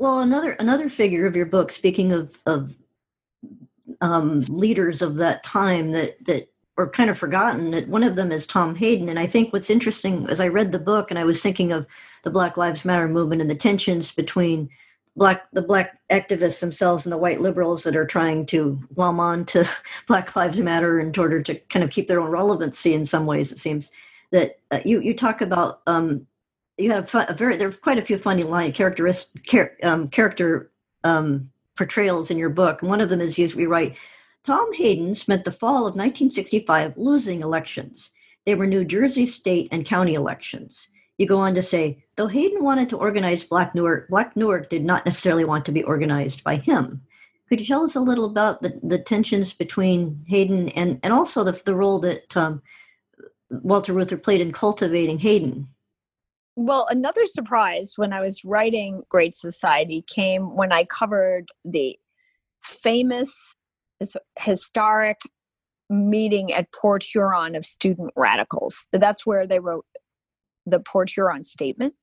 Well, 0.00 0.20
another 0.20 0.52
another 0.52 0.88
figure 0.88 1.26
of 1.26 1.36
your 1.36 1.44
book, 1.44 1.70
speaking 1.70 2.10
of 2.10 2.38
of 2.46 2.74
um, 4.00 4.46
leaders 4.48 5.02
of 5.02 5.16
that 5.16 5.44
time 5.44 5.90
that 5.92 6.24
that 6.24 6.48
were 6.74 6.88
kind 6.88 7.10
of 7.10 7.18
forgotten. 7.18 7.72
That 7.72 7.86
one 7.86 8.02
of 8.02 8.16
them 8.16 8.32
is 8.32 8.46
Tom 8.46 8.74
Hayden, 8.76 9.10
and 9.10 9.18
I 9.18 9.26
think 9.26 9.52
what's 9.52 9.68
interesting 9.68 10.26
as 10.30 10.40
I 10.40 10.48
read 10.48 10.72
the 10.72 10.78
book 10.78 11.10
and 11.10 11.18
I 11.18 11.24
was 11.24 11.42
thinking 11.42 11.70
of 11.70 11.86
the 12.22 12.30
Black 12.30 12.56
Lives 12.56 12.82
Matter 12.82 13.08
movement 13.08 13.42
and 13.42 13.50
the 13.50 13.54
tensions 13.54 14.10
between 14.10 14.70
black 15.16 15.46
the 15.52 15.60
black 15.60 16.00
activists 16.10 16.60
themselves 16.60 17.04
and 17.04 17.12
the 17.12 17.18
white 17.18 17.42
liberals 17.42 17.82
that 17.82 17.94
are 17.94 18.06
trying 18.06 18.46
to 18.46 18.80
glom 18.94 19.20
on 19.20 19.44
to 19.44 19.68
Black 20.06 20.34
Lives 20.34 20.60
Matter 20.60 20.98
in 20.98 21.12
order 21.18 21.42
to 21.42 21.56
kind 21.68 21.84
of 21.84 21.90
keep 21.90 22.08
their 22.08 22.20
own 22.20 22.30
relevancy 22.30 22.94
in 22.94 23.04
some 23.04 23.26
ways. 23.26 23.52
It 23.52 23.58
seems 23.58 23.90
that 24.30 24.52
uh, 24.70 24.80
you 24.82 25.00
you 25.00 25.12
talk 25.12 25.42
about 25.42 25.82
um, 25.86 26.26
you 26.80 26.90
have 26.90 27.14
a 27.14 27.34
very 27.34 27.56
there's 27.56 27.76
quite 27.76 27.98
a 27.98 28.02
few 28.02 28.18
funny 28.18 28.42
line 28.42 28.72
characteristic 28.72 29.44
char, 29.44 29.72
um, 29.82 30.08
character 30.08 30.70
um, 31.04 31.50
portrayals 31.76 32.30
in 32.30 32.38
your 32.38 32.50
book. 32.50 32.82
One 32.82 33.00
of 33.00 33.08
them 33.08 33.20
is. 33.20 33.36
We 33.54 33.66
write, 33.66 33.96
Tom 34.44 34.72
Hayden 34.74 35.14
spent 35.14 35.44
the 35.44 35.52
fall 35.52 35.86
of 35.86 35.94
1965 35.94 36.96
losing 36.96 37.42
elections. 37.42 38.10
They 38.46 38.54
were 38.54 38.66
New 38.66 38.84
Jersey 38.84 39.26
state 39.26 39.68
and 39.70 39.84
county 39.84 40.14
elections. 40.14 40.88
You 41.18 41.26
go 41.26 41.38
on 41.38 41.54
to 41.54 41.62
say, 41.62 42.02
though 42.16 42.28
Hayden 42.28 42.64
wanted 42.64 42.88
to 42.88 42.96
organize 42.96 43.44
Black 43.44 43.74
Newark, 43.74 44.08
Black 44.08 44.34
Newark 44.36 44.70
did 44.70 44.84
not 44.84 45.04
necessarily 45.04 45.44
want 45.44 45.66
to 45.66 45.72
be 45.72 45.82
organized 45.82 46.42
by 46.42 46.56
him. 46.56 47.02
Could 47.48 47.60
you 47.60 47.66
tell 47.66 47.84
us 47.84 47.96
a 47.96 48.00
little 48.00 48.24
about 48.24 48.62
the, 48.62 48.80
the 48.82 48.98
tensions 48.98 49.52
between 49.52 50.24
Hayden 50.28 50.70
and, 50.70 50.98
and 51.02 51.12
also 51.12 51.44
the, 51.44 51.60
the 51.64 51.74
role 51.74 51.98
that 51.98 52.34
um, 52.36 52.62
Walter 53.50 53.92
Reuther 53.92 54.16
played 54.16 54.40
in 54.40 54.52
cultivating 54.52 55.18
Hayden? 55.18 55.68
Well, 56.60 56.86
another 56.90 57.24
surprise 57.24 57.94
when 57.96 58.12
I 58.12 58.20
was 58.20 58.44
writing 58.44 59.02
Great 59.08 59.34
Society 59.34 60.04
came 60.06 60.54
when 60.54 60.72
I 60.72 60.84
covered 60.84 61.48
the 61.64 61.98
famous 62.62 63.32
historic 64.38 65.22
meeting 65.88 66.52
at 66.52 66.70
Port 66.72 67.02
Huron 67.02 67.54
of 67.54 67.64
student 67.64 68.12
radicals. 68.14 68.86
That's 68.92 69.24
where 69.24 69.46
they 69.46 69.58
wrote 69.58 69.86
the 70.66 70.80
Port 70.80 71.08
Huron 71.08 71.44
Statement, 71.44 71.94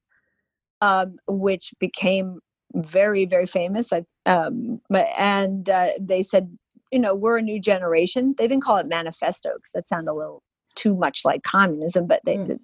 um, 0.81 1.17
which 1.27 1.71
became 1.79 2.39
very, 2.73 3.27
very 3.27 3.45
famous. 3.45 3.93
I, 3.93 4.05
um, 4.25 4.81
and 5.19 5.69
uh, 5.69 5.89
they 5.99 6.23
said, 6.23 6.57
you 6.91 6.97
know, 6.97 7.13
we're 7.13 7.37
a 7.37 7.43
new 7.43 7.61
generation. 7.61 8.33
They 8.39 8.47
didn't 8.47 8.63
call 8.63 8.77
it 8.77 8.87
manifesto 8.87 9.51
because 9.55 9.73
that 9.75 9.87
sounded 9.87 10.11
a 10.11 10.15
little 10.15 10.41
too 10.77 10.95
much 10.95 11.25
like 11.25 11.43
communism, 11.43 12.07
but 12.07 12.21
they 12.23 12.37
mm. 12.37 12.59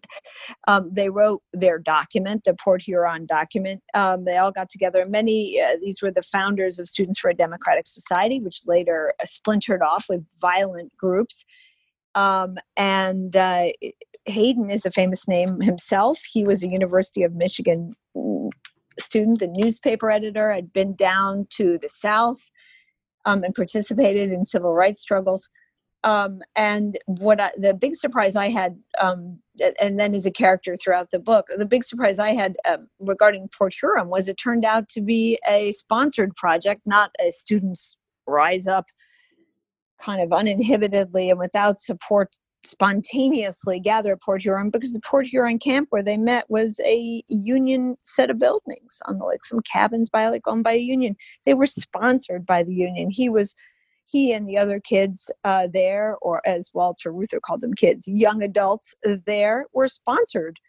um, 0.68 0.90
they 0.94 1.10
wrote 1.10 1.42
their 1.52 1.80
document, 1.80 2.44
the 2.46 2.54
Port 2.54 2.84
Huron 2.84 3.26
document. 3.26 3.82
Um, 3.94 4.24
they 4.26 4.38
all 4.38 4.52
got 4.52 4.70
together. 4.70 5.06
Many 5.06 5.60
uh, 5.62 5.78
these 5.82 6.02
were 6.02 6.12
the 6.12 6.22
founders 6.22 6.80
of 6.80 6.88
Students 6.88 7.20
for 7.20 7.30
a 7.30 7.36
Democratic 7.36 7.88
Society, 7.88 8.40
which 8.40 8.62
later 8.66 9.14
uh, 9.22 9.26
splintered 9.26 9.82
off 9.82 10.06
with 10.10 10.24
violent 10.40 10.96
groups. 10.96 11.44
Um, 12.16 12.58
and 12.78 13.36
uh, 13.36 13.70
Hayden 14.26 14.70
is 14.70 14.86
a 14.86 14.92
famous 14.92 15.28
name 15.28 15.60
himself. 15.62 16.20
He 16.32 16.44
was 16.44 16.64
a 16.64 16.68
University 16.68 17.24
of 17.24 17.34
Michigan 17.34 17.96
mm, 18.16 18.52
student, 19.00 19.40
the 19.40 19.48
newspaper 19.48 20.12
editor, 20.12 20.54
had 20.54 20.72
been 20.72 20.96
down 20.96 21.48
to 21.58 21.80
the 21.82 21.90
South 21.90 22.50
um, 23.26 23.44
and 23.44 23.56
participated 23.56 24.32
in 24.32 24.44
civil 24.44 24.74
rights 24.74 25.02
struggles. 25.02 25.50
Um, 26.04 26.42
and 26.56 26.98
what 27.06 27.40
I, 27.40 27.52
the 27.58 27.74
big 27.74 27.96
surprise 27.96 28.36
I 28.36 28.50
had, 28.50 28.78
um, 29.00 29.40
and 29.80 30.00
then 30.00 30.14
as 30.14 30.26
a 30.26 30.32
character 30.32 30.76
throughout 30.76 31.12
the 31.12 31.20
book, 31.20 31.48
the 31.58 31.66
big 31.66 31.84
surprise 31.84 32.20
I 32.20 32.34
had 32.34 32.56
um, 32.68 32.88
regarding 33.00 33.50
Port 33.58 33.74
Huron 33.80 34.10
was 34.10 34.28
it 34.28 34.36
turned 34.36 34.66
out 34.66 34.90
to 34.90 35.02
be 35.02 35.40
a 35.48 35.72
sponsored 35.72 36.36
project, 36.36 36.82
not 36.86 37.12
a 37.22 37.32
students 37.32 37.96
rise 38.28 38.68
up 38.68 38.86
kind 40.02 40.22
of 40.22 40.30
uninhibitedly 40.34 41.30
and 41.30 41.40
without 41.40 41.80
support 41.80 42.36
spontaneously 42.66 43.80
gather 43.80 44.14
at 44.14 44.22
Port 44.22 44.42
Huron 44.42 44.70
because 44.70 44.94
the 44.94 45.02
Port 45.02 45.28
Huron 45.28 45.60
camp 45.60 45.88
where 45.90 46.04
they 46.04 46.18
met 46.18 46.46
was 46.50 46.80
a 46.86 47.24
union 47.28 47.98
set 48.02 48.30
of 48.30 48.40
buildings 48.40 49.02
on 49.06 49.20
the, 49.20 49.26
like 49.26 49.44
some 49.44 49.62
cabins 49.62 50.10
by 50.10 50.28
like 50.30 50.48
owned 50.48 50.64
by 50.64 50.74
a 50.74 50.80
union. 50.80 51.16
They 51.46 51.54
were 51.54 51.66
sponsored 51.66 52.46
by 52.46 52.64
the 52.64 52.74
union. 52.74 53.10
He 53.10 53.30
was 53.30 53.56
he 54.06 54.34
and 54.34 54.48
the 54.48 54.58
other 54.58 54.80
kids 54.80 55.32
uh, 55.44 55.68
there, 55.72 56.18
or 56.22 56.42
as 56.48 56.72
Walter 56.74 57.12
Reuther 57.12 57.40
called 57.40 57.62
them, 57.62 57.74
kids, 57.74 58.08
young 58.08 58.44
adults 58.44 58.94
there, 59.26 59.66
were 59.74 59.88
sponsored 59.88 60.60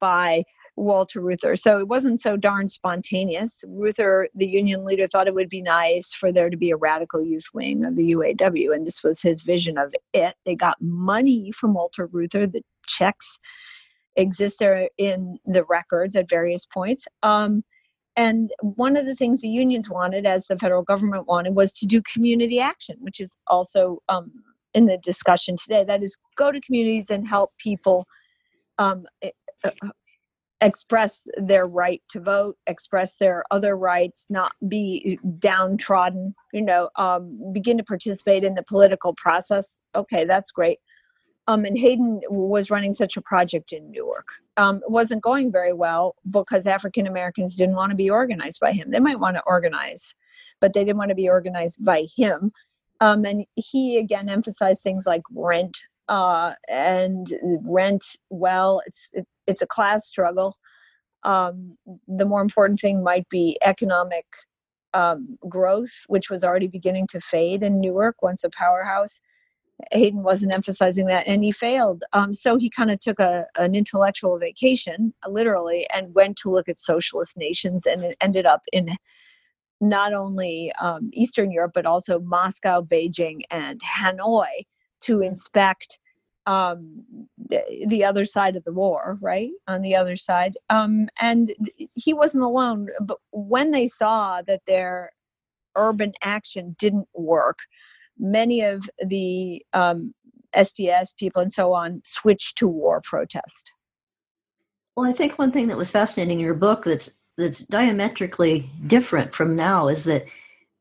by 0.00 0.42
Walter 0.76 1.20
Reuther. 1.20 1.56
So 1.56 1.78
it 1.78 1.88
wasn't 1.88 2.20
so 2.20 2.36
darn 2.36 2.68
spontaneous. 2.68 3.64
Reuther, 3.66 4.28
the 4.34 4.46
union 4.46 4.84
leader, 4.84 5.06
thought 5.06 5.26
it 5.26 5.34
would 5.34 5.48
be 5.48 5.62
nice 5.62 6.12
for 6.12 6.30
there 6.30 6.50
to 6.50 6.56
be 6.56 6.70
a 6.70 6.76
radical 6.76 7.24
youth 7.24 7.46
wing 7.54 7.84
of 7.84 7.96
the 7.96 8.12
UAW, 8.12 8.74
and 8.74 8.84
this 8.84 9.02
was 9.02 9.22
his 9.22 9.42
vision 9.42 9.78
of 9.78 9.94
it. 10.12 10.34
They 10.44 10.54
got 10.54 10.76
money 10.80 11.50
from 11.52 11.74
Walter 11.74 12.06
Reuther. 12.06 12.46
The 12.46 12.62
checks 12.86 13.38
exist 14.16 14.58
there 14.58 14.88
in 14.98 15.38
the 15.44 15.64
records 15.64 16.16
at 16.16 16.28
various 16.28 16.66
points. 16.66 17.06
Um, 17.22 17.64
and 18.16 18.50
one 18.60 18.96
of 18.96 19.06
the 19.06 19.14
things 19.14 19.40
the 19.40 19.48
unions 19.48 19.90
wanted, 19.90 20.26
as 20.26 20.46
the 20.46 20.58
federal 20.58 20.82
government 20.82 21.26
wanted, 21.26 21.54
was 21.54 21.72
to 21.74 21.86
do 21.86 22.00
community 22.02 22.58
action, 22.58 22.96
which 23.00 23.20
is 23.20 23.36
also 23.46 23.98
um, 24.08 24.32
in 24.72 24.86
the 24.86 24.98
discussion 24.98 25.56
today. 25.56 25.84
That 25.84 26.02
is, 26.02 26.16
go 26.36 26.50
to 26.50 26.60
communities 26.60 27.10
and 27.10 27.28
help 27.28 27.52
people 27.58 28.06
um, 28.78 29.04
eh, 29.22 29.30
uh, 29.64 29.70
express 30.62 31.26
their 31.36 31.66
right 31.66 32.02
to 32.08 32.20
vote, 32.20 32.56
express 32.66 33.16
their 33.16 33.44
other 33.50 33.76
rights, 33.76 34.24
not 34.30 34.52
be 34.66 35.18
downtrodden, 35.38 36.34
you 36.54 36.62
know, 36.62 36.88
um, 36.96 37.38
begin 37.52 37.76
to 37.76 37.84
participate 37.84 38.42
in 38.42 38.54
the 38.54 38.62
political 38.62 39.14
process. 39.14 39.78
Okay, 39.94 40.24
that's 40.24 40.50
great. 40.50 40.78
Um, 41.48 41.64
and 41.64 41.78
Hayden 41.78 42.20
was 42.28 42.70
running 42.70 42.92
such 42.92 43.16
a 43.16 43.22
project 43.22 43.72
in 43.72 43.90
Newark. 43.90 44.26
Um, 44.56 44.76
it 44.78 44.90
wasn't 44.90 45.22
going 45.22 45.52
very 45.52 45.72
well 45.72 46.16
because 46.28 46.66
African 46.66 47.06
Americans 47.06 47.54
didn't 47.54 47.76
want 47.76 47.90
to 47.90 47.96
be 47.96 48.10
organized 48.10 48.60
by 48.60 48.72
him. 48.72 48.90
They 48.90 48.98
might 48.98 49.20
want 49.20 49.36
to 49.36 49.42
organize, 49.46 50.14
but 50.60 50.72
they 50.72 50.84
didn't 50.84 50.98
want 50.98 51.10
to 51.10 51.14
be 51.14 51.28
organized 51.28 51.84
by 51.84 52.06
him. 52.16 52.52
Um, 53.00 53.24
and 53.24 53.44
he 53.54 53.98
again 53.98 54.28
emphasized 54.28 54.82
things 54.82 55.06
like 55.06 55.22
rent 55.32 55.76
uh, 56.08 56.54
and 56.68 57.32
rent. 57.62 58.04
Well, 58.30 58.82
it's 58.86 59.08
it, 59.12 59.26
it's 59.46 59.62
a 59.62 59.66
class 59.66 60.06
struggle. 60.06 60.56
Um, 61.22 61.76
the 62.08 62.24
more 62.24 62.40
important 62.40 62.80
thing 62.80 63.02
might 63.02 63.28
be 63.28 63.56
economic 63.64 64.26
um, 64.94 65.38
growth, 65.48 65.92
which 66.06 66.30
was 66.30 66.42
already 66.42 66.68
beginning 66.68 67.06
to 67.08 67.20
fade 67.20 67.62
in 67.62 67.80
Newark 67.80 68.22
once 68.22 68.44
a 68.44 68.50
powerhouse 68.50 69.20
Hayden 69.92 70.22
wasn't 70.22 70.52
emphasizing 70.52 71.06
that, 71.06 71.26
and 71.26 71.44
he 71.44 71.52
failed. 71.52 72.02
Um, 72.12 72.32
so 72.32 72.56
he 72.56 72.70
kind 72.70 72.90
of 72.90 72.98
took 72.98 73.20
a, 73.20 73.46
an 73.56 73.74
intellectual 73.74 74.38
vacation, 74.38 75.12
literally, 75.28 75.86
and 75.94 76.14
went 76.14 76.36
to 76.38 76.50
look 76.50 76.68
at 76.68 76.78
socialist 76.78 77.36
nations, 77.36 77.86
and 77.86 78.02
it 78.02 78.16
ended 78.20 78.46
up 78.46 78.62
in 78.72 78.96
not 79.80 80.14
only 80.14 80.72
um, 80.80 81.10
Eastern 81.12 81.50
Europe 81.50 81.72
but 81.74 81.86
also 81.86 82.18
Moscow, 82.20 82.80
Beijing, 82.80 83.42
and 83.50 83.80
Hanoi 83.82 84.64
to 85.02 85.20
inspect 85.20 85.98
um, 86.46 87.04
the, 87.36 87.62
the, 87.88 88.04
other 88.04 88.24
side 88.24 88.54
of 88.56 88.64
the 88.64 88.72
war, 88.72 89.18
right? 89.20 89.50
On 89.66 89.82
the 89.82 89.96
other 89.96 90.16
side, 90.16 90.56
um, 90.70 91.08
and 91.20 91.52
he 91.94 92.14
wasn't 92.14 92.44
alone. 92.44 92.88
But 93.00 93.18
when 93.32 93.72
they 93.72 93.88
saw 93.88 94.42
that 94.42 94.62
their 94.66 95.10
urban 95.74 96.12
action 96.22 96.76
didn't 96.78 97.08
work 97.14 97.58
many 98.18 98.62
of 98.62 98.88
the 99.04 99.64
um, 99.72 100.14
SDS 100.54 101.16
people 101.16 101.42
and 101.42 101.52
so 101.52 101.72
on 101.72 102.00
switched 102.04 102.56
to 102.58 102.68
war 102.68 103.00
protest. 103.02 103.70
Well, 104.96 105.08
I 105.08 105.12
think 105.12 105.38
one 105.38 105.52
thing 105.52 105.68
that 105.68 105.76
was 105.76 105.90
fascinating 105.90 106.38
in 106.38 106.44
your 106.44 106.54
book 106.54 106.84
that's 106.84 107.10
that's 107.36 107.58
diametrically 107.58 108.70
different 108.86 109.34
from 109.34 109.54
now 109.54 109.88
is 109.88 110.04
that 110.04 110.24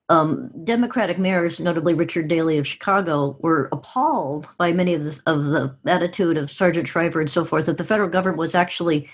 um, 0.07 0.51
Democratic 0.63 1.17
mayors, 1.17 1.59
notably 1.59 1.93
Richard 1.93 2.27
Daley 2.27 2.57
of 2.57 2.67
Chicago, 2.67 3.37
were 3.41 3.67
appalled 3.71 4.47
by 4.57 4.71
many 4.71 4.93
of 4.93 5.03
the 5.03 5.21
of 5.25 5.45
the 5.45 5.75
attitude 5.85 6.37
of 6.37 6.51
Sargent 6.51 6.87
Shriver 6.87 7.19
and 7.19 7.29
so 7.29 7.43
forth 7.43 7.65
that 7.65 7.77
the 7.77 7.83
federal 7.83 8.09
government 8.09 8.37
was 8.37 8.55
actually 8.55 9.09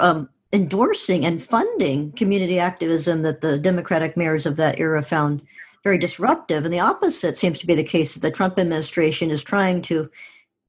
um, 0.00 0.28
endorsing 0.52 1.26
and 1.26 1.42
funding 1.42 2.12
community 2.12 2.58
activism 2.58 3.22
that 3.22 3.40
the 3.40 3.58
Democratic 3.58 4.16
mayors 4.16 4.46
of 4.46 4.56
that 4.56 4.78
era 4.78 5.02
found 5.02 5.42
very 5.84 5.98
disruptive. 5.98 6.64
And 6.64 6.72
the 6.72 6.80
opposite 6.80 7.36
seems 7.36 7.58
to 7.60 7.66
be 7.66 7.74
the 7.74 7.84
case 7.84 8.14
that 8.14 8.20
the 8.20 8.30
Trump 8.30 8.58
administration 8.58 9.30
is 9.30 9.42
trying 9.42 9.82
to 9.82 10.10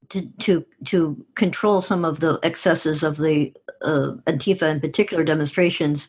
to 0.09 0.29
to, 0.39 0.65
to 0.85 1.25
control 1.33 1.81
some 1.81 2.05
of 2.05 2.19
the 2.19 2.39
excesses 2.43 3.01
of 3.01 3.17
the 3.17 3.53
uh, 3.81 4.11
Antifa 4.27 4.69
in 4.69 4.79
particular 4.79 5.23
demonstrations. 5.23 6.07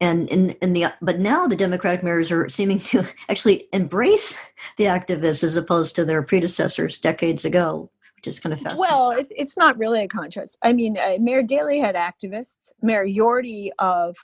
And 0.00 0.28
in, 0.28 0.50
in 0.62 0.72
the 0.72 0.86
but 1.02 1.18
now 1.18 1.46
the 1.46 1.56
Democratic 1.56 2.02
mayors 2.02 2.32
are 2.32 2.48
seeming 2.48 2.78
to 2.80 3.06
actually 3.28 3.68
embrace 3.72 4.38
the 4.78 4.84
activists 4.84 5.44
as 5.44 5.56
opposed 5.56 5.94
to 5.96 6.04
their 6.04 6.22
predecessors 6.22 6.98
decades 6.98 7.44
ago, 7.44 7.90
which 8.16 8.26
is 8.26 8.40
kind 8.40 8.52
of 8.52 8.60
fascinating. 8.60 8.80
Well, 8.80 9.10
it's, 9.10 9.32
it's 9.36 9.56
not 9.56 9.76
really 9.78 10.02
a 10.02 10.08
contrast. 10.08 10.58
I 10.62 10.72
mean, 10.72 10.96
uh, 10.96 11.16
Mayor 11.20 11.42
Daley 11.42 11.80
had 11.80 11.96
activists. 11.96 12.72
Mayor 12.82 13.06
Yorty 13.06 13.70
of 13.78 14.16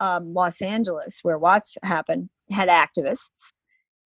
um, 0.00 0.34
Los 0.34 0.60
Angeles, 0.60 1.20
where 1.22 1.38
Watts 1.38 1.78
happened, 1.82 2.28
had 2.50 2.68
activists. 2.68 3.30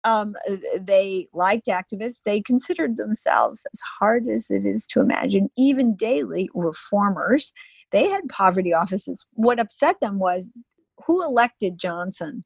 Um, 0.06 0.36
they 0.78 1.28
liked 1.34 1.68
activists. 1.68 2.20
They 2.26 2.42
considered 2.42 2.98
themselves, 2.98 3.66
as 3.74 3.80
hard 4.00 4.28
as 4.28 4.50
it 4.50 4.66
is 4.66 4.86
to 4.88 5.00
imagine, 5.00 5.50
even 5.58 5.96
daily 5.96 6.50
reformers. 6.54 7.54
They 7.92 8.10
had 8.10 8.28
poverty 8.28 8.74
offices. 8.74 9.26
What 9.34 9.60
upset 9.60 9.98
them 10.02 10.20
was 10.20 10.52
who 11.06 11.24
elected 11.24 11.78
Johnson 11.78 12.44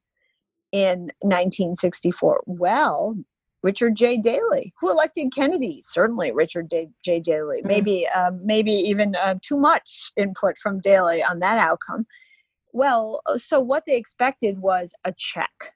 in 0.72 1.12
1964? 1.22 2.44
Well, 2.46 3.16
Richard 3.64 3.96
J. 3.96 4.18
Daley. 4.18 4.74
Who 4.80 4.92
elected 4.92 5.34
Kennedy? 5.34 5.82
Certainly 5.84 6.32
Richard 6.34 6.70
J. 6.70 6.90
J. 7.04 7.20
Daley. 7.20 7.60
Mm-hmm. 7.60 7.68
Maybe, 7.68 8.08
um, 8.10 8.40
maybe 8.46 8.72
even 8.72 9.16
uh, 9.16 9.36
too 9.42 9.58
much 9.58 10.12
input 10.16 10.58
from 10.58 10.80
Daley 10.80 11.24
on 11.24 11.40
that 11.40 11.58
outcome. 11.58 12.06
Well, 12.72 13.22
so 13.36 13.60
what 13.60 13.84
they 13.88 13.96
expected 13.96 14.60
was 14.60 14.94
a 15.04 15.14
check 15.18 15.74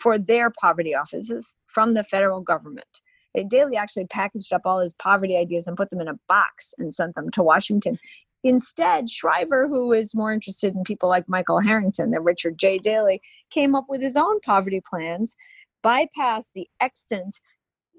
for 0.00 0.18
their 0.18 0.50
poverty 0.50 0.94
offices 0.94 1.54
from 1.66 1.94
the 1.94 2.04
federal 2.04 2.40
government. 2.40 3.00
Daley 3.48 3.76
actually 3.76 4.06
packaged 4.06 4.52
up 4.52 4.62
all 4.64 4.80
his 4.80 4.94
poverty 4.94 5.36
ideas 5.36 5.66
and 5.66 5.76
put 5.76 5.90
them 5.90 6.00
in 6.00 6.08
a 6.08 6.18
box 6.26 6.74
and 6.78 6.94
sent 6.94 7.14
them 7.14 7.30
to 7.30 7.42
Washington. 7.42 7.98
Instead, 8.42 9.10
Shriver, 9.10 9.68
who 9.68 9.92
is 9.92 10.14
more 10.14 10.32
interested 10.32 10.74
in 10.74 10.82
people 10.82 11.08
like 11.08 11.28
Michael 11.28 11.60
Harrington 11.60 12.10
than 12.10 12.24
Richard 12.24 12.58
J. 12.58 12.78
Daley, 12.78 13.20
came 13.50 13.74
up 13.74 13.84
with 13.88 14.00
his 14.00 14.16
own 14.16 14.40
poverty 14.40 14.80
plans, 14.80 15.36
bypassed 15.84 16.52
the 16.54 16.68
extant 16.80 17.38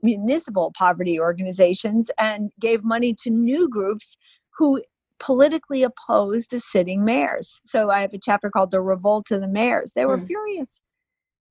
municipal 0.03 0.71
poverty 0.75 1.19
organizations, 1.19 2.09
and 2.17 2.51
gave 2.59 2.83
money 2.83 3.15
to 3.21 3.29
new 3.29 3.69
groups 3.69 4.17
who 4.57 4.81
politically 5.19 5.83
opposed 5.83 6.49
the 6.49 6.59
sitting 6.59 7.05
mayors. 7.05 7.61
So 7.63 7.91
I 7.91 8.01
have 8.01 8.13
a 8.13 8.17
chapter 8.17 8.49
called 8.49 8.71
The 8.71 8.81
Revolt 8.81 9.29
of 9.29 9.41
the 9.41 9.47
Mayors. 9.47 9.93
They 9.93 10.05
were 10.05 10.17
mm. 10.17 10.25
furious 10.25 10.81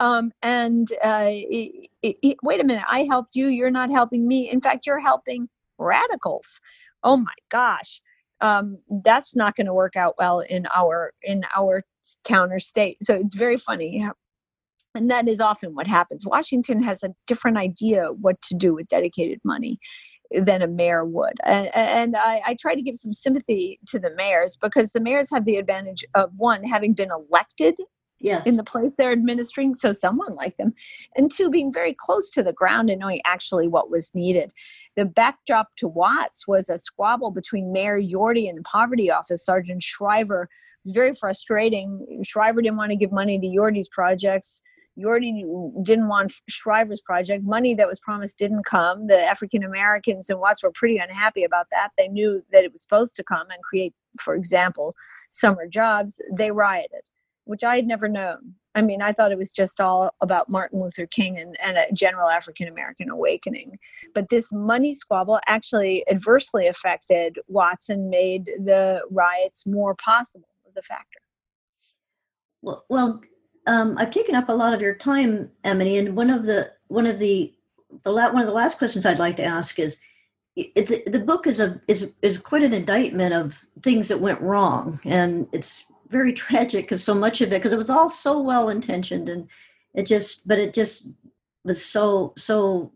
um, 0.01 0.32
and 0.42 0.88
uh, 1.05 1.28
it, 1.30 1.88
it, 2.03 2.36
wait 2.42 2.61
a 2.61 2.64
minute 2.64 2.84
i 2.88 3.05
helped 3.05 3.36
you 3.36 3.48
you're 3.48 3.70
not 3.70 3.90
helping 3.90 4.26
me. 4.26 4.51
In 4.51 4.61
fact 4.61 4.86
you're 4.86 4.98
helping 4.98 5.48
radicals. 5.80 6.61
Oh 7.03 7.16
my 7.16 7.34
gosh. 7.51 8.01
Um, 8.40 8.78
that's 9.03 9.34
not 9.34 9.57
going 9.57 9.66
to 9.66 9.74
work 9.74 9.96
out 9.96 10.14
well 10.18 10.40
in 10.40 10.66
our 10.74 11.12
in 11.22 11.44
our 11.57 11.84
town 12.24 12.53
or 12.53 12.59
state. 12.59 12.98
So 13.03 13.14
it's 13.14 13.34
very 13.34 13.57
funny. 13.57 14.07
And 14.94 15.11
that 15.11 15.28
is 15.28 15.40
often 15.40 15.74
what 15.74 15.86
happens. 15.86 16.26
Washington 16.26 16.82
has 16.82 17.05
a 17.05 17.14
different 17.26 17.59
idea 17.59 18.09
what 18.20 18.42
to 18.42 18.57
do 18.57 18.74
with 18.74 18.88
dedicated 18.88 19.38
money 19.44 19.78
than 20.32 20.62
a 20.62 20.66
mayor 20.66 21.05
would. 21.05 21.34
And, 21.44 21.70
and 21.76 22.16
I, 22.16 22.42
I, 22.44 22.57
try 22.59 22.74
to 22.74 22.82
give 22.82 22.96
some 22.96 23.12
sympathy 23.12 23.78
to 23.88 23.98
the 23.98 24.11
mayors 24.16 24.57
because 24.57 24.92
the 24.92 25.01
mayors 25.01 25.28
have 25.32 25.44
the 25.44 25.57
advantage 25.57 26.05
of 26.14 26.30
one, 26.36 26.64
having 26.64 26.94
been 26.94 27.11
elected 27.11 27.74
yes. 28.20 28.46
in 28.46 28.56
the 28.56 28.64
place 28.64 28.94
they're 28.96 29.12
administering, 29.12 29.74
so 29.74 29.92
someone 29.92 30.34
like 30.34 30.56
them, 30.56 30.74
and 31.16 31.30
two, 31.30 31.50
being 31.50 31.72
very 31.72 31.94
close 31.94 32.30
to 32.30 32.42
the 32.42 32.52
ground 32.52 32.90
and 32.90 33.00
knowing 33.00 33.20
actually 33.24 33.68
what 33.68 33.90
was 33.90 34.10
needed. 34.14 34.52
The 34.96 35.04
backdrop 35.04 35.68
to 35.78 35.88
Watts 35.88 36.46
was 36.46 36.68
a 36.68 36.78
squabble 36.78 37.30
between 37.30 37.72
Mayor 37.72 38.00
Yorty 38.00 38.48
and 38.48 38.58
the 38.58 38.62
Poverty 38.62 39.10
Office 39.10 39.44
Sargent 39.44 39.82
Shriver. 39.82 40.44
It 40.44 40.88
was 40.88 40.94
very 40.94 41.14
frustrating. 41.14 42.22
Shriver 42.24 42.62
didn't 42.62 42.78
want 42.78 42.90
to 42.90 42.96
give 42.96 43.12
money 43.12 43.38
to 43.38 43.46
Yorty's 43.46 43.88
projects 43.88 44.62
Yorty 45.00 45.44
didn't 45.84 46.08
want 46.08 46.32
Shriver's 46.48 47.00
project. 47.00 47.44
Money 47.44 47.74
that 47.74 47.88
was 47.88 48.00
promised 48.00 48.38
didn't 48.38 48.64
come. 48.64 49.06
The 49.06 49.18
African 49.18 49.62
Americans 49.62 50.28
in 50.28 50.38
Watts 50.38 50.62
were 50.62 50.72
pretty 50.72 50.98
unhappy 50.98 51.44
about 51.44 51.66
that. 51.70 51.90
They 51.96 52.08
knew 52.08 52.42
that 52.52 52.64
it 52.64 52.72
was 52.72 52.82
supposed 52.82 53.16
to 53.16 53.24
come 53.24 53.46
and 53.50 53.62
create, 53.62 53.94
for 54.20 54.34
example, 54.34 54.94
summer 55.30 55.66
jobs. 55.66 56.20
They 56.36 56.50
rioted, 56.50 57.02
which 57.51 57.64
I 57.64 57.74
had 57.74 57.86
never 57.86 58.09
known. 58.09 58.55
I 58.76 58.82
mean, 58.82 59.03
I 59.03 59.12
thought 59.12 59.32
it 59.32 59.38
was 59.38 59.51
just 59.51 59.80
all 59.80 60.14
about 60.20 60.48
Martin 60.48 60.80
Luther 60.80 61.07
King 61.07 61.36
and, 61.36 61.57
and 61.61 61.76
a 61.76 61.92
general 61.92 62.28
African 62.28 62.68
American 62.68 63.11
awakening. 63.11 63.76
But 64.14 64.28
this 64.28 64.53
money 64.53 64.94
squabble 64.94 65.40
actually 65.48 66.09
adversely 66.09 66.68
affected 66.68 67.40
Watson, 67.48 68.09
made 68.09 68.46
the 68.46 69.03
riots 69.11 69.66
more 69.66 69.96
possible, 69.96 70.46
was 70.64 70.76
a 70.76 70.82
factor. 70.82 71.18
Well, 72.62 72.84
well 72.88 73.20
um, 73.66 73.98
I've 73.98 74.12
taken 74.12 74.36
up 74.36 74.48
a 74.48 74.53
lot 74.53 74.72
of 74.72 74.80
your 74.80 74.94
time, 74.94 75.51
Emily, 75.64 75.98
and 75.98 76.14
one 76.14 76.30
of 76.30 76.46
the 76.46 76.72
one 76.86 77.07
of 77.07 77.18
the 77.18 77.53
the 78.05 78.12
la- 78.12 78.30
one 78.30 78.42
of 78.42 78.46
the 78.46 78.55
last 78.55 78.78
questions 78.78 79.05
I'd 79.05 79.18
like 79.18 79.36
to 79.38 79.44
ask 79.44 79.80
is 79.80 79.98
it, 80.55 80.86
the, 80.86 81.11
the 81.11 81.18
book 81.18 81.48
is 81.48 81.59
a 81.59 81.80
is 81.88 82.12
is 82.22 82.38
quite 82.38 82.62
an 82.62 82.74
indictment 82.74 83.34
of 83.34 83.66
things 83.82 84.07
that 84.07 84.20
went 84.20 84.40
wrong, 84.40 85.01
and 85.05 85.48
it's 85.53 85.84
very 86.11 86.32
tragic 86.44 86.84
because 86.84 87.02
so 87.02 87.14
much 87.14 87.40
of 87.40 87.48
it 87.48 87.56
because 87.56 87.72
it 87.72 87.78
was 87.78 87.90
all 87.90 88.11
so 88.11 88.40
well 88.40 88.68
intentioned 88.68 89.28
and 89.28 89.48
it 89.94 90.04
just 90.04 90.46
but 90.46 90.58
it 90.58 90.74
just 90.74 91.08
was 91.64 91.84
so 91.84 92.34
so 92.36 92.92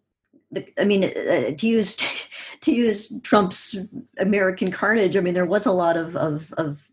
I 0.78 0.84
mean, 0.84 1.04
uh, 1.04 1.52
to 1.56 1.66
use 1.66 1.96
to 2.60 2.72
use 2.72 3.12
Trump's 3.22 3.76
American 4.18 4.70
carnage. 4.70 5.16
I 5.16 5.20
mean, 5.20 5.34
there 5.34 5.46
was 5.46 5.66
a 5.66 5.72
lot 5.72 5.96
of 5.96 6.16
of, 6.16 6.52
of 6.54 6.88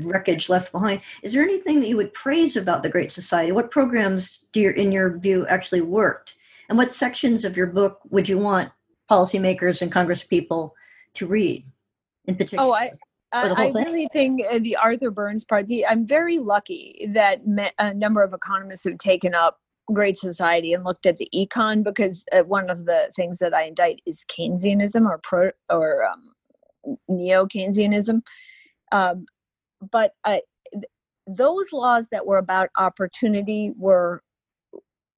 wreckage 0.00 0.48
left 0.48 0.72
behind. 0.72 1.00
Is 1.22 1.32
there 1.32 1.42
anything 1.42 1.80
that 1.80 1.88
you 1.88 1.96
would 1.96 2.12
praise 2.12 2.56
about 2.56 2.82
the 2.82 2.88
Great 2.88 3.12
Society? 3.12 3.52
What 3.52 3.70
programs 3.70 4.40
do 4.52 4.60
you, 4.60 4.70
in 4.70 4.92
your 4.92 5.18
view, 5.18 5.46
actually 5.46 5.80
worked? 5.80 6.36
And 6.68 6.76
what 6.76 6.90
sections 6.90 7.44
of 7.44 7.56
your 7.56 7.68
book 7.68 8.00
would 8.10 8.28
you 8.28 8.38
want 8.38 8.70
policymakers 9.10 9.82
and 9.82 9.92
Congresspeople 9.92 10.72
to 11.14 11.26
read, 11.26 11.64
in 12.24 12.34
particular? 12.34 12.64
Oh, 12.64 12.72
I. 12.72 12.90
I, 13.32 13.70
really 13.74 14.08
think 14.12 14.42
uh, 14.50 14.58
the 14.58 14.76
Arthur 14.76 15.10
Burns 15.10 15.44
part. 15.44 15.66
The, 15.66 15.86
I'm 15.86 16.06
very 16.06 16.38
lucky 16.38 17.08
that 17.12 17.40
a 17.78 17.92
number 17.92 18.22
of 18.22 18.32
economists 18.32 18.84
have 18.84 18.98
taken 18.98 19.34
up 19.34 19.58
Great 19.92 20.16
Society 20.16 20.72
and 20.72 20.84
looked 20.84 21.06
at 21.06 21.16
the 21.16 21.28
econ 21.34 21.82
because 21.82 22.24
uh, 22.32 22.42
one 22.42 22.70
of 22.70 22.86
the 22.86 23.10
things 23.14 23.38
that 23.38 23.54
I 23.54 23.64
indict 23.64 24.00
is 24.06 24.24
Keynesianism 24.30 25.06
or 25.06 25.18
pro 25.22 25.50
or 25.68 26.04
um, 26.04 26.96
neo 27.08 27.46
Keynesianism. 27.46 28.22
Um, 28.92 29.26
but 29.90 30.12
I, 30.24 30.42
th- 30.72 30.84
those 31.26 31.72
laws 31.72 32.08
that 32.10 32.26
were 32.26 32.38
about 32.38 32.70
opportunity 32.78 33.72
were 33.76 34.22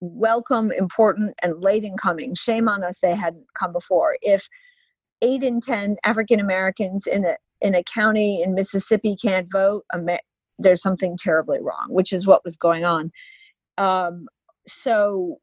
welcome, 0.01 0.71
important, 0.73 1.35
and 1.43 1.63
late 1.63 1.85
in 1.85 1.97
coming. 1.97 2.35
Shame 2.35 2.69
on 2.69 2.85
us 2.85 3.01
they 3.01 3.15
hadn't 3.15 3.47
come 3.59 3.73
before. 3.73 4.17
If 4.23 4.49
eight 5.23 5.43
in 5.43 5.61
ten 5.61 5.97
African 6.05 6.41
Americans 6.41 7.07
in 7.07 7.25
a 7.25 7.37
in 7.61 7.75
a 7.75 7.83
county 7.83 8.43
in 8.43 8.55
Mississippi 8.55 9.17
can't 9.21 9.49
vote, 9.51 9.85
there's 10.59 10.83
something 10.83 11.17
terribly 11.17 11.61
wrong, 11.61 11.87
which 11.89 12.13
is 12.13 12.27
what 12.27 12.45
was 12.45 12.57
going 12.57 12.85
on. 12.85 13.11
Um, 13.77 14.27
so, 14.67 15.39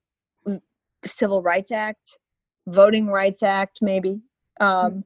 Civil 1.05 1.41
Rights 1.41 1.71
Act, 1.71 2.17
Voting 2.67 3.07
Rights 3.07 3.43
Act, 3.43 3.79
maybe 3.81 4.19
um, 4.59 5.03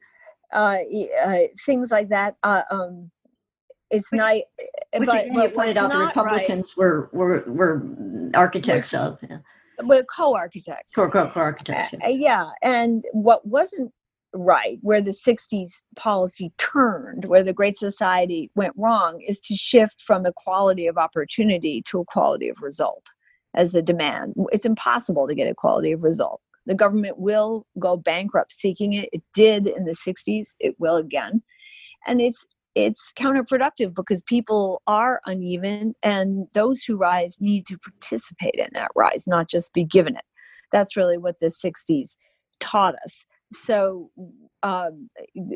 uh, 0.53 0.77
uh, 1.25 1.37
things 1.65 1.91
like 1.91 2.09
that. 2.09 2.35
Uh, 2.43 2.61
um, 2.71 3.11
it's 3.91 4.11
which, 4.11 4.19
not. 4.19 4.35
Which 4.95 5.09
but, 5.09 5.25
again, 5.25 5.33
you 5.33 5.49
pointed 5.49 5.77
out 5.77 5.91
the 5.91 5.99
Republicans 5.99 6.73
right. 6.77 6.85
were 6.85 7.09
were 7.11 7.43
were 7.47 7.87
architects 8.35 8.93
we're, 8.93 8.99
of. 8.99 9.19
Yeah. 9.27 9.37
We're 9.81 10.03
co-architects. 10.03 10.93
Co 10.93 11.09
co-architects. 11.09 11.95
Yeah, 12.05 12.49
and 12.61 13.05
what 13.13 13.47
wasn't 13.47 13.93
right, 14.33 14.77
where 14.81 15.01
the 15.01 15.11
'60s 15.11 15.81
policy 15.95 16.51
turned, 16.57 17.25
where 17.25 17.43
the 17.43 17.53
Great 17.53 17.75
Society 17.75 18.51
went 18.55 18.73
wrong, 18.77 19.21
is 19.27 19.39
to 19.41 19.55
shift 19.55 20.01
from 20.01 20.25
equality 20.25 20.87
of 20.87 20.97
opportunity 20.97 21.81
to 21.83 22.01
equality 22.01 22.49
of 22.49 22.61
result 22.61 23.07
as 23.55 23.75
a 23.75 23.81
demand. 23.81 24.35
It's 24.51 24.65
impossible 24.65 25.27
to 25.27 25.35
get 25.35 25.47
equality 25.47 25.91
of 25.91 26.03
result. 26.03 26.41
The 26.65 26.75
government 26.75 27.17
will 27.17 27.65
go 27.79 27.97
bankrupt 27.97 28.53
seeking 28.53 28.93
it. 28.93 29.09
It 29.11 29.23
did 29.33 29.65
in 29.65 29.85
the 29.85 29.93
60s, 29.95 30.55
it 30.59 30.75
will 30.79 30.97
again. 30.97 31.41
And 32.07 32.21
it's 32.21 32.45
it's 32.75 33.11
counterproductive 33.19 33.95
because 33.95 34.21
people 34.21 34.81
are 34.87 35.19
uneven 35.25 35.95
and 36.03 36.47
those 36.53 36.83
who 36.83 36.95
rise 36.95 37.37
need 37.41 37.65
to 37.65 37.77
participate 37.79 38.55
in 38.55 38.67
that 38.73 38.91
rise, 38.95 39.25
not 39.27 39.49
just 39.49 39.73
be 39.73 39.83
given 39.83 40.15
it. 40.15 40.23
That's 40.71 40.95
really 40.95 41.17
what 41.17 41.39
the 41.39 41.47
60s 41.47 42.15
taught 42.59 42.95
us. 43.03 43.25
So 43.51 44.11
um, 44.63 45.09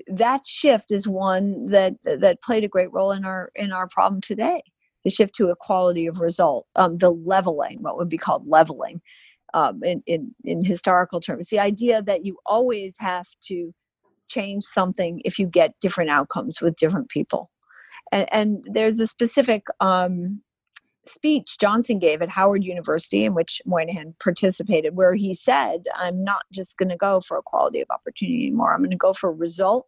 that 0.07 0.45
shift 0.45 0.91
is 0.91 1.07
one 1.07 1.67
that 1.67 1.93
that 2.03 2.41
played 2.41 2.63
a 2.63 2.67
great 2.67 2.91
role 2.91 3.11
in 3.11 3.25
our 3.25 3.51
in 3.55 3.71
our 3.71 3.87
problem 3.87 4.21
today 4.21 4.61
the 5.03 5.09
shift 5.09 5.35
to 5.35 5.49
equality 5.49 6.07
of 6.07 6.19
result, 6.19 6.65
um, 6.75 6.97
the 6.97 7.11
leveling, 7.11 7.81
what 7.81 7.97
would 7.97 8.09
be 8.09 8.17
called 8.17 8.47
leveling 8.47 9.01
um, 9.53 9.81
in, 9.83 10.01
in, 10.05 10.33
in 10.43 10.63
historical 10.63 11.19
terms, 11.19 11.47
the 11.47 11.59
idea 11.59 12.01
that 12.01 12.25
you 12.25 12.37
always 12.45 12.95
have 12.99 13.27
to 13.47 13.73
change 14.29 14.63
something 14.63 15.21
if 15.25 15.37
you 15.37 15.45
get 15.45 15.75
different 15.81 16.09
outcomes 16.09 16.61
with 16.61 16.75
different 16.75 17.09
people. 17.09 17.51
And, 18.11 18.27
and 18.31 18.65
there's 18.71 18.99
a 18.99 19.07
specific 19.07 19.63
um, 19.79 20.41
speech 21.05 21.57
Johnson 21.59 21.99
gave 21.99 22.21
at 22.21 22.29
Howard 22.29 22.63
University, 22.63 23.25
in 23.25 23.33
which 23.33 23.61
Moynihan 23.65 24.15
participated, 24.19 24.95
where 24.95 25.15
he 25.15 25.33
said, 25.33 25.85
I'm 25.95 26.23
not 26.23 26.43
just 26.51 26.77
going 26.77 26.89
to 26.89 26.97
go 26.97 27.21
for 27.21 27.37
equality 27.37 27.81
of 27.81 27.89
opportunity 27.89 28.47
anymore. 28.47 28.73
I'm 28.73 28.79
going 28.79 28.91
to 28.91 28.97
go 28.97 29.13
for 29.13 29.31
result. 29.31 29.87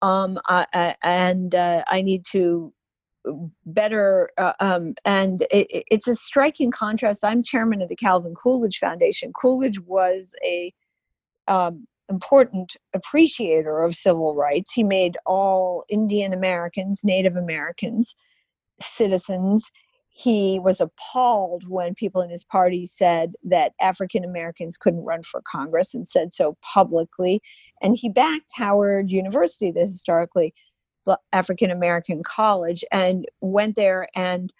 Um, 0.00 0.38
I, 0.46 0.96
and 1.02 1.54
uh, 1.54 1.84
I 1.88 2.02
need 2.02 2.24
to 2.32 2.72
better 3.66 4.30
uh, 4.36 4.52
um, 4.60 4.94
and 5.04 5.42
it, 5.50 5.84
it's 5.90 6.08
a 6.08 6.14
striking 6.14 6.70
contrast 6.70 7.24
i'm 7.24 7.42
chairman 7.42 7.80
of 7.80 7.88
the 7.88 7.96
calvin 7.96 8.34
coolidge 8.34 8.78
foundation 8.78 9.32
coolidge 9.40 9.78
was 9.80 10.34
a 10.44 10.72
um, 11.48 11.86
important 12.08 12.76
appreciator 12.94 13.80
of 13.80 13.94
civil 13.94 14.34
rights 14.34 14.72
he 14.72 14.82
made 14.82 15.16
all 15.24 15.84
indian 15.88 16.32
americans 16.32 17.02
native 17.04 17.36
americans 17.36 18.16
citizens 18.80 19.70
he 20.14 20.58
was 20.58 20.80
appalled 20.80 21.66
when 21.68 21.94
people 21.94 22.20
in 22.20 22.28
his 22.28 22.44
party 22.44 22.84
said 22.84 23.32
that 23.44 23.72
African 23.80 24.24
Americans 24.24 24.76
couldn't 24.76 25.04
run 25.04 25.22
for 25.22 25.42
Congress 25.50 25.94
and 25.94 26.06
said 26.06 26.32
so 26.32 26.56
publicly. 26.60 27.40
And 27.80 27.96
he 27.96 28.10
backed 28.10 28.52
Howard 28.54 29.10
University, 29.10 29.70
the 29.70 29.80
historically 29.80 30.52
African 31.32 31.70
American 31.70 32.22
college 32.22 32.84
and 32.92 33.26
went 33.40 33.74
there 33.74 34.06
and 34.14 34.52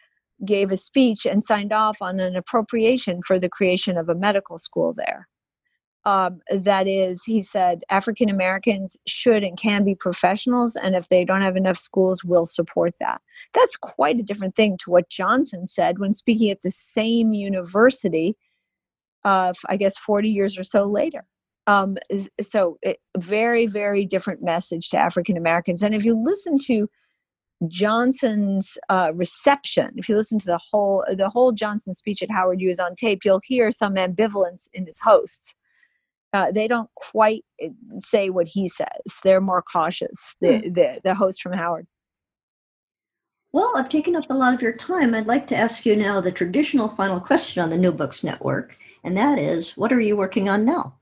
gave 0.44 0.72
a 0.72 0.76
speech 0.76 1.26
and 1.26 1.44
signed 1.44 1.72
off 1.72 2.00
on 2.00 2.18
an 2.18 2.34
appropriation 2.34 3.20
for 3.24 3.38
the 3.38 3.48
creation 3.48 3.96
of 3.96 4.08
a 4.08 4.14
medical 4.14 4.58
school 4.58 4.94
there. 4.96 5.28
Um, 6.04 6.40
that 6.50 6.88
is, 6.88 7.22
he 7.22 7.42
said, 7.42 7.84
African 7.88 8.28
Americans 8.28 8.96
should 9.06 9.44
and 9.44 9.56
can 9.56 9.84
be 9.84 9.94
professionals, 9.94 10.74
and 10.74 10.96
if 10.96 11.08
they 11.08 11.24
don't 11.24 11.42
have 11.42 11.56
enough 11.56 11.76
schools, 11.76 12.24
we'll 12.24 12.46
support 12.46 12.94
that. 12.98 13.20
That's 13.54 13.76
quite 13.76 14.18
a 14.18 14.24
different 14.24 14.56
thing 14.56 14.78
to 14.78 14.90
what 14.90 15.08
Johnson 15.08 15.66
said 15.66 15.98
when 15.98 16.12
speaking 16.12 16.50
at 16.50 16.62
the 16.62 16.70
same 16.70 17.32
university, 17.32 18.36
uh, 19.24 19.52
I 19.68 19.76
guess, 19.76 19.96
40 19.96 20.28
years 20.28 20.58
or 20.58 20.64
so 20.64 20.84
later. 20.84 21.24
Um, 21.68 21.96
so 22.40 22.78
it, 22.82 22.98
very 23.16 23.66
very 23.66 24.04
different 24.04 24.42
message 24.42 24.90
to 24.90 24.98
african 24.98 25.36
americans. 25.36 25.82
And 25.82 25.94
if 25.94 26.04
you 26.04 26.20
listen 26.20 26.58
to 26.66 26.88
johnson's 27.68 28.76
uh, 28.88 29.12
reception 29.14 29.90
if 29.94 30.08
you 30.08 30.16
listen 30.16 30.40
to 30.40 30.46
the 30.46 30.58
whole 30.58 31.04
the 31.12 31.30
whole 31.30 31.52
johnson 31.52 31.94
speech 31.94 32.20
at 32.20 32.32
howard 32.32 32.60
u 32.60 32.68
is 32.68 32.80
on 32.80 32.96
tape 32.96 33.20
you'll 33.24 33.40
hear 33.44 33.70
some 33.70 33.94
ambivalence 33.94 34.68
in 34.72 34.84
his 34.84 34.98
hosts 34.98 35.54
uh, 36.32 36.50
they 36.50 36.66
don't 36.66 36.90
quite 36.94 37.44
eh, 37.60 37.68
say 37.98 38.30
what 38.30 38.48
he 38.48 38.66
says 38.68 38.88
they're 39.24 39.40
more 39.40 39.62
cautious 39.62 40.34
the, 40.40 40.58
hmm. 40.58 40.72
the, 40.72 41.00
the 41.04 41.14
host 41.14 41.42
from 41.42 41.52
howard 41.52 41.86
Well, 43.52 43.72
I've 43.76 43.90
taken 43.90 44.16
up 44.16 44.30
a 44.30 44.34
lot 44.34 44.54
of 44.54 44.62
your 44.62 44.72
time. 44.72 45.14
I'd 45.14 45.26
like 45.26 45.46
to 45.48 45.56
ask 45.56 45.84
you 45.84 45.94
now 45.94 46.22
the 46.22 46.32
traditional 46.32 46.88
final 46.88 47.20
question 47.20 47.62
on 47.62 47.68
the 47.68 47.76
New 47.76 47.92
Books 47.92 48.24
Network, 48.24 48.78
and 49.04 49.14
that 49.14 49.38
is 49.38 49.76
what 49.76 49.92
are 49.92 50.00
you 50.00 50.16
working 50.16 50.48
on 50.48 50.64
now? 50.64 50.94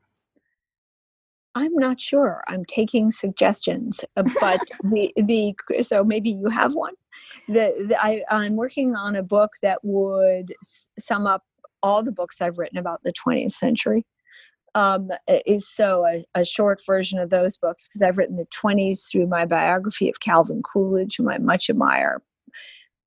I'm 1.55 1.75
not 1.75 2.01
sure. 2.01 2.43
I'm 2.49 2.65
taking 2.65 3.11
suggestions, 3.11 4.05
uh, 4.17 4.23
but 4.41 4.61
the 4.85 5.13
the 5.17 5.55
so 5.81 6.05
maybe 6.05 6.31
you 6.31 6.49
have 6.49 6.75
one. 6.75 6.95
The, 7.49 7.87
the 7.89 7.97
I 8.01 8.23
I'm 8.31 8.57
working 8.57 8.95
on 8.95 9.17
a 9.17 9.23
book 9.23 9.51
that 9.63 9.79
would 9.83 10.55
sum 10.99 11.27
up 11.27 11.43
all 11.83 12.03
the 12.03 12.13
books 12.13 12.41
I've 12.41 12.59
written 12.59 12.79
about 12.79 13.03
the 13.03 13.13
20th 13.13 13.53
century. 13.53 14.05
Um, 14.75 15.09
is 15.27 15.69
so 15.69 16.07
a, 16.07 16.25
a 16.35 16.45
short 16.45 16.81
version 16.87 17.19
of 17.19 17.31
those 17.31 17.57
books 17.57 17.89
because 17.89 18.03
I've 18.03 18.19
written 18.19 18.37
the 18.37 18.47
20s 18.47 19.11
through 19.11 19.27
my 19.27 19.45
biography 19.45 20.09
of 20.09 20.21
Calvin 20.21 20.63
Coolidge, 20.63 21.17
whom 21.17 21.29
I 21.29 21.39
much 21.39 21.69
admire, 21.69 22.23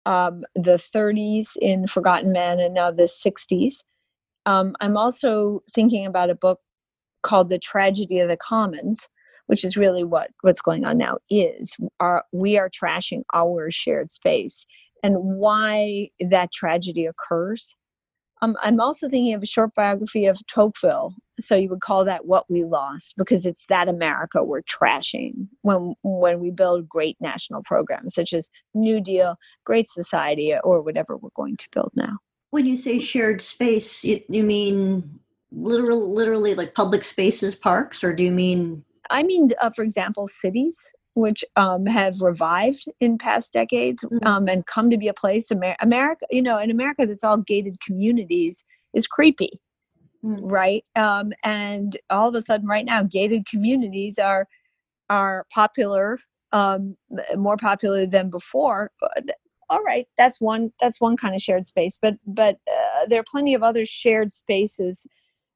um, 0.05 0.43
the 0.55 0.75
30s 0.75 1.51
in 1.61 1.87
Forgotten 1.87 2.33
Men, 2.33 2.59
and 2.59 2.73
now 2.73 2.91
the 2.91 3.03
60s. 3.03 3.75
Um, 4.45 4.75
I'm 4.81 4.97
also 4.97 5.63
thinking 5.73 6.05
about 6.05 6.29
a 6.29 6.35
book 6.35 6.59
called 7.21 7.49
the 7.49 7.59
tragedy 7.59 8.19
of 8.19 8.27
the 8.27 8.35
commons 8.35 9.07
which 9.47 9.63
is 9.63 9.77
really 9.77 10.03
what 10.03 10.29
what's 10.41 10.61
going 10.61 10.85
on 10.85 10.97
now 10.97 11.17
is 11.29 11.75
our, 11.99 12.23
we 12.31 12.57
are 12.57 12.69
trashing 12.69 13.21
our 13.33 13.69
shared 13.69 14.09
space 14.09 14.65
and 15.03 15.15
why 15.17 16.09
that 16.19 16.51
tragedy 16.51 17.05
occurs 17.05 17.75
um, 18.43 18.55
i'm 18.61 18.79
also 18.79 19.09
thinking 19.09 19.33
of 19.33 19.41
a 19.43 19.47
short 19.47 19.73
biography 19.73 20.25
of 20.25 20.39
tocqueville 20.47 21.15
so 21.39 21.55
you 21.55 21.67
would 21.69 21.81
call 21.81 22.05
that 22.05 22.25
what 22.25 22.49
we 22.49 22.63
lost 22.63 23.15
because 23.17 23.45
it's 23.45 23.65
that 23.67 23.87
america 23.87 24.43
we're 24.43 24.61
trashing 24.61 25.47
when 25.61 25.95
when 26.03 26.39
we 26.39 26.51
build 26.51 26.87
great 26.87 27.17
national 27.19 27.63
programs 27.63 28.13
such 28.13 28.33
as 28.33 28.49
new 28.73 29.01
deal 29.01 29.35
great 29.65 29.87
society 29.87 30.53
or 30.63 30.81
whatever 30.81 31.17
we're 31.17 31.29
going 31.35 31.57
to 31.57 31.67
build 31.71 31.91
now 31.95 32.17
when 32.51 32.65
you 32.65 32.77
say 32.77 32.99
shared 32.99 33.41
space 33.41 34.03
you, 34.03 34.21
you 34.29 34.43
mean 34.43 35.19
literal, 35.55 36.13
literally 36.13 36.55
like 36.55 36.73
public 36.73 37.03
spaces, 37.03 37.55
parks, 37.55 38.03
or 38.03 38.13
do 38.13 38.23
you 38.23 38.31
mean? 38.31 38.83
I 39.09 39.23
mean, 39.23 39.49
uh, 39.61 39.69
for 39.69 39.83
example, 39.83 40.27
cities 40.27 40.91
which 41.15 41.43
um, 41.55 41.85
have 41.85 42.21
revived 42.21 42.85
in 42.99 43.17
past 43.17 43.53
decades 43.53 44.03
mm-hmm. 44.03 44.25
um, 44.25 44.47
and 44.47 44.65
come 44.65 44.89
to 44.89 44.97
be 44.97 45.07
a 45.07 45.13
place. 45.13 45.51
Amer- 45.51 45.75
America, 45.79 46.25
you 46.31 46.41
know, 46.41 46.57
in 46.57 46.71
America 46.71 47.05
that's 47.05 47.23
all 47.23 47.37
gated 47.37 47.79
communities 47.79 48.63
is 48.93 49.07
creepy, 49.07 49.51
mm-hmm. 50.23 50.45
right? 50.45 50.83
Um, 50.95 51.33
and 51.43 51.97
all 52.09 52.29
of 52.29 52.35
a 52.35 52.41
sudden, 52.41 52.67
right 52.67 52.85
now, 52.85 53.03
gated 53.03 53.45
communities 53.47 54.17
are 54.17 54.47
are 55.09 55.45
popular, 55.53 56.19
um, 56.51 56.95
more 57.35 57.57
popular 57.57 58.05
than 58.05 58.29
before. 58.29 58.91
Uh, 59.01 59.21
all 59.69 59.83
right, 59.83 60.07
that's 60.17 60.41
one 60.41 60.71
that's 60.79 60.99
one 60.99 61.17
kind 61.17 61.35
of 61.35 61.41
shared 61.41 61.65
space, 61.65 61.97
but 62.01 62.15
but 62.25 62.57
uh, 62.67 63.05
there 63.07 63.19
are 63.19 63.25
plenty 63.29 63.53
of 63.53 63.63
other 63.63 63.85
shared 63.85 64.31
spaces 64.31 65.05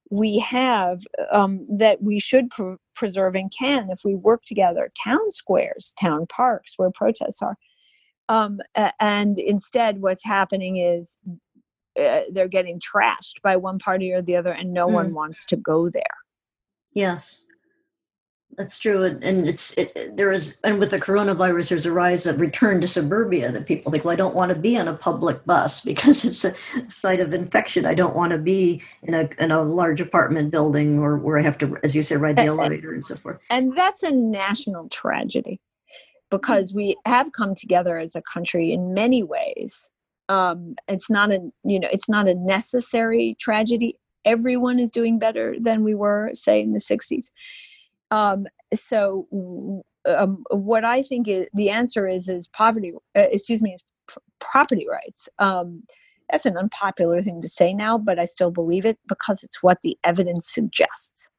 we 0.10 0.40
have 0.40 1.02
um, 1.32 1.66
that 1.70 2.02
we 2.02 2.20
should 2.20 2.50
pr- 2.50 2.76
preserve 2.98 3.36
and 3.36 3.52
can 3.58 3.90
if 3.90 4.02
we 4.04 4.16
work 4.16 4.44
together 4.44 4.92
town 5.02 5.30
squares 5.30 5.94
town 6.00 6.26
parks 6.28 6.74
where 6.78 6.92
protests 6.92 7.42
are. 7.42 7.58
Um, 8.30 8.60
and 9.00 9.40
instead 9.40 10.02
what's 10.02 10.26
happening 10.26 10.78
is 10.78 11.18
uh, 11.98 12.22
they're 12.32 12.50
getting 12.50 12.80
trashed 12.80 13.42
by 13.42 13.56
one 13.56 13.80
party 13.80 14.12
or 14.12 14.22
the 14.22 14.36
other 14.36 14.52
and 14.52 14.74
no 14.74 14.88
mm. 14.88 14.94
one 14.94 15.14
wants 15.14 15.46
to 15.46 15.56
go 15.56 15.90
there. 15.90 16.04
Yes 16.94 17.42
that's 18.58 18.80
true, 18.80 19.04
and, 19.04 19.48
it's 19.48 19.72
it, 19.78 20.18
there 20.18 20.32
is, 20.32 20.58
and 20.64 20.80
with 20.80 20.90
the 20.90 21.00
coronavirus, 21.00 21.70
there's 21.70 21.86
a 21.86 21.92
rise 21.92 22.26
of 22.26 22.42
return 22.42 22.82
to 22.82 22.88
suburbia 22.88 23.52
that 23.52 23.68
people 23.68 23.92
think, 23.92 24.04
well, 24.04 24.14
I 24.14 24.16
don't 24.16 24.34
want 24.34 24.50
to 24.50 24.58
be 24.58 24.76
on 24.80 24.88
a 24.88 24.96
public 24.96 25.46
bus 25.46 25.80
because 25.86 26.26
it's 26.26 26.44
a 26.44 26.56
site 26.90 27.20
of 27.20 27.34
infection. 27.34 27.86
I 27.86 27.94
don't 27.94 28.16
want 28.16 28.32
to 28.32 28.40
be 28.40 28.82
in 29.04 29.14
a 29.14 29.30
in 29.40 29.52
a 29.52 29.62
large 29.62 30.02
apartment 30.02 30.50
building 30.50 30.98
or 30.98 31.18
where 31.18 31.38
I 31.38 31.44
have 31.44 31.60
to, 31.60 31.78
as 31.84 31.96
you 31.96 32.02
say, 32.02 32.16
ride 32.16 32.38
the 32.38 32.46
elevator 32.46 32.94
and 32.94 33.06
so 33.06 33.16
forth. 33.16 33.40
And 33.52 33.78
that's 33.78 34.02
a 34.02 34.12
national 34.12 34.90
tragedy 34.90 35.62
because 36.32 36.74
we 36.74 36.98
have 37.06 37.34
come 37.34 37.54
together 37.54 38.00
as 38.00 38.16
a 38.16 38.24
country 38.34 38.74
in 38.74 38.96
many 38.96 39.22
ways. 39.22 39.92
Um, 40.30 40.76
it's 40.88 41.12
not 41.12 41.32
a 41.32 41.40
you 41.64 41.80
know 41.80 41.90
it's 41.92 42.10
not 42.10 42.28
a 42.28 42.34
necessary 42.34 43.38
tragedy. 43.40 44.00
Everyone 44.26 44.80
is 44.80 44.90
doing 44.90 45.20
better 45.20 45.56
than 45.58 45.84
we 45.84 45.94
were, 45.94 46.32
say, 46.34 46.60
in 46.60 46.74
the 46.74 46.80
'60s 46.80 47.28
um, 48.12 48.46
so 48.74 49.28
um, 50.08 50.44
what 50.50 50.84
I 50.84 51.02
think 51.02 51.28
is, 51.28 51.48
the 51.54 51.70
answer 51.70 52.08
is 52.08 52.30
is 52.30 52.48
poverty. 52.48 52.94
Uh, 53.16 53.26
excuse 53.32 53.62
me, 53.62 53.74
is 53.74 53.84
pr- 54.08 54.20
property 54.40 54.88
rights. 54.90 55.28
Um, 55.40 55.84
that's 56.32 56.46
an 56.46 56.58
unpopular 56.58 57.22
thing 57.22 57.42
to 57.42 57.48
say 57.48 57.74
now, 57.74 57.98
but 57.98 58.20
I 58.20 58.26
still 58.26 58.52
believe 58.52 58.86
it 58.86 59.00
because 59.08 59.44
it's 59.44 59.64
what 59.64 59.82
the 59.82 59.98
evidence 60.04 60.50
suggests. 60.50 61.30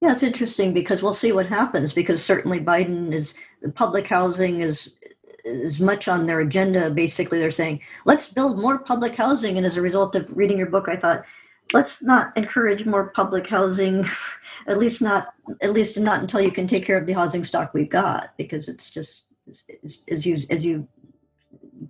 Yeah, 0.00 0.12
it's 0.12 0.22
interesting 0.22 0.72
because 0.72 1.02
we'll 1.02 1.12
see 1.12 1.32
what 1.32 1.46
happens. 1.46 1.92
Because 1.92 2.22
certainly 2.22 2.60
Biden 2.60 3.12
is 3.12 3.34
the 3.62 3.70
public 3.70 4.06
housing 4.06 4.60
is 4.60 4.94
is 5.44 5.80
much 5.80 6.08
on 6.08 6.26
their 6.26 6.40
agenda. 6.40 6.90
Basically, 6.90 7.38
they're 7.38 7.50
saying 7.50 7.80
let's 8.04 8.28
build 8.28 8.58
more 8.58 8.78
public 8.78 9.14
housing, 9.14 9.56
and 9.56 9.66
as 9.66 9.76
a 9.76 9.82
result 9.82 10.14
of 10.14 10.36
reading 10.36 10.58
your 10.58 10.70
book, 10.70 10.88
I 10.88 10.96
thought 10.96 11.24
let's 11.72 12.02
not 12.02 12.36
encourage 12.36 12.86
more 12.86 13.10
public 13.10 13.46
housing 13.46 14.04
at 14.66 14.78
least 14.78 15.02
not 15.02 15.34
at 15.62 15.72
least 15.72 15.98
not 15.98 16.20
until 16.20 16.40
you 16.40 16.50
can 16.50 16.66
take 16.66 16.84
care 16.84 16.96
of 16.96 17.06
the 17.06 17.12
housing 17.12 17.44
stock 17.44 17.74
we've 17.74 17.90
got 17.90 18.36
because 18.36 18.68
it's 18.68 18.90
just 18.90 19.26
as 20.10 20.26
you 20.26 20.38
as 20.50 20.64
you 20.64 20.86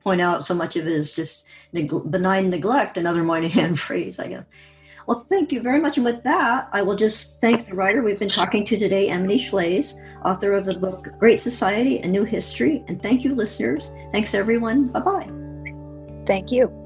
point 0.00 0.20
out 0.20 0.46
so 0.46 0.54
much 0.54 0.76
of 0.76 0.86
it 0.86 0.92
is 0.92 1.12
just 1.12 1.46
neg- 1.72 2.10
benign 2.10 2.50
neglect 2.50 2.96
another 2.96 3.22
moynihan 3.22 3.74
phrase 3.86 4.20
i 4.20 4.28
guess. 4.28 4.44
Well 5.06 5.24
thank 5.30 5.52
you 5.52 5.62
very 5.62 5.80
much 5.80 5.96
and 5.96 6.04
with 6.04 6.22
that 6.24 6.68
i 6.72 6.82
will 6.82 6.96
just 6.96 7.40
thank 7.40 7.66
the 7.66 7.76
writer 7.76 8.02
we've 8.02 8.18
been 8.18 8.28
talking 8.28 8.64
to 8.66 8.76
today 8.76 9.08
emily 9.08 9.38
Shlaes 9.38 9.94
author 10.24 10.52
of 10.52 10.66
the 10.66 10.74
book 10.74 11.08
great 11.18 11.40
society 11.40 11.98
a 12.00 12.06
new 12.06 12.24
history 12.24 12.84
and 12.88 13.02
thank 13.02 13.24
you 13.24 13.34
listeners. 13.34 13.90
Thanks 14.12 14.34
everyone. 14.34 14.88
Bye 14.88 15.00
bye 15.00 15.30
thank 16.26 16.52
you 16.52 16.77